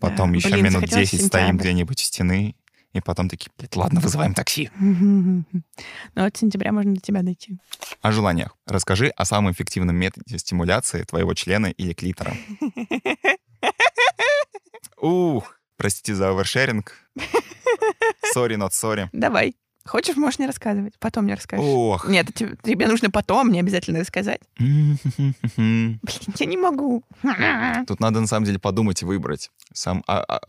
Потом 0.01 0.33
Да. 0.33 0.37
еще 0.39 0.51
Блин, 0.51 0.65
минут 0.65 0.81
захотелось 0.81 1.11
10 1.11 1.27
стоим 1.27 1.57
где-нибудь 1.59 2.01
у 2.01 2.05
стены, 2.05 2.57
и 2.93 3.01
потом 3.01 3.29
такие, 3.29 3.51
«Блядь, 3.57 3.77
ладно, 3.77 4.01
вызываем 4.01 4.35
такси. 4.35 4.71
Ну 4.81 5.45
вот 6.25 6.37
с 6.37 6.41
сентября 6.41 6.73
можно 6.73 6.95
до 6.95 7.01
тебя 7.01 7.23
дойти. 7.23 7.57
О 8.03 8.13
желаниях. 8.13 8.57
Расскажи 8.67 9.09
о 9.09 9.25
самом 9.25 9.53
эффективном 9.53 9.97
методе 9.97 10.39
стимуляции 10.39 11.03
твоего 11.05 11.33
члена 11.35 11.67
или 11.67 11.93
клитора. 11.95 12.35
Ух, 15.01 15.57
простите 15.83 16.15
за 16.15 16.31
овершеринг. 16.31 16.93
Сори, 18.33 18.55
not 18.55 18.71
sorry. 18.71 19.09
Давай. 19.13 19.57
Хочешь, 19.85 20.17
можешь 20.17 20.39
не 20.39 20.47
рассказывать. 20.47 20.95
Потом 21.01 21.25
мне 21.25 21.35
расскажешь. 21.35 21.67
Ох. 21.67 22.09
Нет, 22.09 22.33
тебе, 22.33 22.57
тебе 22.63 22.87
нужно 22.87 23.11
потом, 23.11 23.51
не 23.51 23.59
обязательно 23.59 23.99
рассказать. 23.99 24.41
Блин, 24.59 25.99
я 26.39 26.47
не 26.47 26.57
могу. 26.57 27.03
Тут 27.89 27.99
надо 27.99 28.21
на 28.21 28.29
самом 28.29 28.47
деле 28.47 28.61
подумать 28.61 29.03
и 29.03 29.05
выбрать. 29.05 29.51
Сам, 29.73 30.05
а, 30.07 30.23
а, 30.23 30.41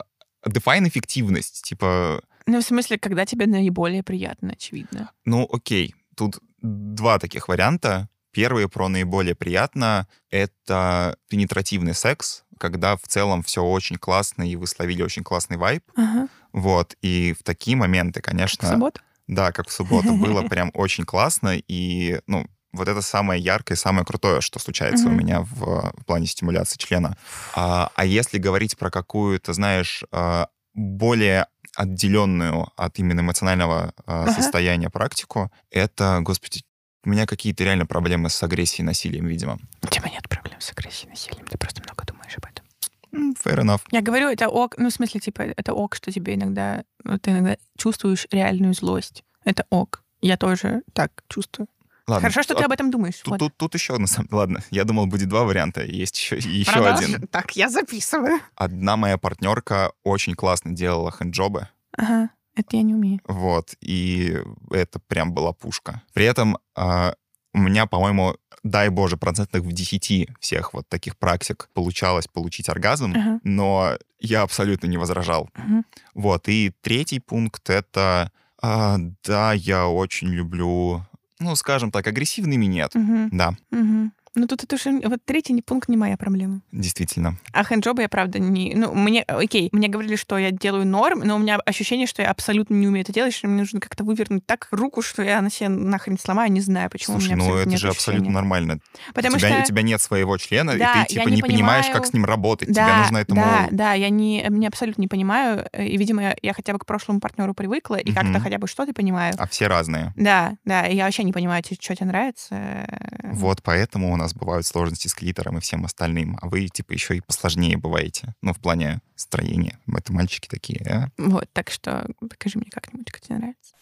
define 0.48 0.86
эффективность. 0.86 1.62
Типа, 1.64 2.22
Ну, 2.46 2.60
в 2.60 2.64
смысле, 2.64 2.96
когда 2.96 3.26
тебе 3.26 3.48
наиболее 3.48 4.04
приятно, 4.04 4.52
очевидно. 4.52 5.10
ну 5.24 5.48
окей, 5.52 5.96
тут 6.14 6.38
два 6.62 7.18
таких 7.18 7.48
варианта. 7.48 8.08
Первый 8.30 8.68
про 8.68 8.88
наиболее 8.88 9.34
приятно— 9.34 10.06
это 10.30 11.16
пенетративный 11.28 11.94
секс, 11.94 12.43
когда 12.58 12.96
в 12.96 13.02
целом 13.02 13.42
все 13.42 13.62
очень 13.62 13.96
классно, 13.96 14.42
и 14.42 14.56
вы 14.56 14.66
словили 14.66 15.02
очень 15.02 15.22
классный 15.24 15.56
вайб. 15.56 15.82
Ага. 15.96 16.28
Вот, 16.52 16.94
и 17.02 17.34
в 17.38 17.42
такие 17.42 17.76
моменты, 17.76 18.20
В 18.20 18.24
конечно, 18.24 18.68
субботу? 18.68 19.00
да, 19.26 19.50
как 19.52 19.68
в 19.68 19.72
субботу, 19.72 20.14
было 20.16 20.42
прям 20.42 20.70
очень 20.74 21.04
классно, 21.04 21.56
и, 21.56 22.20
ну, 22.26 22.46
вот 22.72 22.88
это 22.88 23.02
самое 23.02 23.40
яркое, 23.40 23.76
самое 23.76 24.04
крутое, 24.04 24.40
что 24.40 24.58
случается 24.58 25.08
у 25.08 25.12
меня 25.12 25.42
в, 25.42 25.92
в 25.96 26.04
плане 26.06 26.26
стимуляции 26.26 26.76
члена. 26.78 27.16
А, 27.54 27.90
а 27.94 28.04
если 28.04 28.38
говорить 28.38 28.76
про 28.76 28.90
какую-то, 28.90 29.52
знаешь, 29.52 30.02
а, 30.10 30.48
более 30.74 31.46
отделенную 31.76 32.68
от 32.76 32.98
именно 32.98 33.20
эмоционального 33.20 33.92
а, 34.06 34.22
Ага. 34.24 34.32
состояния 34.32 34.90
практику, 34.90 35.52
это, 35.70 36.18
господи, 36.22 36.62
у 37.04 37.10
меня 37.10 37.26
какие-то 37.26 37.62
реально 37.64 37.86
проблемы 37.86 38.28
с 38.30 38.42
агрессией 38.42 38.80
и 38.82 38.86
насилием, 38.86 39.26
видимо. 39.26 39.58
У 39.82 39.86
тебя 39.86 40.08
нет 40.10 40.28
проблем 40.28 40.60
с 40.60 40.70
агрессией 40.72 41.08
и 41.08 41.10
насилием, 41.10 41.46
ты 41.46 41.58
просто 41.58 41.82
много 41.82 42.04
думаешь 42.06 42.36
об 42.38 42.46
этом. 42.46 42.64
М, 42.64 43.03
Fair 43.44 43.58
enough. 43.60 43.80
Я 43.90 44.00
говорю, 44.02 44.28
это 44.28 44.48
ок, 44.48 44.74
ну, 44.78 44.88
в 44.90 44.92
смысле, 44.92 45.20
типа, 45.20 45.42
это 45.42 45.72
ок, 45.74 45.94
что 45.96 46.10
тебе 46.12 46.34
иногда, 46.34 46.84
ну, 47.04 47.18
ты 47.18 47.30
иногда 47.30 47.56
чувствуешь 47.78 48.26
реальную 48.30 48.74
злость. 48.74 49.24
Это 49.44 49.66
ок. 49.70 50.02
Я 50.20 50.36
тоже 50.36 50.82
так 50.92 51.22
чувствую. 51.28 51.68
Ладно, 52.06 52.20
Хорошо, 52.28 52.42
что 52.42 52.54
а 52.54 52.58
ты 52.58 52.64
об 52.64 52.72
этом 52.72 52.90
думаешь. 52.90 53.16
Тут, 53.18 53.28
Вот. 53.28 53.38
тут, 53.38 53.56
тут 53.56 53.74
еще, 53.74 53.96
на 53.96 54.06
самом 54.06 54.28
ладно, 54.30 54.60
я 54.70 54.84
думал, 54.84 55.06
будет 55.06 55.28
два 55.28 55.44
варианта, 55.44 55.82
есть 55.84 56.18
еще, 56.18 56.36
еще 56.36 56.70
Продолжи. 56.72 57.04
один. 57.04 57.26
Так, 57.28 57.56
я 57.56 57.70
записываю. 57.70 58.40
Одна 58.56 58.96
моя 58.98 59.16
партнерка 59.16 59.92
очень 60.02 60.34
классно 60.34 60.72
делала 60.72 61.10
хэнджобы, 61.10 61.68
Ага, 61.96 62.28
это 62.56 62.76
я 62.76 62.82
не 62.82 62.94
умею. 62.94 63.20
вот, 63.26 63.74
и 63.80 64.36
это 64.70 64.98
прям 65.00 65.32
была 65.32 65.52
пушка. 65.54 66.02
При 66.12 66.26
этом 66.26 66.58
а, 66.76 67.14
у 67.54 67.58
меня, 67.58 67.86
по-моему, 67.86 68.36
дай 68.62 68.88
боже, 68.88 69.16
процентных 69.16 69.62
в 69.62 69.72
10 69.72 70.28
всех 70.40 70.74
вот 70.74 70.88
таких 70.88 71.16
практик 71.16 71.68
получалось 71.72 72.26
получить 72.26 72.68
оргазм, 72.68 73.12
Ага. 73.14 73.40
но 73.44 73.96
я 74.20 74.42
абсолютно 74.42 74.86
не 74.88 74.98
возражал. 74.98 75.48
Мгм. 75.56 75.84
Вот, 76.14 76.48
и 76.48 76.72
третий 76.82 77.20
пункт— 77.20 77.70
это, 77.70 78.30
а, 78.62 78.96
да, 79.24 79.52
я 79.52 79.86
очень 79.86 80.28
люблю, 80.28 81.04
ну, 81.38 81.54
скажем 81.56 81.90
так, 81.90 82.06
агрессивными 82.06 82.64
нет. 82.66 82.94
Мгм. 82.94 83.28
Да, 83.32 83.54
Мгм. 83.70 84.12
Ну, 84.34 84.46
тут 84.46 84.64
это 84.64 84.74
уже... 84.76 84.90
Вот 85.08 85.20
третий 85.24 85.60
пункт 85.62 85.88
не 85.88 85.96
моя 85.96 86.16
проблема. 86.16 86.60
действительно. 86.72 87.36
А 87.52 87.62
хэнджобы 87.64 88.02
я, 88.02 88.08
правда, 88.08 88.38
не... 88.38 88.74
Ну, 88.74 88.92
мне... 88.94 89.22
Окей, 89.22 89.68
мне 89.72 89.88
говорили, 89.88 90.16
что 90.16 90.36
я 90.38 90.50
делаю 90.50 90.86
норм, 90.86 91.20
но 91.20 91.36
у 91.36 91.38
меня 91.38 91.56
ощущение, 91.64 92.06
что 92.06 92.22
я 92.22 92.30
абсолютно 92.30 92.74
не 92.74 92.88
умею 92.88 93.04
это 93.04 93.12
делать, 93.12 93.32
что 93.34 93.46
мне 93.46 93.60
нужно 93.60 93.80
как-то 93.80 94.02
вывернуть 94.04 94.44
так 94.46 94.68
руку, 94.70 95.02
что 95.02 95.22
я 95.22 95.40
на 95.40 95.50
себе 95.50 95.68
нахрен 95.68 96.18
сломаю, 96.18 96.50
не 96.50 96.60
знаю, 96.60 96.90
почему 96.90 97.18
Слушай, 97.20 97.34
у 97.34 97.36
меня 97.36 97.44
ну 97.44 97.50
абсолютно 97.50 97.70
это 97.70 97.78
же 97.78 97.88
абсолютно 97.88 98.22
ощущения. 98.22 98.34
нормально. 98.34 98.78
Потому 99.14 99.36
у, 99.36 99.38
тебя, 99.38 99.48
что... 99.52 99.60
у 99.60 99.64
тебя 99.64 99.82
нет 99.82 100.00
своего 100.00 100.36
члена, 100.38 100.76
Да, 100.76 101.02
и 101.02 101.06
ты 101.06 101.14
типа 101.14 101.28
не 101.28 101.36
не, 101.36 101.42
понимаешь, 101.42 101.84
понимаю- 101.86 102.02
как 102.02 102.06
с 102.10 102.12
ним 102.12 102.24
работать. 102.24 102.68
Да, 102.72 102.86
Тебе 102.88 102.98
нужно 102.98 103.18
этому... 103.18 103.40
да, 103.40 103.68
да, 103.70 103.92
я 103.94 104.08
не, 104.10 104.44
мне 104.50 104.68
абсолютно 104.68 105.00
не 105.00 105.08
понимаю, 105.08 105.68
э, 105.72 105.86
и, 105.86 105.96
видимо, 105.96 106.22
я, 106.22 106.36
я 106.42 106.52
хотя 106.54 106.72
бы 106.72 106.78
к 106.78 106.86
прошлому 106.86 107.20
партнеру 107.20 107.54
привыкла, 107.54 107.96
и 107.96 108.12
как-то 108.12 108.40
хотя 108.40 108.58
бы 108.58 108.66
что-то 108.66 108.92
понимаю. 108.92 109.34
А 109.38 109.46
все 109.46 109.68
разные. 109.68 110.12
Да, 110.16 110.56
да, 110.64 110.86
и 110.86 110.96
я 110.96 111.04
вообще 111.04 111.22
не 111.24 111.32
понимаю, 111.32 111.62
что 111.64 111.94
тебе 111.94 112.06
нравится. 112.06 112.54
э, 112.54 113.30
Вот 113.32 113.62
поэтому 113.62 114.12
у 114.12 114.16
нас 114.16 114.23
бывают 114.32 114.66
сложности 114.66 115.08
с 115.08 115.14
клитором 115.14 115.58
и 115.58 115.60
всем 115.60 115.84
остальным. 115.84 116.38
А 116.40 116.48
вы 116.48 116.68
типа 116.68 116.92
еще 116.92 117.16
и 117.16 117.20
посложнее 117.20 117.76
бываете. 117.76 118.34
Ну, 118.42 118.54
в 118.54 118.58
плане 118.58 119.00
строения. 119.16 119.78
Это 119.86 120.12
мальчики 120.12 120.48
такие, 120.48 120.80
а? 120.86 121.08
Вот, 121.18 121.48
так 121.52 121.70
что 121.70 122.06
покажи 122.20 122.58
мне 122.58 122.70
как-нибудь, 122.70 123.10
как 123.10 123.20
тебе 123.20 123.36
нравится. 123.36 123.74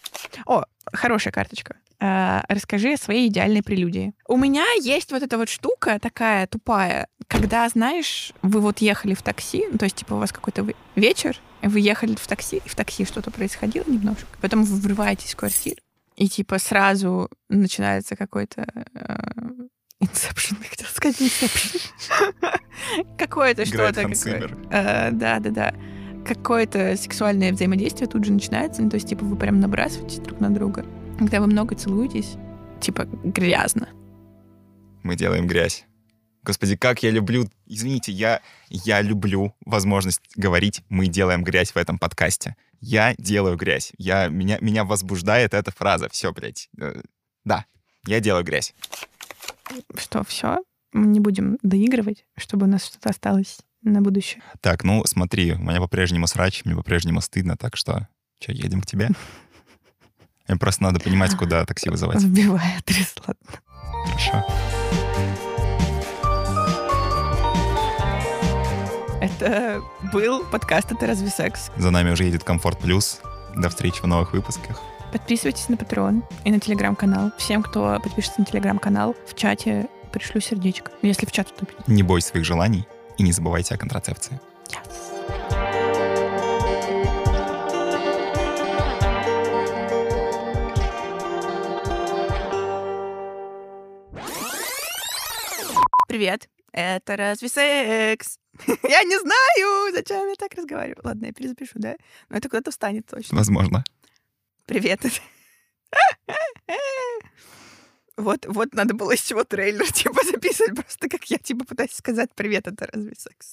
О, 0.46 0.64
хорошая 0.92 1.32
карточка. 1.32 1.76
А, 2.04 2.44
расскажи 2.48 2.94
о 2.94 2.96
своей 2.96 3.28
идеальной 3.28 3.62
прелюдии. 3.62 4.12
У 4.26 4.36
меня 4.36 4.66
есть 4.80 5.12
вот 5.12 5.22
эта 5.22 5.38
вот 5.38 5.48
штука 5.48 6.00
такая 6.00 6.48
тупая, 6.48 7.06
когда, 7.28 7.68
знаешь, 7.68 8.32
вы 8.42 8.60
вот 8.60 8.78
ехали 8.78 9.14
в 9.14 9.22
такси, 9.22 9.66
ну, 9.70 9.78
то 9.78 9.84
есть, 9.84 9.96
типа, 9.96 10.14
у 10.14 10.18
вас 10.18 10.32
какой-то 10.32 10.66
вечер, 10.96 11.38
вы 11.62 11.78
ехали 11.78 12.16
в 12.16 12.26
такси, 12.26 12.56
и 12.56 12.68
в 12.68 12.74
такси 12.74 13.04
что-то 13.04 13.30
происходило 13.30 13.84
немножко, 13.88 14.26
потом 14.40 14.64
вы 14.64 14.80
врываетесь 14.80 15.34
в 15.34 15.36
квартиру, 15.36 15.80
и, 16.16 16.28
типа, 16.28 16.58
сразу 16.58 17.30
начинается 17.48 18.16
какой-то 18.16 18.66
Инсепшн, 20.02 20.56
я 20.62 20.68
хотела 20.68 20.88
сказать 20.88 21.22
инсепшн. 21.22 21.78
Какое-то 23.18 23.64
что-то. 23.64 24.00
Э, 24.70 25.10
Да, 25.12 25.38
да, 25.38 25.50
да. 25.50 25.74
Какое-то 26.26 26.96
сексуальное 26.96 27.52
взаимодействие 27.52 28.08
тут 28.08 28.24
же 28.24 28.32
начинается. 28.32 28.82
Ну, 28.82 28.90
то 28.90 28.96
есть, 28.96 29.08
типа, 29.08 29.24
вы 29.24 29.36
прям 29.36 29.60
набрасываетесь 29.60 30.18
друг 30.18 30.40
на 30.40 30.50
друга. 30.50 30.84
Когда 31.18 31.40
вы 31.40 31.46
много 31.46 31.74
целуетесь, 31.74 32.34
типа, 32.80 33.06
грязно. 33.24 33.88
Мы 35.02 35.16
делаем 35.16 35.46
грязь. 35.46 35.84
Господи, 36.44 36.76
как 36.76 37.02
я 37.04 37.10
люблю... 37.10 37.48
Извините, 37.66 38.10
я, 38.10 38.40
я 38.68 39.00
люблю 39.00 39.54
возможность 39.64 40.20
говорить 40.36 40.82
«мы 40.88 41.06
делаем 41.06 41.44
грязь» 41.44 41.70
в 41.72 41.76
этом 41.76 41.98
подкасте. 41.98 42.56
Я 42.80 43.14
делаю 43.16 43.56
грязь. 43.56 43.92
Я, 43.98 44.26
меня, 44.28 44.58
меня 44.60 44.84
возбуждает 44.84 45.54
эта 45.54 45.70
фраза. 45.70 46.08
Все, 46.08 46.32
блядь. 46.32 46.68
Э, 46.80 47.00
Да, 47.44 47.64
я 48.06 48.18
делаю 48.18 48.42
грязь. 48.44 48.74
Что, 49.96 50.24
все? 50.24 50.62
Мы 50.92 51.06
не 51.06 51.20
будем 51.20 51.58
доигрывать, 51.62 52.24
чтобы 52.36 52.66
у 52.66 52.68
нас 52.68 52.84
что-то 52.84 53.10
осталось 53.10 53.58
на 53.82 54.00
будущее. 54.00 54.42
Так, 54.60 54.84
ну 54.84 55.04
смотри, 55.06 55.52
у 55.52 55.58
меня 55.58 55.80
по-прежнему 55.80 56.26
срач, 56.26 56.64
мне 56.64 56.74
по-прежнему 56.74 57.20
стыдно, 57.20 57.56
так 57.56 57.76
что... 57.76 58.08
Че, 58.38 58.52
едем 58.52 58.80
к 58.80 58.86
тебе? 58.86 59.10
Мне 60.48 60.58
просто 60.58 60.82
надо 60.82 60.98
понимать, 60.98 61.36
куда 61.36 61.64
такси 61.64 61.88
вызывать. 61.88 62.20
Вбивая 62.20 62.78
адрес, 62.78 63.14
ладно. 63.26 63.60
Хорошо. 64.06 64.44
Это 69.20 69.80
был 70.12 70.44
подкаст 70.44 70.90
«Это 70.90 71.06
разве 71.06 71.28
секс?». 71.28 71.70
За 71.76 71.90
нами 71.92 72.10
уже 72.10 72.24
едет 72.24 72.42
Комфорт 72.42 72.80
Плюс. 72.80 73.20
До 73.54 73.68
встречи 73.68 74.02
в 74.02 74.06
новых 74.06 74.32
выпусках. 74.32 74.80
Подписывайтесь 75.12 75.68
на 75.68 75.74
Patreon 75.74 76.22
и 76.44 76.50
на 76.50 76.58
Телеграм-канал. 76.58 77.32
Всем, 77.36 77.62
кто 77.62 78.00
подпишется 78.02 78.40
на 78.40 78.46
Телеграм-канал, 78.46 79.14
в 79.26 79.34
чате 79.34 79.88
пришлю 80.10 80.40
сердечко, 80.40 80.90
если 81.02 81.26
в 81.26 81.32
чат 81.32 81.48
вступить. 81.48 81.76
Не 81.86 82.02
бойся 82.02 82.28
своих 82.28 82.46
желаний 82.46 82.88
и 83.18 83.22
не 83.22 83.32
забывайте 83.32 83.74
о 83.74 83.78
контрацепции. 83.78 84.40
Привет, 96.08 96.48
это 96.72 97.16
разве 97.16 97.48
секс? 97.48 98.38
Я 98.66 99.02
не 99.04 99.18
знаю, 99.18 99.92
зачем 99.94 100.28
я 100.28 100.34
так 100.36 100.54
разговариваю. 100.54 101.00
Ладно, 101.04 101.26
я 101.26 101.32
перезапишу, 101.32 101.72
да? 101.76 101.96
Но 102.28 102.36
это 102.36 102.50
куда-то 102.50 102.70
встанет 102.70 103.06
точно. 103.06 103.36
Возможно. 103.36 103.82
Привет. 104.66 105.00
Вот, 108.16 108.46
вот 108.46 108.74
надо 108.74 108.94
было 108.94 109.12
из 109.12 109.22
чего 109.22 109.42
трейлер 109.42 109.90
типа 109.92 110.20
записывать, 110.24 110.74
просто 110.76 111.08
как 111.08 111.24
я 111.30 111.38
типа 111.38 111.64
пытаюсь 111.64 111.92
сказать 111.94 112.30
привет, 112.34 112.68
это 112.68 112.88
разве 112.92 113.14
секс? 113.16 113.52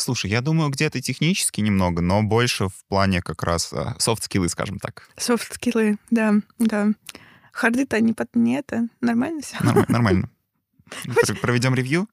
Слушай, 0.00 0.30
я 0.30 0.40
думаю, 0.40 0.70
где-то 0.70 1.00
технически 1.00 1.60
немного, 1.60 2.00
но 2.02 2.22
больше 2.22 2.68
в 2.68 2.84
плане 2.88 3.20
как 3.20 3.42
раз 3.42 3.72
софт-скиллы, 3.98 4.48
скажем 4.48 4.78
так. 4.78 5.08
Софт-скиллы, 5.18 5.98
да, 6.10 6.34
да. 6.58 6.88
Харды-то 7.52 8.00
не, 8.00 8.14
под... 8.14 8.34
не 8.34 8.56
это, 8.58 8.88
нормально 9.02 9.42
все? 9.42 9.56
Норм- 9.62 9.84
Нормально. 9.88 10.30
Пр- 11.04 11.38
Проведем 11.40 11.74
ревью? 11.74 12.08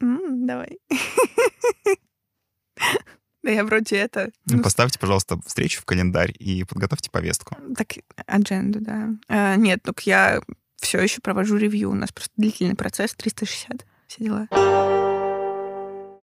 Давай. 0.00 0.78
Да 3.42 3.50
я 3.50 3.64
вроде 3.64 3.96
это... 3.96 4.30
ну, 4.46 4.62
Поставьте, 4.62 4.98
пожалуйста, 4.98 5.40
встречу 5.46 5.80
в 5.80 5.84
календарь 5.84 6.34
и 6.38 6.64
подготовьте 6.64 7.10
повестку. 7.10 7.56
Так, 7.76 7.94
адженду, 8.26 8.80
да. 8.80 9.10
А, 9.28 9.56
нет, 9.56 9.80
ну 9.84 9.94
я 10.02 10.40
все 10.80 11.00
еще 11.00 11.20
провожу 11.20 11.56
ревью. 11.56 11.90
У 11.90 11.94
нас 11.94 12.12
просто 12.12 12.32
длительный 12.36 12.74
процесс, 12.74 13.14
360, 13.14 13.86
все 14.06 14.24
дела. 14.24 15.09